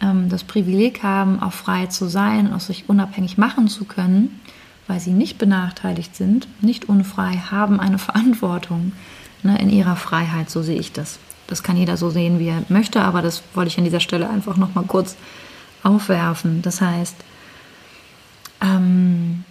ähm, 0.00 0.28
das 0.28 0.44
Privileg 0.44 1.02
haben, 1.02 1.42
auch 1.42 1.52
frei 1.52 1.86
zu 1.86 2.06
sein, 2.06 2.52
auch 2.52 2.60
sich 2.60 2.88
unabhängig 2.88 3.36
machen 3.36 3.66
zu 3.66 3.84
können, 3.84 4.40
weil 4.86 5.00
sie 5.00 5.12
nicht 5.12 5.38
benachteiligt 5.38 6.14
sind, 6.14 6.46
nicht 6.60 6.88
unfrei, 6.88 7.42
haben 7.50 7.80
eine 7.80 7.98
Verantwortung 7.98 8.92
ne, 9.42 9.58
in 9.58 9.70
ihrer 9.70 9.96
Freiheit, 9.96 10.48
so 10.48 10.62
sehe 10.62 10.78
ich 10.78 10.92
das. 10.92 11.18
Das 11.46 11.62
kann 11.62 11.76
jeder 11.76 11.96
so 11.96 12.10
sehen, 12.10 12.38
wie 12.38 12.48
er 12.48 12.62
möchte, 12.68 13.02
aber 13.02 13.22
das 13.22 13.42
wollte 13.54 13.68
ich 13.68 13.78
an 13.78 13.84
dieser 13.84 14.00
Stelle 14.00 14.30
einfach 14.30 14.56
noch 14.56 14.74
mal 14.74 14.84
kurz 14.84 15.16
aufwerfen. 15.84 16.62
Das 16.62 16.80
heißt, 16.80 17.16
ähm, 18.60 19.44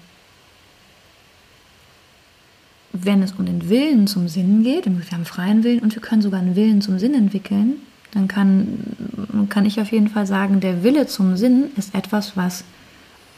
wenn 2.92 3.24
es 3.24 3.34
um 3.34 3.46
den 3.46 3.70
Willen 3.70 4.08
zum 4.08 4.28
Sinn 4.28 4.64
geht, 4.64 4.86
wir 4.86 5.12
haben 5.12 5.26
freien 5.26 5.64
Willen 5.64 5.80
und 5.80 5.96
wir 5.96 6.02
können 6.02 6.22
sogar 6.22 6.40
einen 6.40 6.56
Willen 6.56 6.82
zum 6.82 7.00
Sinn 7.00 7.16
entwickeln, 7.16 7.78
dann 8.12 8.28
kann, 8.28 9.48
kann 9.50 9.66
ich 9.66 9.82
auf 9.82 9.92
jeden 9.92 10.10
Fall 10.10 10.28
sagen, 10.28 10.60
der 10.60 10.84
Wille 10.84 11.08
zum 11.08 11.36
Sinn 11.36 11.72
ist 11.76 11.96
etwas, 11.96 12.38
was 12.38 12.64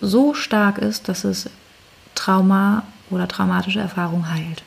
so 0.01 0.33
stark 0.33 0.77
ist, 0.77 1.07
dass 1.07 1.23
es 1.23 1.49
Trauma 2.15 2.83
oder 3.09 3.27
traumatische 3.27 3.79
Erfahrung 3.79 4.29
heilt. 4.29 4.63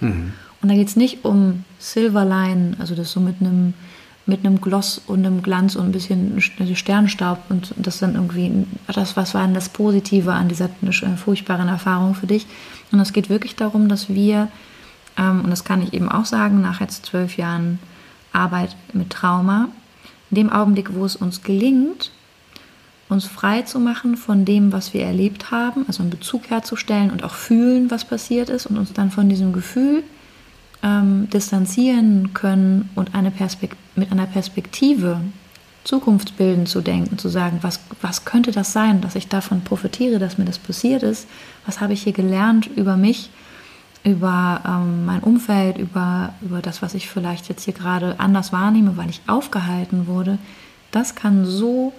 Mhm. 0.00 0.32
Und 0.62 0.68
da 0.70 0.74
geht 0.74 0.88
es 0.88 0.96
nicht 0.96 1.24
um 1.24 1.64
Silverline, 1.78 2.76
also 2.78 2.94
das 2.94 3.12
so 3.12 3.20
mit 3.20 3.36
einem 3.40 3.74
mit 4.26 4.44
einem 4.44 4.60
Gloss 4.60 5.00
und 5.06 5.24
einem 5.24 5.40
Glanz 5.40 5.76
und 5.76 5.86
ein 5.86 5.92
bisschen 5.92 6.40
Sternstaub 6.40 7.38
und 7.48 7.72
das 7.76 7.98
dann 7.98 8.16
irgendwie, 8.16 8.66
das, 8.92 9.16
was 9.16 9.34
war 9.34 9.44
denn 9.44 9.54
das 9.54 9.68
Positive 9.68 10.32
an 10.32 10.48
dieser 10.48 10.68
furchtbaren 11.16 11.68
Erfahrung 11.68 12.14
für 12.14 12.26
dich? 12.26 12.46
Und 12.90 12.98
es 12.98 13.12
geht 13.12 13.30
wirklich 13.30 13.54
darum, 13.54 13.88
dass 13.88 14.08
wir, 14.08 14.48
ähm, 15.16 15.42
und 15.44 15.50
das 15.50 15.64
kann 15.64 15.80
ich 15.80 15.94
eben 15.94 16.08
auch 16.08 16.24
sagen, 16.24 16.60
nach 16.60 16.80
jetzt 16.80 17.06
zwölf 17.06 17.36
Jahren 17.36 17.78
Arbeit 18.32 18.76
mit 18.92 19.10
Trauma, 19.10 19.68
in 20.30 20.34
dem 20.34 20.50
Augenblick, 20.50 20.92
wo 20.94 21.04
es 21.04 21.14
uns 21.14 21.42
gelingt, 21.44 22.10
uns 23.08 23.26
frei 23.26 23.62
zu 23.62 23.78
machen 23.78 24.16
von 24.16 24.44
dem, 24.44 24.72
was 24.72 24.92
wir 24.92 25.04
erlebt 25.04 25.52
haben, 25.52 25.84
also 25.86 26.02
einen 26.02 26.10
Bezug 26.10 26.50
herzustellen 26.50 27.12
und 27.12 27.22
auch 27.22 27.34
fühlen, 27.34 27.92
was 27.92 28.04
passiert 28.04 28.50
ist 28.50 28.66
und 28.66 28.76
uns 28.76 28.92
dann 28.92 29.12
von 29.12 29.28
diesem 29.28 29.52
Gefühl 29.52 30.02
ähm, 30.82 31.28
distanzieren 31.30 32.34
können 32.34 32.90
und 32.94 33.14
eine 33.14 33.32
mit 33.96 34.12
einer 34.12 34.26
Perspektive 34.26 35.20
zukunftsbildend 35.84 36.68
zu 36.68 36.80
denken, 36.80 37.16
zu 37.16 37.28
sagen, 37.28 37.58
was, 37.62 37.80
was 38.02 38.24
könnte 38.24 38.50
das 38.50 38.72
sein, 38.72 39.00
dass 39.00 39.14
ich 39.14 39.28
davon 39.28 39.62
profitiere, 39.62 40.18
dass 40.18 40.36
mir 40.36 40.44
das 40.44 40.58
passiert 40.58 41.02
ist, 41.02 41.28
was 41.64 41.80
habe 41.80 41.92
ich 41.92 42.02
hier 42.02 42.12
gelernt 42.12 42.66
über 42.66 42.96
mich, 42.96 43.30
über 44.04 44.60
ähm, 44.66 45.04
mein 45.06 45.20
Umfeld, 45.20 45.78
über, 45.78 46.34
über 46.42 46.60
das, 46.60 46.82
was 46.82 46.94
ich 46.94 47.08
vielleicht 47.08 47.48
jetzt 47.48 47.64
hier 47.64 47.74
gerade 47.74 48.18
anders 48.18 48.52
wahrnehme, 48.52 48.96
weil 48.96 49.10
ich 49.10 49.22
aufgehalten 49.26 50.06
wurde, 50.06 50.38
das 50.90 51.14
kann 51.14 51.44
so 51.44 51.92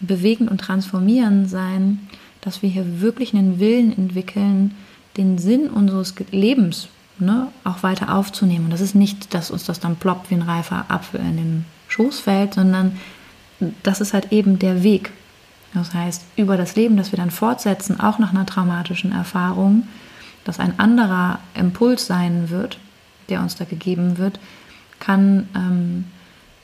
bewegend 0.00 0.50
und 0.50 0.58
transformierend 0.58 1.48
sein, 1.48 2.00
dass 2.40 2.62
wir 2.62 2.68
hier 2.68 3.00
wirklich 3.00 3.34
einen 3.34 3.58
Willen 3.58 3.96
entwickeln, 3.96 4.74
den 5.16 5.38
Sinn 5.38 5.68
unseres 5.68 6.14
Lebens 6.30 6.88
ne, 7.18 7.48
auch 7.64 7.82
weiter 7.82 8.14
aufzunehmen. 8.14 8.66
Und 8.66 8.72
das 8.72 8.80
ist 8.80 8.94
nicht, 8.94 9.34
dass 9.34 9.50
uns 9.50 9.64
das 9.64 9.80
dann 9.80 9.96
ploppt 9.96 10.30
wie 10.30 10.34
ein 10.34 10.42
reifer 10.42 10.86
Apfel 10.88 11.20
in 11.20 11.36
den 11.36 11.64
Schoß 11.88 12.20
fällt, 12.20 12.54
sondern 12.54 12.98
das 13.82 14.00
ist 14.00 14.14
halt 14.14 14.32
eben 14.32 14.58
der 14.58 14.82
Weg. 14.82 15.12
Das 15.74 15.92
heißt, 15.92 16.24
über 16.36 16.56
das 16.56 16.76
Leben, 16.76 16.96
das 16.96 17.12
wir 17.12 17.16
dann 17.16 17.30
fortsetzen, 17.30 17.98
auch 18.00 18.18
nach 18.18 18.32
einer 18.32 18.46
traumatischen 18.46 19.12
Erfahrung, 19.12 19.88
das 20.44 20.60
ein 20.60 20.78
anderer 20.78 21.40
Impuls 21.54 22.06
sein 22.06 22.50
wird, 22.50 22.78
der 23.28 23.40
uns 23.40 23.56
da 23.56 23.64
gegeben 23.64 24.18
wird, 24.18 24.38
kann 25.00 25.48
ähm, 25.56 26.04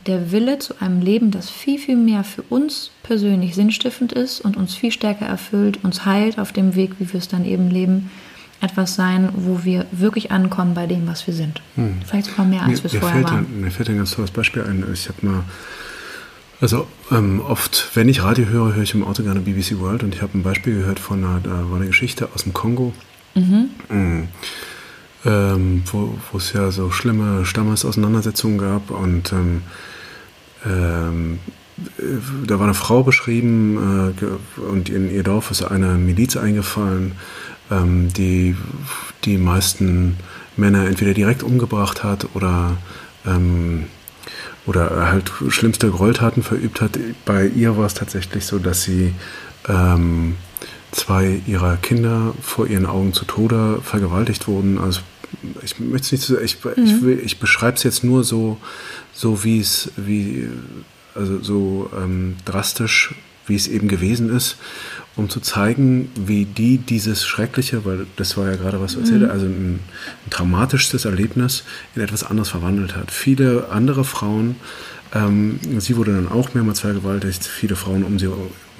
der 0.06 0.32
Wille 0.32 0.58
zu 0.58 0.80
einem 0.80 1.00
Leben, 1.00 1.30
das 1.30 1.50
viel, 1.50 1.78
viel 1.78 1.96
mehr 1.96 2.24
für 2.24 2.42
uns 2.42 2.90
persönlich 3.02 3.54
sinnstiftend 3.54 4.12
ist 4.12 4.40
und 4.40 4.56
uns 4.56 4.74
viel 4.74 4.92
stärker 4.92 5.26
erfüllt, 5.26 5.82
uns 5.84 6.04
heilt 6.04 6.38
auf 6.38 6.52
dem 6.52 6.74
Weg, 6.74 6.92
wie 6.98 7.12
wir 7.12 7.18
es 7.18 7.28
dann 7.28 7.44
eben 7.44 7.70
leben, 7.70 8.10
etwas 8.60 8.94
sein, 8.94 9.30
wo 9.34 9.64
wir 9.64 9.86
wirklich 9.90 10.30
ankommen 10.30 10.74
bei 10.74 10.86
dem, 10.86 11.06
was 11.06 11.26
wir 11.26 11.34
sind. 11.34 11.62
Hm. 11.76 11.96
Vielleicht 12.06 12.28
sogar 12.30 12.46
mehr, 12.46 12.62
als 12.62 12.82
wir 12.82 12.92
es 12.92 12.98
vorher 12.98 13.24
waren. 13.24 13.46
Ein, 13.46 13.60
mir 13.62 13.70
fällt 13.70 13.88
ein 13.88 13.96
ganz 13.96 14.12
tolles 14.12 14.30
Beispiel 14.30 14.62
ein. 14.62 14.84
Ich 14.92 15.08
habe 15.08 15.26
mal, 15.26 15.44
also 16.60 16.86
ähm, 17.10 17.40
oft, 17.40 17.90
wenn 17.94 18.08
ich 18.08 18.22
Radio 18.22 18.46
höre, 18.46 18.74
höre 18.74 18.82
ich 18.82 18.94
im 18.94 19.02
Auto 19.02 19.22
gerne 19.22 19.40
BBC 19.40 19.78
World 19.78 20.02
und 20.02 20.14
ich 20.14 20.22
habe 20.22 20.36
ein 20.36 20.42
Beispiel 20.42 20.76
gehört 20.76 20.98
von 20.98 21.24
einer, 21.24 21.40
da 21.40 21.70
war 21.70 21.76
eine 21.76 21.86
Geschichte 21.86 22.28
aus 22.34 22.42
dem 22.42 22.52
Kongo 22.52 22.92
Mhm. 23.34 23.70
Mhm. 23.88 24.28
Ähm, 25.24 25.82
wo, 25.92 26.38
es 26.38 26.52
ja 26.54 26.70
so 26.70 26.90
schlimme 26.90 27.44
Stammesauseinandersetzungen 27.44 28.58
gab 28.58 28.90
und 28.90 29.32
ähm, 29.32 29.62
ähm, 30.64 31.38
da 32.46 32.58
war 32.58 32.64
eine 32.64 32.74
Frau 32.74 33.02
beschrieben 33.02 34.14
äh, 34.18 34.60
und 34.62 34.88
in 34.88 35.14
ihr 35.14 35.22
Dorf 35.22 35.50
ist 35.50 35.62
eine 35.62 35.94
Miliz 35.94 36.36
eingefallen, 36.36 37.12
ähm, 37.70 38.12
die 38.12 38.56
die 39.24 39.38
meisten 39.38 40.16
Männer 40.56 40.86
entweder 40.86 41.14
direkt 41.14 41.42
umgebracht 41.42 42.02
hat 42.04 42.28
oder 42.34 42.76
ähm, 43.26 43.84
oder 44.66 45.10
halt 45.10 45.32
schlimmste 45.48 45.90
Gräueltaten 45.90 46.42
verübt 46.42 46.80
hat. 46.80 46.98
Bei 47.24 47.46
ihr 47.46 47.76
war 47.76 47.86
es 47.86 47.94
tatsächlich 47.94 48.44
so, 48.44 48.58
dass 48.58 48.82
sie 48.82 49.14
ähm, 49.68 50.36
zwei 50.92 51.40
ihrer 51.46 51.76
Kinder 51.76 52.34
vor 52.42 52.66
ihren 52.66 52.86
Augen 52.86 53.12
zu 53.12 53.24
Tode 53.24 53.80
vergewaltigt 53.82 54.48
wurden. 54.48 54.78
Also 54.78 55.00
ich 55.62 55.78
möchte 55.80 56.14
es 56.14 56.28
nicht, 56.28 56.42
ich, 56.42 56.64
mhm. 56.64 57.18
ich, 57.18 57.24
ich 57.24 57.38
beschreibe 57.38 57.76
es 57.76 57.82
jetzt 57.82 58.04
nur 58.04 58.24
so, 58.24 58.58
so 59.12 59.44
wie 59.44 59.60
es, 59.60 59.92
wie, 59.96 60.48
also 61.14 61.40
so 61.42 61.90
ähm, 61.96 62.36
drastisch, 62.44 63.14
wie 63.46 63.54
es 63.56 63.68
eben 63.68 63.88
gewesen 63.88 64.34
ist, 64.34 64.56
um 65.16 65.28
zu 65.28 65.40
zeigen, 65.40 66.10
wie 66.14 66.44
die 66.44 66.78
dieses 66.78 67.26
Schreckliche, 67.26 67.84
weil 67.84 68.06
das 68.16 68.36
war 68.36 68.50
ja 68.50 68.56
gerade 68.56 68.80
was 68.80 68.94
du 68.94 69.00
erzählt 69.00 69.22
mhm. 69.22 69.30
also 69.30 69.46
ein, 69.46 69.80
ein 70.26 70.30
traumatisches 70.30 71.04
Erlebnis 71.04 71.64
in 71.94 72.02
etwas 72.02 72.24
anderes 72.24 72.48
verwandelt 72.48 72.96
hat. 72.96 73.10
Viele 73.10 73.68
andere 73.70 74.04
Frauen 74.04 74.56
ähm, 75.12 75.58
sie 75.78 75.96
wurde 75.96 76.14
dann 76.14 76.28
auch 76.28 76.54
mehrmals 76.54 76.80
vergewaltigt. 76.80 77.44
Viele 77.44 77.76
Frauen 77.76 78.04
um 78.04 78.18
sie, 78.18 78.30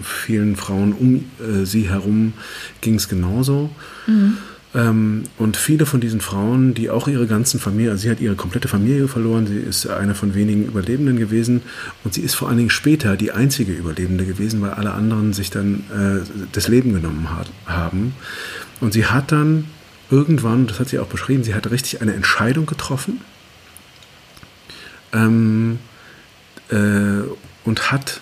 vielen 0.03 0.57
Frauen 0.57 0.93
um 0.93 1.24
äh, 1.41 1.64
sie 1.64 1.89
herum 1.89 2.35
ging 2.81 2.95
es 2.95 3.09
genauso. 3.09 3.70
Mhm. 4.07 4.39
Ähm, 4.73 5.25
und 5.37 5.57
viele 5.57 5.85
von 5.85 6.01
diesen 6.01 6.21
Frauen, 6.21 6.75
die 6.75 6.91
auch 6.91 7.09
ihre 7.09 7.27
ganzen 7.27 7.59
Familie, 7.59 7.91
also 7.91 8.03
sie 8.03 8.11
hat 8.11 8.21
ihre 8.21 8.37
komplette 8.37 8.68
Familie 8.68 9.09
verloren, 9.09 9.47
sie 9.47 9.59
ist 9.59 9.89
eine 9.89 10.14
von 10.14 10.35
wenigen 10.35 10.64
Überlebenden 10.64 11.16
gewesen 11.16 11.62
und 12.05 12.14
sie 12.14 12.21
ist 12.21 12.35
vor 12.35 12.49
allen 12.49 12.59
Dingen 12.59 12.71
später 12.71 13.16
die 13.16 13.33
einzige 13.33 13.73
Überlebende 13.73 14.25
gewesen, 14.25 14.61
weil 14.61 14.71
alle 14.71 14.93
anderen 14.93 15.33
sich 15.33 15.51
dann 15.51 15.85
äh, 15.91 16.25
das 16.53 16.68
Leben 16.68 16.93
genommen 16.93 17.37
hat, 17.37 17.51
haben. 17.66 18.14
Und 18.81 18.93
sie 18.93 19.07
hat 19.07 19.33
dann 19.33 19.64
irgendwann, 20.11 20.66
das 20.66 20.79
hat 20.79 20.89
sie 20.89 21.01
auch 21.01 21.09
beschrieben, 21.09 21.43
sie 21.43 21.55
hat 21.55 21.71
richtig 21.71 22.01
eine 22.01 22.14
Entscheidung 22.14 22.66
getroffen. 22.66 23.21
Ähm, 25.12 25.81
äh, 26.71 27.23
und 27.64 27.91
hat 27.91 28.21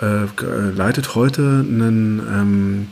äh, 0.00 0.26
leitet 0.74 1.16
heute 1.16 1.42
einen, 1.42 2.20
ähm, 2.20 2.86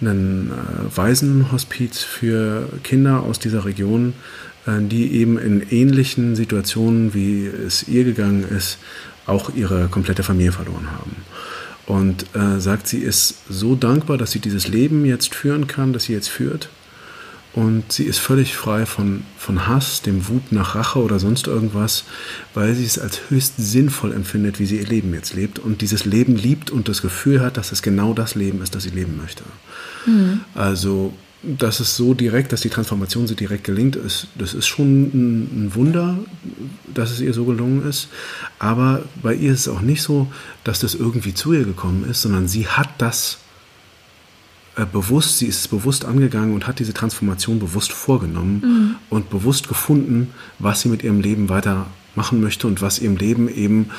einen 0.00 0.50
äh, 0.50 0.96
Waisenhospiz 0.96 2.02
für 2.02 2.68
Kinder 2.82 3.22
aus 3.22 3.38
dieser 3.38 3.64
Region, 3.64 4.14
äh, 4.66 4.80
die 4.80 5.12
eben 5.14 5.38
in 5.38 5.62
ähnlichen 5.70 6.36
Situationen, 6.36 7.14
wie 7.14 7.46
es 7.46 7.88
ihr 7.88 8.04
gegangen 8.04 8.44
ist, 8.44 8.78
auch 9.26 9.50
ihre 9.54 9.88
komplette 9.88 10.22
Familie 10.22 10.52
verloren 10.52 10.90
haben. 10.90 11.16
Und 11.86 12.26
äh, 12.34 12.60
sagt, 12.60 12.86
sie 12.86 12.98
ist 12.98 13.36
so 13.48 13.74
dankbar, 13.74 14.16
dass 14.16 14.30
sie 14.30 14.40
dieses 14.40 14.68
Leben 14.68 15.04
jetzt 15.04 15.34
führen 15.34 15.66
kann, 15.66 15.92
das 15.92 16.04
sie 16.04 16.12
jetzt 16.12 16.28
führt 16.28 16.70
und 17.52 17.90
sie 17.90 18.04
ist 18.04 18.18
völlig 18.18 18.56
frei 18.56 18.86
von, 18.86 19.24
von 19.36 19.66
Hass, 19.66 20.02
dem 20.02 20.28
Wut 20.28 20.52
nach 20.52 20.76
Rache 20.76 21.00
oder 21.00 21.18
sonst 21.18 21.48
irgendwas, 21.48 22.04
weil 22.54 22.74
sie 22.74 22.84
es 22.84 22.98
als 22.98 23.22
höchst 23.28 23.54
sinnvoll 23.56 24.12
empfindet, 24.12 24.60
wie 24.60 24.66
sie 24.66 24.78
ihr 24.78 24.86
Leben 24.86 25.12
jetzt 25.14 25.34
lebt 25.34 25.58
und 25.58 25.80
dieses 25.80 26.04
Leben 26.04 26.36
liebt 26.36 26.70
und 26.70 26.88
das 26.88 27.02
Gefühl 27.02 27.40
hat, 27.40 27.56
dass 27.56 27.72
es 27.72 27.82
genau 27.82 28.14
das 28.14 28.36
Leben 28.36 28.62
ist, 28.62 28.76
das 28.76 28.84
sie 28.84 28.90
leben 28.90 29.16
möchte. 29.16 29.42
Mhm. 30.06 30.40
Also, 30.54 31.12
dass 31.42 31.80
es 31.80 31.96
so 31.96 32.12
direkt, 32.12 32.52
dass 32.52 32.60
die 32.60 32.68
Transformation 32.68 33.26
so 33.26 33.34
direkt 33.34 33.64
gelingt, 33.64 33.96
ist, 33.96 34.28
das 34.36 34.52
ist 34.52 34.66
schon 34.66 35.02
ein, 35.02 35.66
ein 35.66 35.74
Wunder, 35.74 36.18
dass 36.92 37.10
es 37.10 37.20
ihr 37.20 37.32
so 37.32 37.44
gelungen 37.44 37.88
ist. 37.88 38.08
Aber 38.58 39.02
bei 39.22 39.34
ihr 39.34 39.52
ist 39.52 39.60
es 39.60 39.68
auch 39.68 39.80
nicht 39.80 40.02
so, 40.02 40.30
dass 40.64 40.80
das 40.80 40.94
irgendwie 40.94 41.32
zu 41.32 41.52
ihr 41.52 41.64
gekommen 41.64 42.04
ist, 42.08 42.22
sondern 42.22 42.46
sie 42.46 42.66
hat 42.66 42.90
das 42.98 43.38
äh, 44.76 44.84
bewusst, 44.84 45.38
sie 45.38 45.46
ist 45.46 45.60
es 45.60 45.68
bewusst 45.68 46.04
angegangen 46.04 46.54
und 46.54 46.66
hat 46.66 46.78
diese 46.78 46.94
Transformation 46.94 47.58
bewusst 47.58 47.92
vorgenommen 47.92 48.60
mhm. 48.62 48.96
und 49.08 49.30
bewusst 49.30 49.66
gefunden, 49.66 50.32
was 50.58 50.82
sie 50.82 50.88
mit 50.88 51.02
ihrem 51.02 51.20
Leben 51.20 51.48
weiter 51.48 51.86
machen 52.14 52.40
möchte 52.40 52.66
und 52.66 52.82
was 52.82 52.98
ihrem 52.98 53.16
Leben 53.16 53.48
eben 53.48 53.90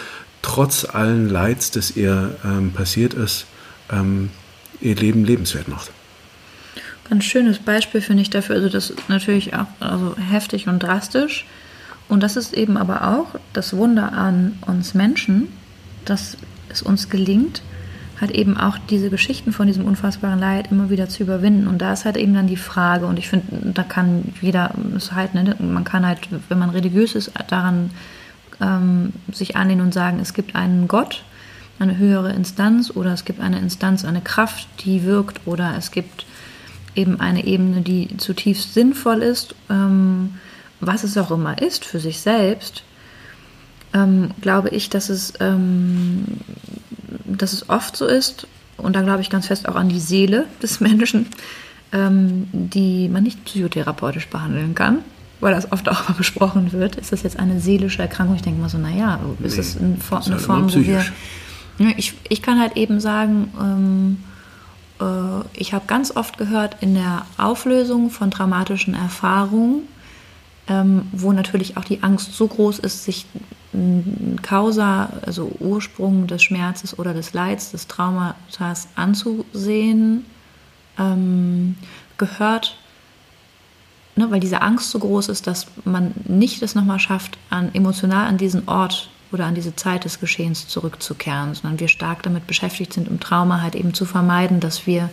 trotz 0.42 0.86
allen 0.86 1.30
Leids, 1.30 1.72
das 1.72 1.96
ihr 1.98 2.38
ähm, 2.44 2.72
passiert 2.72 3.14
ist, 3.14 3.46
ähm, 3.92 4.30
ihr 4.82 4.96
Leben 4.96 5.26
lebenswert 5.26 5.68
macht. 5.68 5.92
Ganz 7.10 7.26
schönes 7.26 7.60
Beispiel 7.60 8.02
finde 8.02 8.22
ich 8.22 8.30
dafür, 8.30 8.56
also 8.56 8.70
das 8.70 8.90
ist 8.90 9.10
natürlich 9.10 9.54
auch 9.54 9.68
also 9.80 10.16
heftig 10.18 10.68
und 10.68 10.82
drastisch. 10.82 11.46
Und 12.08 12.24
das 12.24 12.36
ist 12.36 12.54
eben 12.54 12.78
aber 12.78 13.08
auch 13.08 13.40
das 13.54 13.76
Wunder 13.76 14.14
an 14.14 14.58
uns 14.66 14.94
Menschen, 14.94 15.48
dass 16.06 16.38
es 16.70 16.82
uns 16.82 17.10
gelingt, 17.10 17.62
halt 18.20 18.32
eben 18.32 18.58
auch 18.58 18.78
diese 18.90 19.10
Geschichten 19.10 19.52
von 19.52 19.68
diesem 19.68 19.86
unfassbaren 19.86 20.40
Leid 20.40 20.72
immer 20.72 20.90
wieder 20.90 21.10
zu 21.10 21.24
überwinden. 21.24 21.68
Und 21.68 21.80
da 21.80 21.94
ist 21.94 22.06
halt 22.06 22.18
eben 22.18 22.34
dann 22.34 22.48
die 22.48 22.58
Frage, 22.58 23.08
und 23.08 23.18
ich 23.18 23.28
finde, 23.28 23.74
da 23.74 23.84
kann 23.84 24.34
jeder 24.42 24.72
es 24.96 25.12
halt, 25.12 25.34
ne, 25.34 25.56
man 25.60 25.84
kann 25.84 26.06
halt, 26.06 26.20
wenn 26.50 26.60
man 26.60 26.70
religiös 26.70 27.16
ist, 27.16 27.32
daran 27.48 27.90
ähm, 28.62 29.14
sich 29.32 29.56
anlehnen 29.56 29.82
und 29.82 29.94
sagen, 29.94 30.20
es 30.22 30.34
gibt 30.34 30.56
einen 30.56 30.88
Gott, 30.88 31.24
eine 31.82 31.98
höhere 31.98 32.32
Instanz 32.32 32.92
oder 32.92 33.14
es 33.14 33.26
gibt 33.26 33.40
eine 33.40 33.60
Instanz, 33.60 34.06
eine 34.06 34.22
Kraft, 34.22 34.68
die 34.86 35.04
wirkt 35.04 35.42
oder 35.46 35.76
es 35.78 35.92
gibt 35.92 36.26
eben 36.96 37.20
eine 37.20 37.46
Ebene, 37.46 37.82
die 37.82 38.18
zutiefst 38.18 38.74
sinnvoll 38.74 39.22
ist, 39.22 39.56
ähm, 39.70 40.36
was 40.80 41.04
es 41.04 41.18
auch 41.18 41.32
immer 41.32 41.62
ist 41.62 41.86
für 41.86 42.00
sich 42.00 42.20
selbst, 42.20 42.84
ähm, 43.94 44.32
glaube 44.42 44.70
ich, 44.70 44.90
dass 44.90 45.10
es 45.10 45.34
ähm, 45.40 46.26
dass 47.26 47.54
es 47.54 47.70
oft 47.70 47.96
so 47.96 48.06
ist, 48.06 48.48
und 48.78 48.96
da 48.96 49.02
glaube 49.02 49.22
ich 49.22 49.30
ganz 49.30 49.48
fest 49.48 49.68
auch 49.68 49.76
an 49.76 49.90
die 49.90 50.00
Seele 50.00 50.46
des 50.62 50.80
Menschen, 50.80 51.28
ähm, 51.92 52.48
die 52.52 53.10
man 53.10 53.24
nicht 53.24 53.44
psychotherapeutisch 53.46 54.28
behandeln 54.28 54.76
kann, 54.76 55.00
weil 55.40 55.54
das 55.54 55.72
oft 55.72 55.88
auch 55.90 56.10
mal 56.10 56.14
besprochen 56.18 56.72
wird. 56.72 56.96
Ist 56.96 57.12
das 57.12 57.24
jetzt 57.24 57.40
eine 57.40 57.60
seelische 57.60 58.02
Erkrankung? 58.02 58.36
Ich 58.36 58.42
denke 58.42 58.62
mal 58.62 58.70
so, 58.70 58.78
naja, 58.78 59.20
ist 59.44 59.52
nee, 59.52 59.58
das 59.58 59.78
eine, 59.78 59.98
Form, 59.98 60.24
eine 60.24 60.36
halt 60.36 60.42
Form, 60.44 60.74
wo 60.74 60.80
wir. 60.80 61.06
Ich, 61.98 62.14
ich 62.30 62.42
kann 62.42 62.60
halt 62.60 62.78
eben 62.78 63.00
sagen, 63.00 63.54
ähm, 63.60 64.24
äh, 65.00 65.44
ich 65.54 65.74
habe 65.74 65.86
ganz 65.88 66.16
oft 66.16 66.38
gehört, 66.38 66.78
in 66.82 66.94
der 66.94 67.26
Auflösung 67.38 68.10
von 68.10 68.32
traumatischen 68.32 68.94
Erfahrungen, 68.94 69.88
ähm, 70.68 71.08
wo 71.12 71.34
natürlich 71.34 71.78
auch 71.78 71.84
die 71.84 72.04
Angst 72.04 72.34
so 72.34 72.48
groß 72.48 72.80
ist, 72.80 73.04
sich 73.04 73.26
Causa, 74.42 75.10
also 75.26 75.52
Ursprung 75.60 76.28
des 76.28 76.44
Schmerzes 76.44 77.00
oder 77.00 77.14
des 77.14 77.34
Leids, 77.34 77.72
des 77.72 77.88
Traumatas 77.88 78.90
anzusehen, 78.96 80.26
ähm, 81.00 81.78
gehört, 82.18 82.78
ne, 84.18 84.30
weil 84.30 84.42
diese 84.42 84.62
Angst 84.62 84.92
so 84.92 85.00
groß 85.00 85.30
ist, 85.30 85.48
dass 85.48 85.68
man 85.86 86.14
nicht 86.26 86.62
es 86.62 86.76
nochmal 86.76 87.00
schafft, 87.00 87.38
an, 87.50 87.74
emotional 87.74 88.28
an 88.28 88.38
diesen 88.38 88.68
Ort 88.68 89.10
oder 89.32 89.46
an 89.46 89.56
diese 89.56 89.76
Zeit 89.76 90.06
des 90.06 90.20
Geschehens 90.20 90.68
zurückzukehren, 90.68 91.54
sondern 91.54 91.80
wir 91.80 91.88
stark 91.88 92.24
damit 92.24 92.48
beschäftigt 92.48 92.94
sind, 92.94 93.08
im 93.08 93.20
Trauma 93.20 93.62
halt 93.62 93.76
eben 93.76 93.94
zu 93.94 94.06
vermeiden, 94.06 94.60
dass 94.60 94.88
wir 94.88 95.10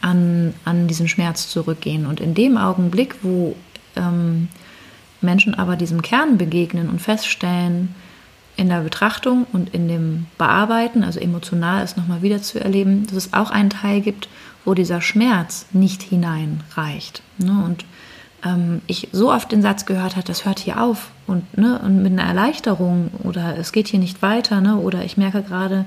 an, 0.00 0.54
an 0.64 0.88
diesen 0.88 1.08
Schmerz 1.08 1.48
zurückgehen. 1.48 2.06
Und 2.06 2.20
in 2.20 2.34
dem 2.34 2.56
Augenblick, 2.56 3.16
wo 3.22 3.56
ähm, 3.96 4.48
Menschen 5.20 5.54
aber 5.54 5.76
diesem 5.76 6.02
Kern 6.02 6.38
begegnen 6.38 6.88
und 6.88 7.00
feststellen, 7.00 7.94
in 8.56 8.68
der 8.68 8.80
Betrachtung 8.80 9.46
und 9.52 9.74
in 9.74 9.88
dem 9.88 10.26
Bearbeiten, 10.36 11.04
also 11.04 11.20
emotional 11.20 11.82
es 11.82 11.96
nochmal 11.96 12.22
wieder 12.22 12.42
zu 12.42 12.60
erleben, 12.60 13.06
dass 13.06 13.16
es 13.16 13.32
auch 13.32 13.50
einen 13.50 13.70
Teil 13.70 14.00
gibt, 14.00 14.28
wo 14.64 14.74
dieser 14.74 15.00
Schmerz 15.00 15.66
nicht 15.72 16.02
hineinreicht. 16.02 17.22
Ne? 17.38 17.62
Und 17.64 17.84
ähm, 18.44 18.82
ich 18.86 19.08
so 19.12 19.32
oft 19.32 19.52
den 19.52 19.62
Satz 19.62 19.86
gehört 19.86 20.16
habe, 20.16 20.26
das 20.26 20.44
hört 20.44 20.58
hier 20.58 20.80
auf 20.82 21.10
und, 21.26 21.56
ne, 21.56 21.80
und 21.84 22.02
mit 22.02 22.12
einer 22.12 22.28
Erleichterung 22.28 23.10
oder 23.22 23.56
es 23.58 23.72
geht 23.72 23.88
hier 23.88 24.00
nicht 24.00 24.22
weiter 24.22 24.60
ne, 24.60 24.76
oder 24.76 25.04
ich 25.04 25.16
merke 25.16 25.42
gerade, 25.42 25.84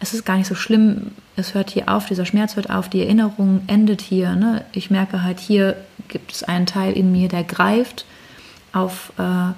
es 0.00 0.12
ist 0.12 0.24
gar 0.24 0.36
nicht 0.36 0.46
so 0.46 0.54
schlimm, 0.54 1.12
es 1.36 1.54
hört 1.54 1.70
hier 1.70 1.88
auf, 1.88 2.06
dieser 2.06 2.26
Schmerz 2.26 2.56
hört 2.56 2.70
auf, 2.70 2.88
die 2.88 3.02
Erinnerung 3.02 3.62
endet 3.66 4.02
hier. 4.02 4.34
Ne? 4.36 4.64
Ich 4.72 4.90
merke 4.90 5.22
halt, 5.22 5.40
hier 5.40 5.76
gibt 6.08 6.32
es 6.32 6.42
einen 6.42 6.66
Teil 6.66 6.92
in 6.92 7.10
mir, 7.10 7.28
der 7.28 7.44
greift 7.44 8.04
auf, 8.72 9.12
äh, 9.18 9.52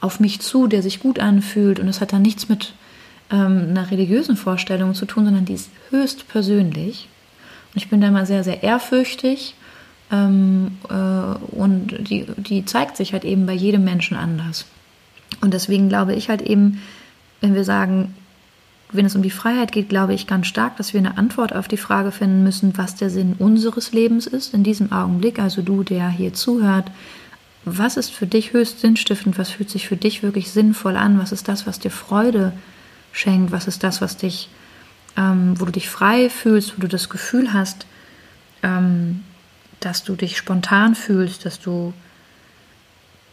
auf 0.00 0.20
mich 0.20 0.40
zu, 0.40 0.66
der 0.68 0.82
sich 0.82 1.00
gut 1.00 1.18
anfühlt. 1.18 1.80
Und 1.80 1.88
es 1.88 2.00
hat 2.00 2.12
dann 2.12 2.22
nichts 2.22 2.48
mit 2.48 2.74
ähm, 3.30 3.68
einer 3.70 3.90
religiösen 3.90 4.36
Vorstellung 4.36 4.94
zu 4.94 5.04
tun, 5.04 5.24
sondern 5.24 5.44
die 5.44 5.54
ist 5.54 5.70
höchst 5.90 6.28
persönlich. 6.28 7.08
Und 7.74 7.82
ich 7.82 7.90
bin 7.90 8.00
da 8.00 8.10
mal 8.10 8.26
sehr, 8.26 8.44
sehr 8.44 8.62
ehrfürchtig. 8.62 9.54
Ähm, 10.10 10.78
äh, 10.88 10.94
und 10.94 12.08
die, 12.08 12.26
die 12.36 12.64
zeigt 12.64 12.96
sich 12.96 13.12
halt 13.12 13.24
eben 13.24 13.46
bei 13.46 13.52
jedem 13.52 13.84
Menschen 13.84 14.16
anders. 14.16 14.66
Und 15.40 15.54
deswegen 15.54 15.88
glaube 15.88 16.14
ich 16.14 16.28
halt 16.28 16.42
eben, 16.42 16.80
wenn 17.40 17.54
wir 17.54 17.64
sagen, 17.64 18.14
wenn 18.90 19.04
es 19.04 19.14
um 19.14 19.22
die 19.22 19.30
Freiheit 19.30 19.72
geht, 19.72 19.90
glaube 19.90 20.14
ich 20.14 20.26
ganz 20.26 20.46
stark, 20.46 20.76
dass 20.76 20.94
wir 20.94 21.00
eine 21.00 21.18
Antwort 21.18 21.54
auf 21.54 21.68
die 21.68 21.76
Frage 21.76 22.10
finden 22.10 22.42
müssen, 22.42 22.78
was 22.78 22.94
der 22.94 23.10
Sinn 23.10 23.34
unseres 23.38 23.92
Lebens 23.92 24.26
ist 24.26 24.54
in 24.54 24.64
diesem 24.64 24.92
Augenblick. 24.92 25.38
Also 25.38 25.60
du, 25.60 25.82
der 25.82 26.08
hier 26.08 26.32
zuhört, 26.32 26.90
was 27.64 27.98
ist 27.98 28.10
für 28.10 28.26
dich 28.26 28.54
höchst 28.54 28.80
sinnstiftend, 28.80 29.38
was 29.38 29.50
fühlt 29.50 29.68
sich 29.68 29.88
für 29.88 29.96
dich 29.96 30.22
wirklich 30.22 30.50
sinnvoll 30.50 30.96
an, 30.96 31.18
was 31.18 31.32
ist 31.32 31.48
das, 31.48 31.66
was 31.66 31.78
dir 31.78 31.90
Freude 31.90 32.52
schenkt, 33.12 33.52
was 33.52 33.66
ist 33.66 33.84
das, 33.84 34.00
was 34.00 34.16
dich, 34.16 34.48
ähm, 35.16 35.54
wo 35.60 35.66
du 35.66 35.72
dich 35.72 35.90
frei 35.90 36.30
fühlst, 36.30 36.76
wo 36.76 36.80
du 36.80 36.88
das 36.88 37.10
Gefühl 37.10 37.52
hast, 37.52 37.86
ähm, 38.62 39.22
dass 39.80 40.04
du 40.04 40.16
dich 40.16 40.36
spontan 40.36 40.94
fühlst, 40.94 41.44
dass 41.44 41.60
du 41.60 41.92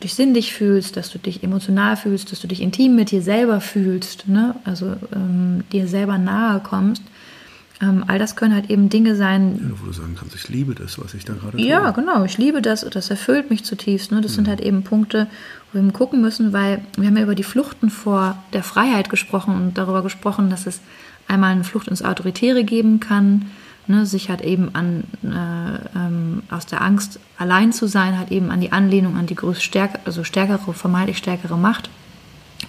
dich 0.03 0.13
sinnlich 0.13 0.53
fühlst, 0.53 0.97
dass 0.97 1.09
du 1.09 1.17
dich 1.17 1.43
emotional 1.43 1.97
fühlst, 1.97 2.31
dass 2.31 2.39
du 2.39 2.47
dich 2.47 2.61
intim 2.61 2.95
mit 2.95 3.11
dir 3.11 3.21
selber 3.21 3.61
fühlst, 3.61 4.27
ne? 4.27 4.55
also 4.63 4.95
ähm, 5.13 5.63
dir 5.71 5.87
selber 5.87 6.17
nahe 6.17 6.59
kommst. 6.59 7.01
Ähm, 7.81 8.05
all 8.07 8.19
das 8.19 8.35
können 8.35 8.53
halt 8.53 8.69
eben 8.69 8.89
Dinge 8.89 9.15
sein. 9.15 9.59
Ja, 9.61 9.81
wo 9.81 9.85
du 9.85 9.91
sagen 9.91 10.15
kannst, 10.17 10.33
ich 10.33 10.47
liebe 10.47 10.75
das, 10.75 10.97
was 10.97 11.13
ich 11.13 11.25
da 11.25 11.33
gerade 11.33 11.57
tue. 11.57 11.65
Ja, 11.65 11.91
genau, 11.91 12.23
ich 12.23 12.37
liebe 12.37 12.61
das, 12.61 12.87
das 12.89 13.09
erfüllt 13.09 13.49
mich 13.49 13.65
zutiefst. 13.65 14.11
Ne? 14.11 14.21
Das 14.21 14.31
mhm. 14.31 14.35
sind 14.35 14.47
halt 14.47 14.61
eben 14.61 14.83
Punkte, 14.83 15.27
wo 15.73 15.81
wir 15.81 15.91
gucken 15.91 16.21
müssen, 16.21 16.53
weil 16.53 16.81
wir 16.95 17.07
haben 17.07 17.17
ja 17.17 17.23
über 17.23 17.35
die 17.35 17.43
Fluchten 17.43 17.89
vor 17.89 18.41
der 18.53 18.63
Freiheit 18.63 19.09
gesprochen 19.09 19.55
und 19.55 19.77
darüber 19.77 20.03
gesprochen, 20.03 20.49
dass 20.49 20.67
es 20.67 20.79
einmal 21.27 21.51
eine 21.51 21.63
Flucht 21.65 21.87
ins 21.89 22.01
Autoritäre 22.01 22.63
geben 22.63 22.99
kann, 23.01 23.47
ne, 23.87 24.05
sich 24.05 24.29
halt 24.29 24.41
eben 24.41 24.73
an 24.73 25.03
äh, 25.23 25.97
ähm, 25.97 26.43
aus 26.49 26.65
der 26.65 26.81
Angst 26.81 27.19
allein 27.37 27.73
zu 27.73 27.87
sein, 27.87 28.17
halt 28.17 28.31
eben 28.31 28.51
an 28.51 28.61
die 28.61 28.71
Anlehnung 28.71 29.17
an 29.17 29.27
die 29.27 29.35
größte 29.35 29.63
stärker, 29.63 29.99
also 30.05 30.23
stärkere, 30.23 30.73
vermeintlich 30.73 31.17
stärkere 31.17 31.57
Macht 31.57 31.89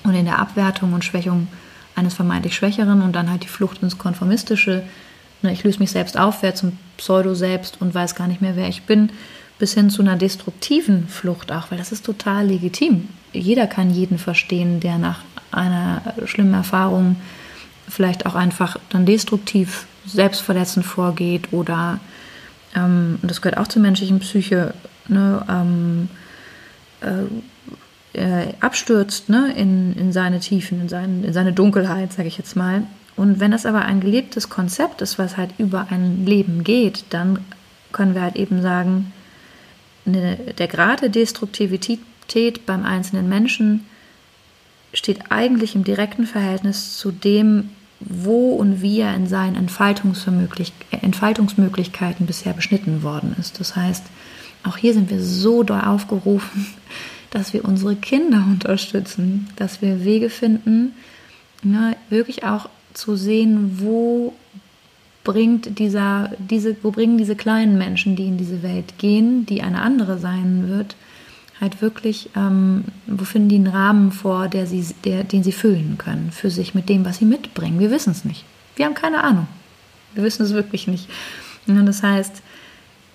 und 0.04 0.14
in 0.14 0.24
der 0.24 0.38
Abwertung 0.38 0.92
und 0.92 1.04
Schwächung 1.04 1.48
eines 1.94 2.14
vermeintlich 2.14 2.54
Schwächeren 2.54 3.02
und 3.02 3.14
dann 3.14 3.30
halt 3.30 3.44
die 3.44 3.48
Flucht 3.48 3.82
ins 3.82 3.98
Konformistische. 3.98 4.82
Ne, 5.42 5.52
ich 5.52 5.64
löse 5.64 5.78
mich 5.78 5.90
selbst 5.90 6.18
auf, 6.18 6.42
werde 6.42 6.58
zum 6.58 6.78
Pseudo-Selbst 6.96 7.80
und 7.80 7.94
weiß 7.94 8.14
gar 8.14 8.28
nicht 8.28 8.42
mehr, 8.42 8.56
wer 8.56 8.68
ich 8.68 8.82
bin, 8.82 9.10
bis 9.58 9.74
hin 9.74 9.90
zu 9.90 10.02
einer 10.02 10.16
destruktiven 10.16 11.08
Flucht 11.08 11.50
auch, 11.50 11.70
weil 11.70 11.78
das 11.78 11.92
ist 11.92 12.04
total 12.04 12.46
legitim. 12.46 13.08
Jeder 13.32 13.66
kann 13.66 13.90
jeden 13.90 14.18
verstehen, 14.18 14.80
der 14.80 14.98
nach 14.98 15.20
einer 15.50 16.02
schlimmen 16.26 16.54
Erfahrung 16.54 17.16
vielleicht 17.88 18.26
auch 18.26 18.34
einfach 18.34 18.76
dann 18.90 19.06
destruktiv 19.06 19.86
selbstverletzend 20.06 20.84
vorgeht 20.86 21.52
oder 21.52 22.00
ähm, 22.74 23.18
das 23.22 23.40
gehört 23.40 23.58
auch 23.58 23.68
zur 23.68 23.82
menschlichen 23.82 24.20
Psyche, 24.20 24.74
ne, 25.08 25.44
ähm, 25.48 26.08
äh, 27.00 27.24
äh, 28.18 28.54
abstürzt 28.60 29.28
ne, 29.28 29.52
in, 29.56 29.94
in 29.94 30.12
seine 30.12 30.40
Tiefen, 30.40 30.80
in, 30.80 30.88
seinen, 30.88 31.24
in 31.24 31.32
seine 31.32 31.52
Dunkelheit, 31.52 32.12
sage 32.12 32.28
ich 32.28 32.38
jetzt 32.38 32.56
mal. 32.56 32.82
Und 33.14 33.40
wenn 33.40 33.50
das 33.50 33.66
aber 33.66 33.84
ein 33.84 34.00
gelebtes 34.00 34.48
Konzept 34.48 35.00
ist, 35.02 35.18
was 35.18 35.36
halt 35.36 35.50
über 35.58 35.86
ein 35.90 36.26
Leben 36.26 36.64
geht, 36.64 37.04
dann 37.10 37.38
können 37.92 38.14
wir 38.14 38.22
halt 38.22 38.36
eben 38.36 38.62
sagen, 38.62 39.12
eine, 40.06 40.36
der 40.36 40.68
Grad 40.68 41.02
der 41.02 41.08
Destruktivität 41.08 42.66
beim 42.66 42.84
einzelnen 42.84 43.28
Menschen 43.28 43.86
steht 44.92 45.30
eigentlich 45.30 45.74
im 45.74 45.84
direkten 45.84 46.26
Verhältnis 46.26 46.96
zu 46.96 47.10
dem, 47.10 47.70
wo 48.00 48.52
und 48.52 48.82
wie 48.82 49.00
er 49.00 49.14
in 49.14 49.26
seinen 49.26 49.56
Entfaltungsmöglichkeiten 49.56 52.26
bisher 52.26 52.52
beschnitten 52.52 53.02
worden 53.02 53.34
ist. 53.38 53.58
Das 53.58 53.74
heißt, 53.74 54.04
auch 54.64 54.76
hier 54.76 54.92
sind 54.92 55.08
wir 55.10 55.22
so 55.22 55.62
doll 55.62 55.80
aufgerufen, 55.80 56.66
dass 57.30 57.52
wir 57.52 57.64
unsere 57.64 57.96
Kinder 57.96 58.44
unterstützen, 58.48 59.48
dass 59.56 59.82
wir 59.82 60.04
Wege 60.04 60.30
finden, 60.30 60.92
ne, 61.62 61.96
wirklich 62.08 62.44
auch 62.44 62.68
zu 62.94 63.16
sehen, 63.16 63.80
wo 63.80 64.32
bringt 65.24 65.78
dieser, 65.78 66.30
diese, 66.38 66.76
wo 66.82 66.92
bringen 66.92 67.18
diese 67.18 67.34
kleinen 67.34 67.76
Menschen, 67.76 68.16
die 68.16 68.26
in 68.26 68.38
diese 68.38 68.62
Welt 68.62 68.98
gehen, 68.98 69.44
die 69.44 69.62
eine 69.62 69.82
andere 69.82 70.18
sein 70.18 70.68
wird, 70.68 70.94
halt 71.60 71.80
wirklich, 71.80 72.30
ähm, 72.36 72.84
wo 73.06 73.24
finden 73.24 73.48
die 73.48 73.56
einen 73.56 73.66
Rahmen 73.66 74.12
vor, 74.12 74.48
der 74.48 74.66
sie, 74.66 74.86
der, 75.04 75.24
den 75.24 75.42
sie 75.42 75.52
füllen 75.52 75.96
können 75.98 76.30
für 76.30 76.50
sich 76.50 76.74
mit 76.74 76.88
dem, 76.88 77.04
was 77.04 77.18
sie 77.18 77.24
mitbringen. 77.24 77.78
Wir 77.78 77.90
wissen 77.90 78.10
es 78.10 78.24
nicht. 78.24 78.44
Wir 78.76 78.86
haben 78.86 78.94
keine 78.94 79.24
Ahnung. 79.24 79.46
Wir 80.14 80.22
wissen 80.22 80.44
es 80.44 80.52
wirklich 80.52 80.86
nicht. 80.86 81.08
Und 81.66 81.86
das 81.86 82.02
heißt, 82.02 82.42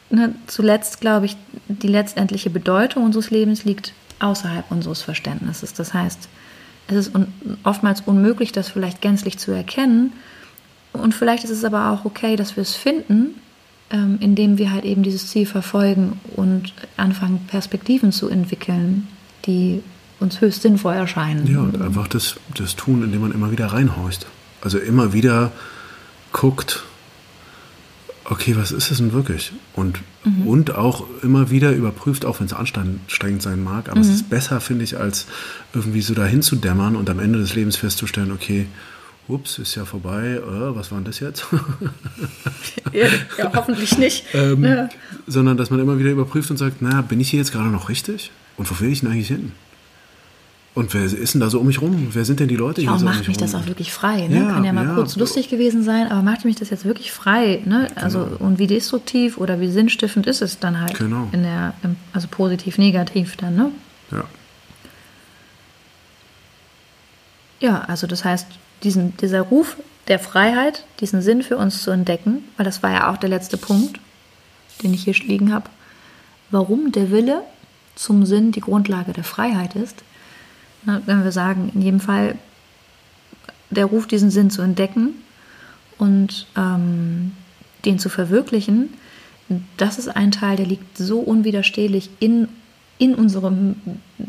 ne, 0.10 0.34
zuletzt 0.48 1.02
glaube 1.02 1.28
ich, 1.28 1.38
die 1.68 1.88
letztendliche 1.88 2.50
Bedeutung 2.50 3.04
unseres 3.04 3.30
Lebens 3.30 3.64
liegt 3.64 3.94
außerhalb 4.20 4.70
unseres 4.72 5.02
Verständnisses. 5.02 5.74
Das 5.74 5.94
heißt, 5.94 6.28
es 6.88 6.96
ist 6.96 7.16
un 7.16 7.28
oftmals 7.64 8.02
unmöglich, 8.02 8.52
das 8.52 8.70
vielleicht 8.70 9.02
gänzlich 9.02 9.38
zu 9.38 9.52
erkennen. 9.52 10.14
Und 10.94 11.14
vielleicht 11.16 11.44
ist 11.44 11.52
es 11.52 11.64
aber 11.64 11.92
auch 11.92 12.06
okay, 12.06 12.36
dass 12.36 12.56
wir 12.56 12.62
es 12.62 12.76
finden 12.76 13.36
ähm, 13.92 14.18
indem 14.20 14.58
wir 14.58 14.72
halt 14.72 14.86
eben 14.86 15.04
dieses 15.04 15.28
Ziel 15.28 15.46
verfolgen 15.46 16.20
und 16.36 16.74
anfangen, 16.98 17.46
Perspektiven 17.48 18.12
zu 18.12 18.30
entwickeln, 18.30 19.08
die 19.46 19.82
uns 20.20 20.40
höchst 20.40 20.62
sinnvoll 20.62 20.94
erscheinen. 20.94 21.48
Ja, 21.48 21.60
und 21.60 21.82
einfach 21.82 22.08
das, 22.08 22.36
das 22.56 22.76
tun, 22.76 23.04
indem 23.04 23.22
man 23.22 23.32
immer 23.32 23.52
wieder 23.52 23.68
reinhorcht. 23.68 24.28
Also 24.62 24.78
immer 24.78 25.14
wieder 25.14 25.52
guckt, 26.32 26.84
okay, 28.26 28.56
was 28.56 28.72
ist 28.72 28.92
es 28.92 29.00
denn 29.00 29.12
wirklich? 29.12 29.52
Und, 29.74 30.00
mhm. 30.24 30.48
und 30.48 30.76
auch 30.76 31.06
immer 31.22 31.50
wieder 31.50 31.72
überprüft, 31.74 32.24
auch 32.24 32.40
wenn 32.40 32.48
es 32.48 32.54
anstrengend 32.54 33.42
sein 33.42 33.62
mag, 33.62 33.90
aber 33.90 33.98
mhm. 33.98 34.06
es 34.06 34.10
ist 34.10 34.30
besser, 34.30 34.62
finde 34.62 34.86
ich, 34.86 34.98
als 34.98 35.26
irgendwie 35.74 36.02
so 36.02 36.14
dahin 36.14 36.42
zu 36.42 36.56
dämmern 36.56 36.96
und 36.96 37.10
am 37.10 37.20
Ende 37.20 37.40
des 37.40 37.56
Lebens 37.56 37.76
festzustellen, 37.76 38.32
okay, 38.32 38.68
ups, 39.28 39.60
ist 39.60 39.76
ja 39.76 39.86
vorbei, 39.86 40.40
äh, 40.40 40.76
was 40.76 40.92
war 40.92 40.98
denn 40.98 41.06
das 41.06 41.20
jetzt? 41.20 41.46
ja, 42.94 43.08
ja, 43.38 43.52
hoffentlich 43.56 43.98
nicht. 43.98 44.26
ähm, 44.34 44.64
ja. 44.64 44.90
Sondern, 45.28 45.58
dass 45.58 45.70
man 45.70 45.80
immer 45.80 45.98
wieder 46.00 46.12
überprüft 46.12 46.52
und 46.52 46.58
sagt, 46.58 46.82
naja, 46.82 47.02
bin 47.02 47.20
ich 47.20 47.30
hier 47.30 47.40
jetzt 47.40 47.52
gerade 47.52 47.70
noch 47.70 47.90
richtig? 47.90 48.32
Und 48.58 48.70
wo 48.70 48.80
will 48.84 48.92
ich 48.92 49.02
denn 49.02 49.12
eigentlich 49.12 49.28
hin? 49.28 49.54
Und 50.74 50.94
wer 50.94 51.04
ist 51.04 51.34
denn 51.34 51.42
da 51.42 51.50
so 51.50 51.60
um 51.60 51.68
mich 51.68 51.82
rum? 51.82 52.10
Wer 52.14 52.24
sind 52.24 52.40
denn 52.40 52.48
die 52.48 52.56
Leute 52.56 52.82
ja, 52.82 52.92
hier 52.92 53.00
so 53.00 53.06
macht 53.06 53.16
um 53.16 53.20
mich, 53.20 53.28
mich 53.30 53.38
das 53.38 53.56
auch 53.56 53.66
wirklich 53.66 53.92
frei? 53.92 54.28
Ne? 54.28 54.38
Ja, 54.38 54.54
Kann 54.54 54.64
ja 54.64 54.72
mal 54.72 54.86
ja, 54.86 54.96
kurz 54.96 55.18
lustig 55.18 55.50
gewesen 55.50 55.84
sein, 55.84 56.10
aber 56.10 56.22
macht 56.22 56.46
mich 56.46 56.56
das 56.56 56.70
jetzt 56.70 56.86
wirklich 56.86 57.12
frei? 57.12 57.62
Ne? 57.66 57.90
Also, 57.96 58.24
genau. 58.24 58.38
und 58.38 58.58
wie 58.58 58.68
destruktiv 58.68 59.38
oder 59.38 59.60
wie 59.60 59.70
sinnstiftend 59.70 60.28
ist 60.28 60.42
es 60.42 60.60
dann 60.60 60.80
halt? 60.80 60.98
Genau. 60.98 61.28
In 61.34 61.44
der, 61.44 61.74
also 62.14 62.30
positiv, 62.32 62.78
negativ 62.78 63.36
dann, 63.36 63.56
ne? 63.56 63.72
Ja. 64.12 64.24
Ja, 67.60 67.82
also 67.82 68.08
das 68.08 68.24
heißt, 68.24 68.48
diesen, 68.84 69.16
dieser 69.18 69.42
Ruf 69.42 69.78
der 70.08 70.20
Freiheit, 70.20 70.86
diesen 71.00 71.22
Sinn 71.22 71.44
für 71.44 71.58
uns 71.58 71.84
zu 71.84 71.92
entdecken, 71.92 72.44
weil 72.58 72.66
das 72.66 72.84
war 72.84 72.92
ja 72.92 73.12
auch 73.12 73.18
der 73.18 73.30
letzte 73.30 73.58
Punkt, 73.58 74.00
den 74.84 74.94
ich 74.94 75.04
hier 75.04 75.14
liegen 75.14 75.54
habe, 75.54 75.70
warum 76.50 76.92
der 76.92 77.12
Wille 77.12 77.44
zum 77.96 78.26
Sinn 78.26 78.52
die 78.52 78.62
Grundlage 78.62 79.14
der 79.14 79.24
Freiheit 79.24 79.76
ist. 79.76 80.04
Na, 80.84 81.02
wenn 81.06 81.24
wir 81.24 81.32
sagen, 81.32 81.72
in 81.76 81.82
jedem 81.82 82.00
Fall 82.00 82.38
der 83.70 83.86
Ruf, 83.86 84.08
diesen 84.08 84.32
Sinn 84.32 84.50
zu 84.50 84.62
entdecken 84.62 85.14
und 85.98 86.48
ähm, 86.58 87.34
den 87.86 88.00
zu 88.00 88.10
verwirklichen, 88.10 88.94
das 89.78 90.00
ist 90.00 90.08
ein 90.08 90.32
Teil, 90.32 90.58
der 90.58 90.66
liegt 90.66 90.98
so 90.98 91.20
unwiderstehlich 91.20 92.10
in, 92.20 92.48
in 92.98 93.16
unserem 93.16 93.76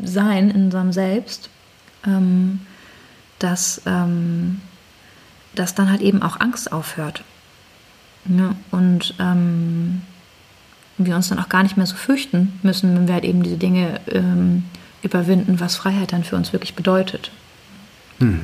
Sein, 0.03 0.49
in 0.49 0.65
unserem 0.65 0.91
Selbst. 0.91 1.49
Ähm, 2.05 2.59
dass, 3.43 3.81
ähm, 3.85 4.61
dass 5.55 5.75
dann 5.75 5.91
halt 5.91 6.01
eben 6.01 6.21
auch 6.21 6.39
Angst 6.39 6.71
aufhört. 6.71 7.23
Ja, 8.25 8.55
und 8.71 9.15
ähm, 9.19 10.01
wir 10.97 11.15
uns 11.15 11.29
dann 11.29 11.39
auch 11.39 11.49
gar 11.49 11.63
nicht 11.63 11.75
mehr 11.75 11.85
so 11.85 11.95
fürchten 11.95 12.59
müssen, 12.63 12.95
wenn 12.95 13.07
wir 13.07 13.15
halt 13.15 13.25
eben 13.25 13.43
diese 13.43 13.57
Dinge 13.57 13.99
ähm, 14.07 14.63
überwinden, 15.01 15.59
was 15.59 15.75
Freiheit 15.75 16.13
dann 16.13 16.23
für 16.23 16.37
uns 16.37 16.53
wirklich 16.53 16.75
bedeutet. 16.75 17.31
Mhm. 18.19 18.41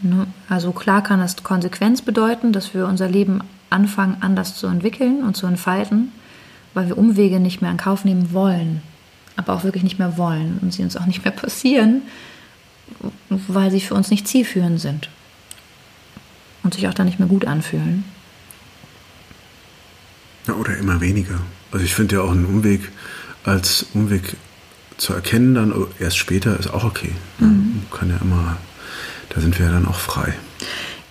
Ne? 0.00 0.26
Also 0.48 0.72
klar 0.72 1.02
kann 1.02 1.20
das 1.20 1.36
Konsequenz 1.42 2.02
bedeuten, 2.02 2.52
dass 2.52 2.72
wir 2.72 2.86
unser 2.86 3.08
Leben 3.08 3.42
anfangen 3.68 4.16
anders 4.20 4.54
zu 4.54 4.66
entwickeln 4.66 5.22
und 5.22 5.36
zu 5.36 5.46
entfalten, 5.46 6.12
weil 6.72 6.88
wir 6.88 6.96
Umwege 6.96 7.40
nicht 7.40 7.60
mehr 7.60 7.70
in 7.70 7.76
Kauf 7.76 8.04
nehmen 8.04 8.32
wollen, 8.32 8.80
aber 9.36 9.52
auch 9.52 9.64
wirklich 9.64 9.82
nicht 9.82 9.98
mehr 9.98 10.16
wollen 10.16 10.58
und 10.62 10.72
sie 10.72 10.82
uns 10.82 10.96
auch 10.96 11.06
nicht 11.06 11.24
mehr 11.24 11.32
passieren, 11.32 12.02
weil 13.28 13.70
sie 13.70 13.80
für 13.80 13.94
uns 13.94 14.10
nicht 14.10 14.26
zielführend 14.26 14.80
sind 14.80 15.08
und 16.62 16.74
sich 16.74 16.88
auch 16.88 16.94
dann 16.94 17.06
nicht 17.06 17.18
mehr 17.18 17.28
gut 17.28 17.44
anfühlen. 17.46 18.04
Ja, 20.46 20.54
oder 20.54 20.76
immer 20.76 21.00
weniger. 21.00 21.40
Also 21.72 21.84
ich 21.84 21.94
finde 21.94 22.16
ja 22.16 22.22
auch 22.22 22.30
einen 22.30 22.46
Umweg 22.46 22.90
als 23.44 23.86
Umweg 23.94 24.36
zu 24.96 25.12
erkennen, 25.12 25.54
dann 25.54 25.72
erst 25.98 26.18
später 26.18 26.58
ist 26.58 26.68
auch 26.68 26.84
okay. 26.84 27.12
Mhm. 27.38 27.82
Kann 27.90 28.10
ja 28.10 28.18
immer, 28.20 28.56
da 29.28 29.40
sind 29.40 29.58
wir 29.58 29.66
ja 29.66 29.72
dann 29.72 29.86
auch 29.86 29.98
frei. 29.98 30.34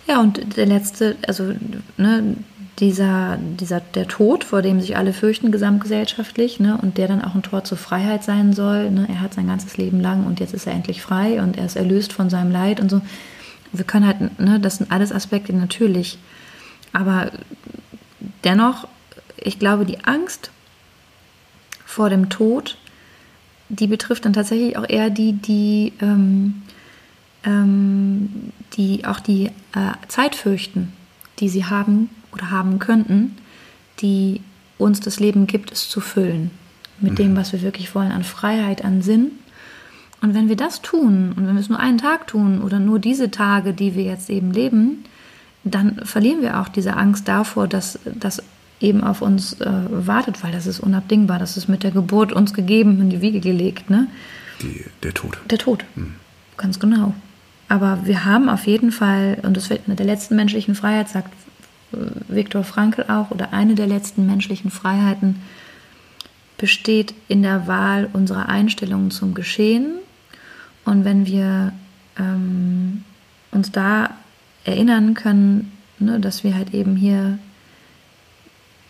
Ja, 0.07 0.21
und 0.21 0.57
der 0.57 0.65
letzte, 0.65 1.17
also 1.27 1.53
ne, 1.97 2.35
dieser, 2.79 3.37
dieser, 3.37 3.79
der 3.79 4.07
Tod, 4.07 4.43
vor 4.43 4.61
dem 4.61 4.79
sich 4.79 4.97
alle 4.97 5.13
fürchten, 5.13 5.51
gesamtgesellschaftlich, 5.51 6.59
ne, 6.59 6.77
und 6.81 6.97
der 6.97 7.07
dann 7.07 7.23
auch 7.23 7.33
ein 7.33 7.41
Tor 7.41 7.63
zur 7.63 7.77
Freiheit 7.77 8.23
sein 8.23 8.53
soll. 8.53 8.91
Ne, 8.91 9.07
er 9.09 9.21
hat 9.21 9.33
sein 9.33 9.47
ganzes 9.47 9.77
Leben 9.77 9.99
lang 9.99 10.25
und 10.25 10.39
jetzt 10.39 10.53
ist 10.53 10.67
er 10.67 10.73
endlich 10.73 11.01
frei 11.01 11.41
und 11.41 11.57
er 11.57 11.65
ist 11.65 11.75
erlöst 11.75 12.13
von 12.13 12.29
seinem 12.29 12.51
Leid 12.51 12.79
und 12.79 12.89
so. 12.89 13.01
Wir 13.73 13.83
können 13.83 14.05
halt, 14.05 14.39
ne, 14.39 14.59
das 14.59 14.77
sind 14.77 14.91
alles 14.91 15.11
Aspekte 15.11 15.53
natürlich. 15.53 16.19
Aber 16.93 17.31
dennoch, 18.43 18.87
ich 19.37 19.57
glaube, 19.57 19.85
die 19.85 20.03
Angst 20.05 20.51
vor 21.83 22.09
dem 22.09 22.29
Tod, 22.29 22.77
die 23.69 23.87
betrifft 23.87 24.25
dann 24.25 24.33
tatsächlich 24.33 24.77
auch 24.77 24.87
eher 24.87 25.09
die, 25.09 25.33
die, 25.33 25.93
ähm, 25.99 26.61
ähm, 27.43 28.51
die 28.73 29.03
auch 29.05 29.19
die 29.19 29.47
äh, 29.73 29.93
Zeit 30.07 30.35
fürchten, 30.35 30.93
die 31.39 31.49
sie 31.49 31.65
haben 31.65 32.09
oder 32.31 32.51
haben 32.51 32.79
könnten, 32.79 33.35
die 33.99 34.41
uns 34.77 34.99
das 34.99 35.19
Leben 35.19 35.47
gibt, 35.47 35.71
es 35.71 35.89
zu 35.89 36.01
füllen. 36.01 36.51
Mit 36.99 37.13
mhm. 37.13 37.17
dem, 37.17 37.35
was 37.35 37.53
wir 37.53 37.61
wirklich 37.61 37.93
wollen, 37.95 38.11
an 38.11 38.23
Freiheit, 38.23 38.83
an 38.83 39.01
Sinn. 39.01 39.31
Und 40.21 40.33
wenn 40.33 40.49
wir 40.49 40.55
das 40.55 40.81
tun, 40.81 41.33
und 41.35 41.47
wenn 41.47 41.53
wir 41.53 41.61
es 41.61 41.69
nur 41.69 41.79
einen 41.79 41.99
Tag 41.99 42.27
tun 42.27 42.61
oder 42.61 42.79
nur 42.79 42.99
diese 42.99 43.29
Tage, 43.29 43.73
die 43.73 43.95
wir 43.95 44.03
jetzt 44.03 44.29
eben 44.29 44.51
leben, 44.51 45.03
dann 45.63 46.05
verlieren 46.05 46.41
wir 46.41 46.59
auch 46.59 46.69
diese 46.69 46.95
Angst 46.95 47.27
davor, 47.27 47.67
dass 47.67 47.99
das 48.05 48.41
eben 48.79 49.03
auf 49.03 49.21
uns 49.21 49.59
äh, 49.59 49.69
wartet, 49.89 50.43
weil 50.43 50.51
das 50.51 50.67
ist 50.67 50.79
unabdingbar. 50.79 51.39
Das 51.39 51.57
ist 51.57 51.67
mit 51.67 51.83
der 51.83 51.91
Geburt 51.91 52.31
uns 52.31 52.53
gegeben, 52.53 53.01
in 53.01 53.09
die 53.09 53.21
Wiege 53.21 53.39
gelegt. 53.39 53.89
Ne? 53.89 54.07
Die, 54.61 54.85
der 55.03 55.13
Tod. 55.13 55.37
Der 55.49 55.57
Tod, 55.57 55.85
mhm. 55.95 56.15
ganz 56.57 56.79
genau. 56.79 57.13
Aber 57.69 57.99
wir 58.05 58.23
haben 58.23 58.49
auf 58.49 58.65
jeden 58.65 58.91
Fall, 58.91 59.39
und 59.43 59.57
das 59.57 59.69
wird 59.69 59.87
mit 59.87 59.99
der 59.99 60.05
letzten 60.05 60.35
menschlichen 60.35 60.73
Freiheit, 60.73 61.09
sagt 61.09 61.31
Viktor 61.91 62.63
Frankl 62.63 63.05
auch, 63.07 63.31
oder 63.31 63.53
eine 63.53 63.75
der 63.75 63.87
letzten 63.87 64.25
menschlichen 64.25 64.71
Freiheiten, 64.71 65.41
besteht 66.57 67.13
in 67.27 67.43
der 67.43 67.67
Wahl 67.67 68.09
unserer 68.13 68.49
Einstellungen 68.49 69.11
zum 69.11 69.33
Geschehen. 69.33 69.93
Und 70.85 71.05
wenn 71.05 71.25
wir 71.25 71.73
ähm, 72.17 73.03
uns 73.51 73.71
da 73.71 74.11
erinnern 74.63 75.13
können, 75.13 75.71
ne, 75.99 76.19
dass 76.19 76.43
wir 76.43 76.55
halt 76.55 76.73
eben 76.73 76.95
hier 76.95 77.39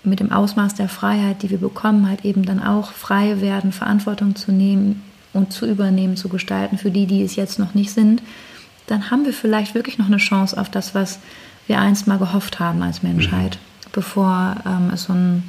mit 0.04 0.20
dem 0.20 0.32
Ausmaß 0.32 0.76
der 0.76 0.90
Freiheit, 0.90 1.44
die 1.44 1.50
wir 1.50 1.58
bekommen, 1.58 2.08
halt 2.08 2.24
eben 2.24 2.46
dann 2.46 2.64
auch 2.64 2.92
frei 2.92 3.42
werden, 3.42 3.72
Verantwortung 3.72 4.36
zu 4.36 4.52
nehmen 4.52 5.04
und 5.34 5.52
zu 5.52 5.66
übernehmen, 5.66 6.16
zu 6.16 6.30
gestalten 6.30 6.78
für 6.78 6.92
die, 6.92 7.06
die 7.06 7.22
es 7.22 7.36
jetzt 7.36 7.60
noch 7.60 7.74
nicht 7.74 7.92
sind, 7.92 8.22
dann 8.88 9.12
haben 9.12 9.26
wir 9.26 9.34
vielleicht 9.34 9.76
wirklich 9.76 9.98
noch 9.98 10.08
eine 10.08 10.18
Chance 10.18 10.60
auf 10.60 10.70
das, 10.70 10.96
was 10.96 11.20
wir 11.68 11.80
einst 11.80 12.08
mal 12.08 12.18
gehofft 12.18 12.60
haben 12.60 12.82
als 12.82 13.04
Menschheit, 13.04 13.58
mhm. 13.58 13.90
bevor 13.92 14.56
ähm, 14.66 14.92
es 14.94 15.04
so 15.04 15.14
ein, 15.14 15.44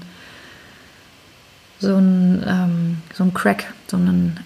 so 1.79 1.97
ein, 1.97 2.45
ähm, 2.47 2.99
so 3.15 3.25
ein 3.25 3.35
Crack, 3.35 3.73
so 3.87 3.97
einen 3.97 4.41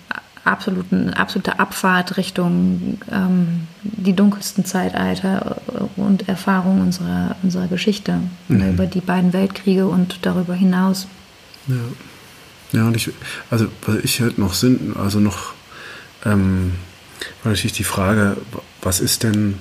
absoluten, 0.44 1.10
absolute 1.10 1.58
Abfahrt 1.58 2.16
Richtung 2.16 2.98
ähm, 3.10 3.68
die 3.82 4.14
dunkelsten 4.14 4.64
Zeitalter 4.64 5.56
und 5.96 6.28
Erfahrungen 6.28 6.82
unserer, 6.82 7.36
unserer 7.42 7.68
Geschichte 7.68 8.18
mhm. 8.48 8.70
über 8.70 8.86
die 8.86 9.00
beiden 9.00 9.32
Weltkriege 9.32 9.86
und 9.86 10.18
darüber 10.22 10.54
hinaus. 10.54 11.06
Ja, 11.68 12.80
ja 12.80 12.86
und 12.86 12.96
ich, 12.96 13.10
also 13.50 13.68
was 13.86 13.96
ich 13.98 14.20
halt 14.20 14.38
noch 14.38 14.54
sind, 14.54 14.96
also 14.96 15.20
noch 15.20 15.52
ähm, 16.24 16.72
war 17.42 17.52
natürlich 17.52 17.72
die 17.72 17.84
Frage, 17.84 18.36
was 18.80 19.00
ist 19.00 19.22
denn, 19.22 19.58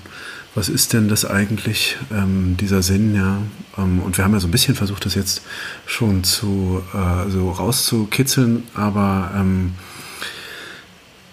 was 0.53 0.67
ist 0.67 0.93
denn 0.93 1.07
das 1.07 1.23
eigentlich, 1.23 1.97
ähm, 2.11 2.57
dieser 2.57 2.81
Sinn, 2.81 3.15
ja? 3.15 3.41
Ähm, 3.77 4.01
und 4.01 4.17
wir 4.17 4.25
haben 4.25 4.33
ja 4.33 4.39
so 4.39 4.47
ein 4.47 4.51
bisschen 4.51 4.75
versucht, 4.75 5.05
das 5.05 5.15
jetzt 5.15 5.41
schon 5.85 6.23
zu 6.23 6.83
äh, 6.93 7.29
so 7.29 7.51
rauszukitzeln, 7.51 8.63
aber 8.73 9.31
ähm, 9.35 9.73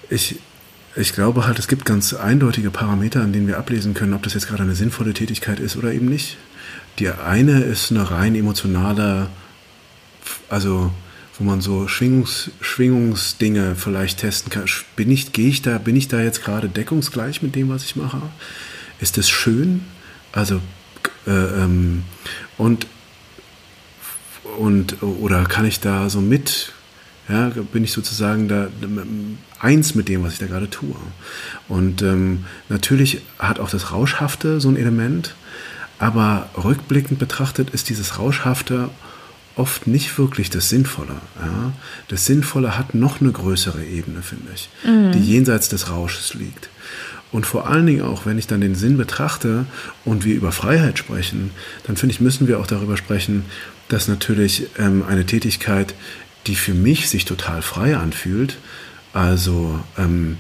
ich, 0.09 0.39
ich 0.95 1.12
glaube 1.12 1.47
halt, 1.47 1.59
es 1.59 1.69
gibt 1.69 1.85
ganz 1.85 2.14
eindeutige 2.14 2.71
Parameter, 2.71 3.23
an 3.23 3.33
denen 3.33 3.49
wir 3.49 3.59
ablesen 3.59 3.95
können, 3.95 4.14
ob 4.14 4.23
das 4.23 4.35
jetzt 4.35 4.47
gerade 4.47 4.62
eine 4.62 4.77
sinnvolle 4.77 5.14
Tätigkeit 5.14 5.59
ist 5.59 5.77
oder 5.77 5.93
eben 5.93 6.07
nicht. 6.07 6.37
Die 7.01 7.09
eine 7.09 7.61
ist 7.62 7.91
eine 7.91 8.11
rein 8.11 8.35
emotionale, 8.35 9.29
also 10.49 10.93
wo 11.39 11.45
man 11.45 11.61
so 11.61 11.87
Schwingungs, 11.87 12.51
Schwingungsdinge 12.61 13.77
vielleicht 13.77 14.19
testen 14.21 14.51
kann. 14.51 14.64
Bin 14.97 15.11
ich, 15.11 15.33
gehe 15.33 15.49
ich 15.49 15.62
da, 15.62 15.79
bin 15.79 15.95
ich 15.95 16.09
da 16.09 16.21
jetzt 16.21 16.43
gerade 16.43 16.69
deckungsgleich 16.69 17.43
mit 17.43 17.55
dem, 17.55 17.69
was 17.69 17.85
ich 17.85 17.95
mache? 17.95 18.23
Ist 19.01 19.18
es 19.18 19.28
schön? 19.28 19.84
Also 20.32 20.61
äh, 21.26 21.30
ähm, 21.30 22.05
und 22.57 22.86
und 24.59 25.03
oder 25.03 25.44
kann 25.44 25.66
ich 25.66 25.80
da 25.80 26.09
so 26.09 26.20
mit 26.20 26.72
ja, 27.28 27.51
bin 27.72 27.84
ich 27.84 27.92
sozusagen 27.92 28.49
da 28.49 28.68
eins 29.61 29.94
mit 29.94 30.09
dem, 30.09 30.22
was 30.22 30.34
ich 30.34 30.38
da 30.38 30.46
gerade 30.46 30.70
tue. 30.70 30.96
Und 31.68 32.01
ähm, 32.01 32.46
natürlich 32.70 33.20
hat 33.38 33.61
auch 33.61 33.68
das 33.68 33.92
Rauschhafte 33.92 34.61
so 34.61 34.70
ein 34.70 34.76
Element, 34.76 35.34
aber 35.99 36.49
rückblickend 36.57 37.18
betrachtet 37.18 37.70
ist 37.70 37.90
dieses 37.90 38.18
Rauschhafte 38.18 38.88
oft 39.57 39.86
nicht 39.86 40.16
wirklich 40.16 40.49
das 40.51 40.68
Sinnvolle. 40.68 41.16
Ja? 41.40 41.72
Das 42.07 42.24
Sinnvolle 42.24 42.78
hat 42.78 42.94
noch 42.94 43.20
eine 43.20 43.32
größere 43.32 43.84
Ebene, 43.84 44.22
finde 44.22 44.53
ich, 44.55 44.70
mhm. 44.84 45.12
die 45.12 45.20
jenseits 45.20 45.68
des 45.68 45.90
Rausches 45.90 46.34
liegt. 46.34 46.70
Und 47.31 47.47
vor 47.47 47.68
allen 47.68 47.87
Dingen 47.87 48.03
auch, 48.03 48.24
wenn 48.24 48.39
ich 48.39 48.47
dann 48.47 48.61
den 48.61 48.74
Sinn 48.74 48.97
betrachte 48.97 49.66
und 50.05 50.24
wir 50.24 50.35
über 50.35 50.53
Freiheit 50.53 50.99
sprechen, 50.99 51.51
dann 51.87 51.97
finde 51.97 52.14
ich, 52.14 52.20
müssen 52.20 52.49
wir 52.49 52.59
auch 52.59 52.66
darüber 52.66 52.97
sprechen, 52.97 53.45
dass 53.89 54.09
natürlich 54.09 54.66
ähm, 54.79 55.05
eine 55.07 55.26
Tätigkeit 55.26 55.95
die 56.49 56.57
für 56.57 56.74
mich 56.74 57.09
sich 57.09 57.24
total 57.24 57.62
frei 57.62 57.97
anfühlt. 57.97 58.59
Also, 59.12 59.79
ähm, 59.97 60.39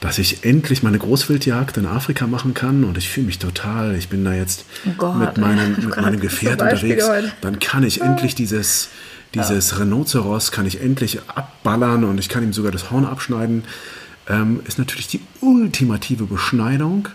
dass 0.00 0.18
ich 0.18 0.44
endlich 0.44 0.82
meine 0.82 0.98
Großwildjagd 0.98 1.76
in 1.76 1.84
Afrika 1.84 2.26
machen 2.26 2.54
kann 2.54 2.84
und 2.84 2.96
ich 2.96 3.10
fühle 3.10 3.26
mich 3.26 3.38
total, 3.38 3.96
ich 3.96 4.08
bin 4.08 4.24
da 4.24 4.32
jetzt 4.32 4.64
oh 4.98 5.12
mit 5.12 5.36
meinem, 5.36 5.72
mit 5.84 5.96
meinem 5.96 6.20
Gefährt 6.20 6.62
unterwegs, 6.62 7.06
dann 7.42 7.58
kann 7.58 7.82
ich 7.82 8.00
endlich 8.00 8.34
dieses, 8.34 8.88
dieses 9.34 9.72
ja. 9.72 9.76
Rhinoceros, 9.78 10.52
kann 10.52 10.64
ich 10.64 10.80
endlich 10.80 11.20
abballern 11.28 12.04
und 12.04 12.18
ich 12.18 12.30
kann 12.30 12.42
ihm 12.42 12.54
sogar 12.54 12.72
das 12.72 12.90
Horn 12.90 13.04
abschneiden, 13.04 13.64
ähm, 14.30 14.60
ist 14.64 14.78
natürlich 14.78 15.08
die 15.08 15.20
ultimative 15.40 16.24
Beschneidung 16.24 17.08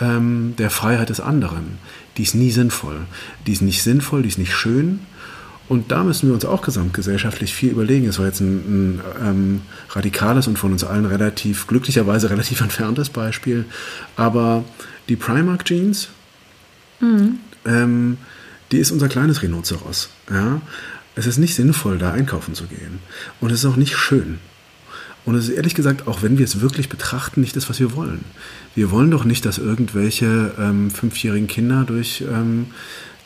ähm, 0.00 0.54
der 0.56 0.70
Freiheit 0.70 1.10
des 1.10 1.20
anderen. 1.20 1.78
Die 2.16 2.22
ist 2.22 2.34
nie 2.34 2.50
sinnvoll. 2.50 3.06
Die 3.46 3.52
ist 3.52 3.62
nicht 3.62 3.82
sinnvoll, 3.82 4.22
die 4.22 4.28
ist 4.28 4.38
nicht 4.38 4.54
schön 4.54 5.00
und 5.68 5.90
da 5.90 6.02
müssen 6.02 6.28
wir 6.28 6.34
uns 6.34 6.46
auch 6.46 6.62
gesamtgesellschaftlich 6.62 7.54
viel 7.54 7.70
überlegen. 7.70 8.08
Es 8.08 8.18
war 8.18 8.26
jetzt 8.26 8.40
ein, 8.40 8.56
ein 8.56 9.00
ähm, 9.22 9.62
radikales 9.90 10.46
und 10.46 10.58
von 10.58 10.72
uns 10.72 10.82
allen 10.82 11.04
relativ, 11.04 11.66
glücklicherweise 11.66 12.30
relativ 12.30 12.60
entferntes 12.62 13.10
Beispiel. 13.10 13.66
Aber 14.16 14.64
die 15.08 15.16
Primark 15.16 15.66
Jeans, 15.66 16.08
mhm. 17.00 17.40
ähm, 17.66 18.16
die 18.72 18.78
ist 18.78 18.90
unser 18.90 19.08
kleines 19.08 19.42
Rhinoceros. 19.42 20.08
Ja? 20.30 20.62
Es 21.14 21.26
ist 21.26 21.38
nicht 21.38 21.54
sinnvoll, 21.54 21.98
da 21.98 22.12
einkaufen 22.12 22.54
zu 22.54 22.64
gehen. 22.64 23.00
Und 23.40 23.50
es 23.52 23.60
ist 23.60 23.66
auch 23.66 23.76
nicht 23.76 23.96
schön. 23.96 24.38
Und 25.28 25.34
es 25.34 25.50
ist 25.50 25.56
ehrlich 25.56 25.74
gesagt, 25.74 26.08
auch 26.08 26.22
wenn 26.22 26.38
wir 26.38 26.46
es 26.46 26.62
wirklich 26.62 26.88
betrachten, 26.88 27.42
nicht 27.42 27.54
das, 27.54 27.68
was 27.68 27.78
wir 27.80 27.94
wollen. 27.94 28.24
Wir 28.74 28.90
wollen 28.90 29.10
doch 29.10 29.24
nicht, 29.24 29.44
dass 29.44 29.58
irgendwelche 29.58 30.54
ähm, 30.58 30.90
fünfjährigen 30.90 31.48
Kinder 31.48 31.84
durch 31.84 32.24
ähm, 32.26 32.68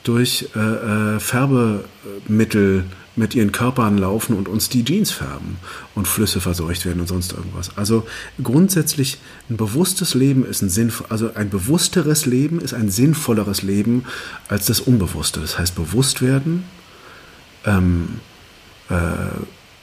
durch 0.02 0.48
äh, 0.56 0.58
äh, 0.58 1.20
Färbemittel 1.20 2.86
mit 3.14 3.36
ihren 3.36 3.52
Körpern 3.52 3.98
laufen 3.98 4.36
und 4.36 4.48
uns 4.48 4.68
die 4.68 4.84
Jeans 4.84 5.12
färben 5.12 5.58
und 5.94 6.08
Flüsse 6.08 6.40
verseucht 6.40 6.86
werden 6.86 6.98
und 6.98 7.06
sonst 7.06 7.34
irgendwas. 7.34 7.78
Also 7.78 8.04
grundsätzlich 8.42 9.18
ein 9.48 9.56
bewusstes 9.56 10.14
Leben 10.14 10.44
ist 10.44 10.60
ein 10.60 10.70
sinnvoll, 10.70 11.06
also 11.08 11.32
ein 11.34 11.50
bewussteres 11.50 12.26
Leben 12.26 12.60
ist 12.60 12.74
ein 12.74 12.90
sinnvolleres 12.90 13.62
Leben 13.62 14.06
als 14.48 14.66
das 14.66 14.80
Unbewusste. 14.80 15.38
Das 15.38 15.56
heißt 15.56 15.76
bewusst 15.76 16.20
werden 16.20 16.64
ähm, 17.64 18.18
äh, 18.88 18.96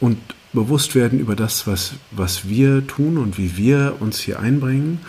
und 0.01 0.17
bewusst 0.53 0.95
werden 0.95 1.19
über 1.19 1.35
das, 1.35 1.67
was, 1.67 1.93
was 2.11 2.47
wir 2.47 2.85
tun 2.87 3.17
und 3.17 3.37
wie 3.37 3.57
wir 3.57 3.97
uns 3.99 4.19
hier 4.19 4.39
einbringen 4.39 4.99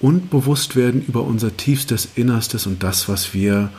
und 0.00 0.30
bewusst 0.30 0.74
werden 0.74 1.04
über 1.06 1.22
unser 1.22 1.56
tiefstes 1.56 2.08
Innerstes 2.16 2.66
und 2.66 2.82
das, 2.82 3.08
was 3.08 3.34
wir 3.34 3.70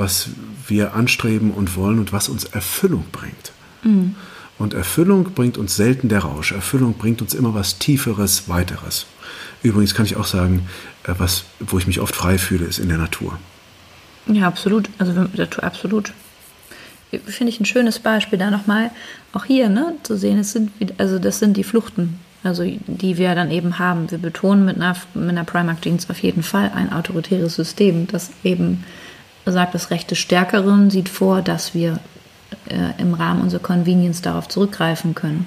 was 0.00 0.30
wir 0.66 0.94
anstreben 0.94 1.50
und 1.50 1.76
wollen 1.76 1.98
und 1.98 2.12
was 2.12 2.28
uns 2.28 2.44
Erfüllung 2.44 3.04
bringt. 3.12 3.52
Mhm. 3.82 4.14
Und 4.58 4.74
Erfüllung 4.74 5.24
bringt 5.34 5.56
uns 5.58 5.76
selten 5.76 6.08
der 6.08 6.20
Rausch. 6.20 6.52
Erfüllung 6.52 6.94
bringt 6.94 7.22
uns 7.22 7.34
immer 7.34 7.54
was 7.54 7.78
Tieferes, 7.78 8.48
Weiteres. 8.48 9.06
Übrigens 9.62 9.94
kann 9.94 10.06
ich 10.06 10.16
auch 10.16 10.26
sagen, 10.26 10.68
äh, 11.04 11.14
was, 11.18 11.44
wo 11.60 11.78
ich 11.78 11.86
mich 11.86 12.00
oft 12.00 12.14
frei 12.14 12.38
fühle, 12.38 12.66
ist 12.66 12.78
in 12.78 12.88
der 12.88 12.98
Natur. 12.98 13.38
Ja, 14.26 14.46
absolut. 14.46 14.88
Also 14.98 15.26
absolut. 15.62 16.12
Finde 17.10 17.50
ich 17.50 17.60
ein 17.60 17.64
schönes 17.64 17.98
Beispiel 17.98 18.38
da 18.38 18.50
nochmal, 18.50 18.90
auch 19.32 19.44
hier 19.44 19.68
ne, 19.68 19.94
zu 20.02 20.16
sehen, 20.16 20.38
es 20.38 20.52
sind, 20.52 20.70
also 20.98 21.18
das 21.18 21.38
sind 21.38 21.56
die 21.56 21.64
Fluchten, 21.64 22.20
also 22.44 22.64
die 22.64 23.18
wir 23.18 23.34
dann 23.34 23.50
eben 23.50 23.78
haben. 23.78 24.10
Wir 24.10 24.18
betonen 24.18 24.64
mit 24.64 24.76
einer, 24.76 24.96
mit 25.14 25.30
einer 25.30 25.44
Primark 25.44 25.82
Jeans 25.82 26.08
auf 26.08 26.22
jeden 26.22 26.42
Fall 26.42 26.70
ein 26.74 26.92
autoritäres 26.92 27.56
System, 27.56 28.06
das 28.06 28.30
eben 28.44 28.84
sagt, 29.44 29.74
das 29.74 29.90
Recht 29.90 30.10
des 30.10 30.18
Stärkeren 30.18 30.90
sieht 30.90 31.08
vor, 31.08 31.42
dass 31.42 31.74
wir 31.74 31.98
äh, 32.68 33.00
im 33.00 33.14
Rahmen 33.14 33.42
unserer 33.42 33.62
Convenience 33.62 34.22
darauf 34.22 34.48
zurückgreifen 34.48 35.14
können. 35.14 35.46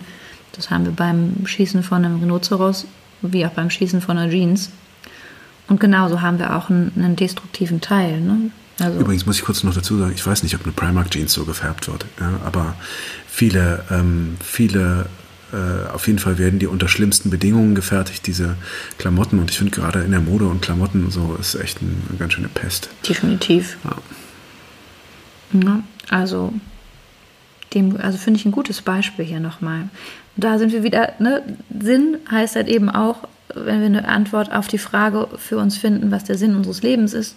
Das 0.53 0.69
haben 0.69 0.85
wir 0.85 0.91
beim 0.91 1.45
Schießen 1.45 1.83
von 1.83 2.03
einem 2.03 2.19
Rhinoceros 2.19 2.85
wie 3.21 3.45
auch 3.45 3.51
beim 3.51 3.69
Schießen 3.69 4.01
von 4.01 4.17
einer 4.17 4.31
Jeans. 4.31 4.71
Und 5.67 5.79
genauso 5.79 6.21
haben 6.21 6.39
wir 6.39 6.55
auch 6.55 6.69
einen, 6.69 6.91
einen 6.95 7.15
destruktiven 7.15 7.81
Teil. 7.81 8.19
Ne? 8.19 8.51
Also 8.79 8.99
Übrigens 8.99 9.25
muss 9.25 9.37
ich 9.37 9.43
kurz 9.43 9.63
noch 9.63 9.73
dazu 9.73 9.97
sagen, 9.97 10.13
ich 10.15 10.25
weiß 10.25 10.43
nicht, 10.43 10.55
ob 10.55 10.63
eine 10.63 10.73
Primark 10.73 11.11
Jeans 11.11 11.33
so 11.33 11.45
gefärbt 11.45 11.87
wird, 11.87 12.05
ja, 12.19 12.39
aber 12.43 12.75
viele, 13.27 13.83
ähm, 13.91 14.37
viele 14.43 15.05
äh, 15.53 15.87
auf 15.91 16.07
jeden 16.07 16.19
Fall 16.19 16.39
werden 16.39 16.57
die 16.57 16.65
unter 16.65 16.87
schlimmsten 16.87 17.29
Bedingungen 17.29 17.75
gefertigt, 17.75 18.25
diese 18.25 18.55
Klamotten. 18.97 19.39
Und 19.39 19.51
ich 19.51 19.57
finde 19.57 19.71
gerade 19.71 19.99
in 20.01 20.11
der 20.11 20.19
Mode 20.19 20.45
und 20.45 20.61
Klamotten 20.61 21.11
so 21.11 21.37
ist 21.39 21.55
echt 21.55 21.81
eine, 21.81 21.91
eine 22.09 22.17
ganz 22.17 22.33
schöne 22.33 22.49
Pest. 22.49 22.89
Definitiv. 23.07 23.77
Ja. 23.83 25.61
ja 25.61 25.83
also 26.09 26.53
dem, 27.75 27.97
also 27.97 28.17
finde 28.17 28.39
ich 28.39 28.45
ein 28.45 28.51
gutes 28.51 28.81
Beispiel 28.81 29.25
hier 29.25 29.39
nochmal. 29.39 29.89
Da 30.35 30.57
sind 30.57 30.71
wir 30.71 30.81
wieder, 30.83 31.13
ne? 31.19 31.43
Sinn 31.79 32.17
heißt 32.31 32.55
halt 32.55 32.67
eben 32.67 32.89
auch, 32.89 33.27
wenn 33.53 33.79
wir 33.79 33.85
eine 33.85 34.07
Antwort 34.07 34.51
auf 34.51 34.67
die 34.67 34.79
Frage 34.79 35.27
für 35.37 35.57
uns 35.57 35.77
finden, 35.77 36.09
was 36.09 36.23
der 36.23 36.37
Sinn 36.39 36.55
unseres 36.55 36.81
Lebens 36.81 37.13
ist, 37.13 37.35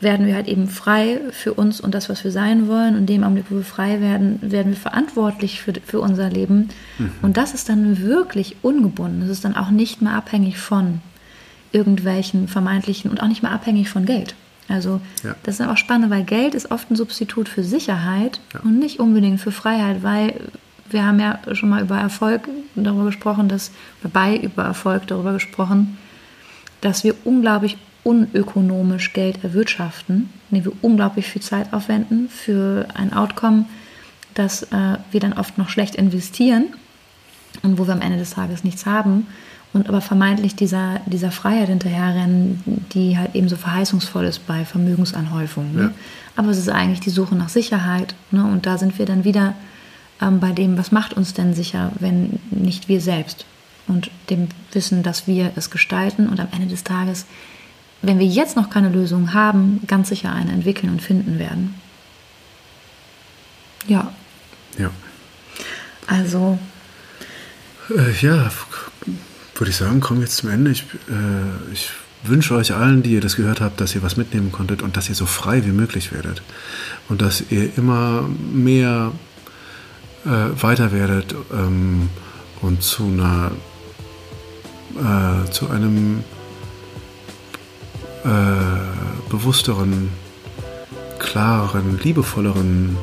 werden 0.00 0.26
wir 0.26 0.34
halt 0.34 0.48
eben 0.48 0.68
frei 0.68 1.20
für 1.30 1.52
uns 1.52 1.80
und 1.80 1.94
das, 1.94 2.08
was 2.08 2.24
wir 2.24 2.30
sein 2.30 2.68
wollen. 2.68 2.96
Und 2.96 3.06
dem 3.06 3.22
Augenblick, 3.22 3.46
wo 3.50 3.56
wir 3.56 3.64
frei 3.64 4.00
werden, 4.00 4.38
werden 4.40 4.72
wir 4.72 4.78
verantwortlich 4.78 5.60
für, 5.60 5.74
für 5.84 6.00
unser 6.00 6.30
Leben. 6.30 6.70
Mhm. 6.98 7.12
Und 7.22 7.36
das 7.36 7.52
ist 7.52 7.68
dann 7.68 8.00
wirklich 8.00 8.56
ungebunden. 8.62 9.20
Das 9.20 9.30
ist 9.30 9.44
dann 9.44 9.56
auch 9.56 9.70
nicht 9.70 10.00
mehr 10.00 10.14
abhängig 10.14 10.58
von 10.58 11.00
irgendwelchen 11.72 12.48
vermeintlichen 12.48 13.10
und 13.10 13.22
auch 13.22 13.28
nicht 13.28 13.42
mehr 13.42 13.52
abhängig 13.52 13.90
von 13.90 14.06
Geld. 14.06 14.34
Also 14.68 15.00
ja. 15.24 15.34
das 15.42 15.60
ist 15.60 15.66
auch 15.66 15.76
spannend, 15.76 16.10
weil 16.10 16.24
Geld 16.24 16.54
ist 16.54 16.70
oft 16.70 16.90
ein 16.90 16.96
Substitut 16.96 17.48
für 17.48 17.64
Sicherheit 17.64 18.40
ja. 18.54 18.60
und 18.60 18.78
nicht 18.78 19.00
unbedingt 19.00 19.40
für 19.40 19.52
Freiheit, 19.52 20.02
weil 20.02 20.34
wir 20.88 21.04
haben 21.04 21.20
ja 21.20 21.38
schon 21.52 21.68
mal 21.68 21.82
über 21.82 21.98
Erfolg 21.98 22.48
darüber 22.74 23.04
gesprochen, 23.04 23.48
dass, 23.48 23.70
dabei 24.02 24.36
über 24.36 24.64
Erfolg 24.64 25.06
darüber 25.06 25.32
gesprochen, 25.32 25.98
dass 26.80 27.04
wir 27.04 27.14
unglaublich 27.24 27.76
unökonomisch 28.04 29.12
Geld 29.12 29.44
erwirtschaften, 29.44 30.30
indem 30.50 30.64
wir 30.64 30.72
unglaublich 30.82 31.26
viel 31.26 31.42
Zeit 31.42 31.72
aufwenden 31.72 32.28
für 32.28 32.88
ein 32.94 33.12
Outcome, 33.12 33.66
das 34.34 34.62
äh, 34.64 34.98
wir 35.10 35.20
dann 35.20 35.34
oft 35.34 35.58
noch 35.58 35.68
schlecht 35.68 35.94
investieren 35.94 36.66
und 37.62 37.78
wo 37.78 37.86
wir 37.86 37.92
am 37.92 38.00
Ende 38.00 38.18
des 38.18 38.30
Tages 38.30 38.64
nichts 38.64 38.86
haben 38.86 39.26
und 39.72 39.88
aber 39.88 40.00
vermeintlich 40.00 40.56
dieser, 40.56 41.00
dieser 41.06 41.30
Freiheit 41.30 41.68
hinterherrennen, 41.68 42.84
die 42.92 43.16
halt 43.16 43.34
eben 43.34 43.48
so 43.48 43.56
verheißungsvoll 43.56 44.24
ist 44.24 44.46
bei 44.46 44.64
Vermögensanhäufung. 44.64 45.74
Ne? 45.74 45.82
Ja. 45.82 45.90
Aber 46.36 46.48
es 46.48 46.58
ist 46.58 46.68
eigentlich 46.68 47.00
die 47.00 47.10
Suche 47.10 47.36
nach 47.36 47.48
Sicherheit. 47.48 48.14
Ne? 48.30 48.44
Und 48.44 48.66
da 48.66 48.78
sind 48.78 48.98
wir 48.98 49.06
dann 49.06 49.24
wieder 49.24 49.54
ähm, 50.20 50.40
bei 50.40 50.50
dem, 50.52 50.76
was 50.76 50.90
macht 50.90 51.12
uns 51.12 51.34
denn 51.34 51.54
sicher, 51.54 51.92
wenn 52.00 52.40
nicht 52.50 52.88
wir 52.88 53.00
selbst. 53.00 53.44
Und 53.86 54.10
dem 54.28 54.48
Wissen, 54.72 55.02
dass 55.02 55.26
wir 55.26 55.52
es 55.54 55.70
gestalten 55.70 56.28
und 56.28 56.40
am 56.40 56.48
Ende 56.52 56.66
des 56.66 56.82
Tages, 56.82 57.26
wenn 58.02 58.18
wir 58.18 58.26
jetzt 58.26 58.56
noch 58.56 58.70
keine 58.70 58.88
Lösung 58.88 59.34
haben, 59.34 59.80
ganz 59.86 60.08
sicher 60.08 60.32
eine 60.32 60.52
entwickeln 60.52 60.90
und 60.90 61.02
finden 61.02 61.38
werden. 61.38 61.74
Ja. 63.86 64.12
Ja. 64.78 64.90
Also. 66.06 66.58
Äh, 67.90 68.12
ja, 68.20 68.50
würde 69.54 69.70
ich 69.70 69.76
sagen, 69.76 70.00
kommen 70.00 70.20
wir 70.20 70.26
jetzt 70.26 70.38
zum 70.38 70.50
Ende. 70.50 70.70
Ich, 70.70 70.82
äh, 71.08 71.72
ich 71.72 71.90
wünsche 72.22 72.54
euch 72.54 72.74
allen, 72.74 73.02
die 73.02 73.12
ihr 73.12 73.20
das 73.20 73.36
gehört 73.36 73.60
habt, 73.60 73.80
dass 73.80 73.94
ihr 73.94 74.02
was 74.02 74.16
mitnehmen 74.16 74.52
konntet 74.52 74.82
und 74.82 74.96
dass 74.96 75.08
ihr 75.08 75.14
so 75.14 75.26
frei 75.26 75.64
wie 75.64 75.72
möglich 75.72 76.12
werdet. 76.12 76.42
Und 77.08 77.22
dass 77.22 77.44
ihr 77.50 77.76
immer 77.76 78.28
mehr 78.52 79.12
äh, 80.24 80.28
weiter 80.62 80.92
werdet 80.92 81.34
ähm, 81.52 82.10
und 82.60 82.82
zu 82.82 83.04
einer 83.04 83.52
äh, 84.96 85.50
zu 85.50 85.70
einem 85.70 86.24
äh, 88.24 89.30
bewussteren, 89.30 90.10
klareren, 91.18 91.98
liebevolleren 92.02 92.96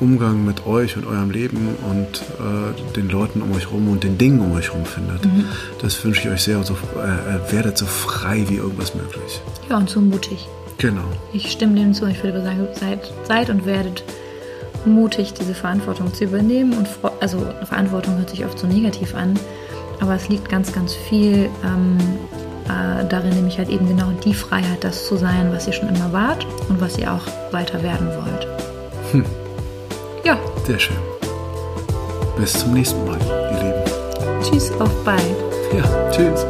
Umgang 0.00 0.46
mit 0.46 0.66
euch 0.66 0.96
und 0.96 1.06
eurem 1.06 1.30
Leben 1.30 1.76
und 1.90 2.22
äh, 2.38 2.92
den 2.96 3.10
Leuten 3.10 3.42
um 3.42 3.52
euch 3.52 3.66
herum 3.66 3.88
und 3.88 4.02
den 4.02 4.16
Dingen 4.16 4.40
um 4.40 4.52
euch 4.52 4.70
herum 4.70 4.86
findet. 4.86 5.24
Mhm. 5.26 5.44
Das 5.82 6.02
wünsche 6.04 6.28
ich 6.28 6.34
euch 6.34 6.42
sehr 6.42 6.58
und 6.58 6.66
so, 6.66 6.74
äh, 6.74 7.52
werdet 7.52 7.76
so 7.76 7.86
frei 7.86 8.44
wie 8.48 8.56
irgendwas 8.56 8.94
möglich. 8.94 9.40
Ja, 9.68 9.76
und 9.76 9.90
so 9.90 10.00
mutig. 10.00 10.48
Genau. 10.78 11.04
Ich 11.34 11.52
stimme 11.52 11.74
dem 11.74 11.92
zu. 11.92 12.06
Ich 12.06 12.22
würde 12.24 12.42
sagen, 12.42 12.66
seid, 12.74 13.12
seid 13.24 13.50
und 13.50 13.66
werdet 13.66 14.02
mutig, 14.86 15.34
diese 15.34 15.54
Verantwortung 15.54 16.12
zu 16.14 16.24
übernehmen. 16.24 16.72
Und 16.72 16.88
also 17.20 17.46
Verantwortung 17.64 18.16
hört 18.16 18.30
sich 18.30 18.44
oft 18.46 18.58
so 18.58 18.66
negativ 18.66 19.14
an, 19.14 19.38
aber 20.00 20.14
es 20.14 20.28
liegt 20.30 20.48
ganz, 20.48 20.72
ganz 20.72 20.94
viel 20.94 21.50
ähm, 21.62 21.98
äh, 22.70 23.04
darin, 23.06 23.30
nämlich 23.30 23.58
halt 23.58 23.68
eben 23.68 23.86
genau 23.88 24.10
die 24.24 24.34
Freiheit, 24.34 24.84
das 24.84 25.06
zu 25.06 25.16
sein, 25.16 25.52
was 25.52 25.66
ihr 25.66 25.72
schon 25.72 25.88
immer 25.88 26.12
wart 26.12 26.46
und 26.68 26.80
was 26.80 26.98
ihr 26.98 27.12
auch 27.12 27.26
weiter 27.52 27.82
werden 27.82 28.08
wollt. 28.08 28.46
Hm. 29.12 29.24
Ja. 30.24 30.38
Sehr 30.66 30.78
schön. 30.78 30.96
Bis 32.36 32.52
zum 32.52 32.72
nächsten 32.72 33.04
Mal, 33.06 33.18
ihr 33.52 33.58
Lieben. 33.58 34.42
Tschüss, 34.42 34.72
auf 34.80 35.04
bald. 35.04 35.20
Ja, 35.76 36.10
tschüss. 36.10 36.46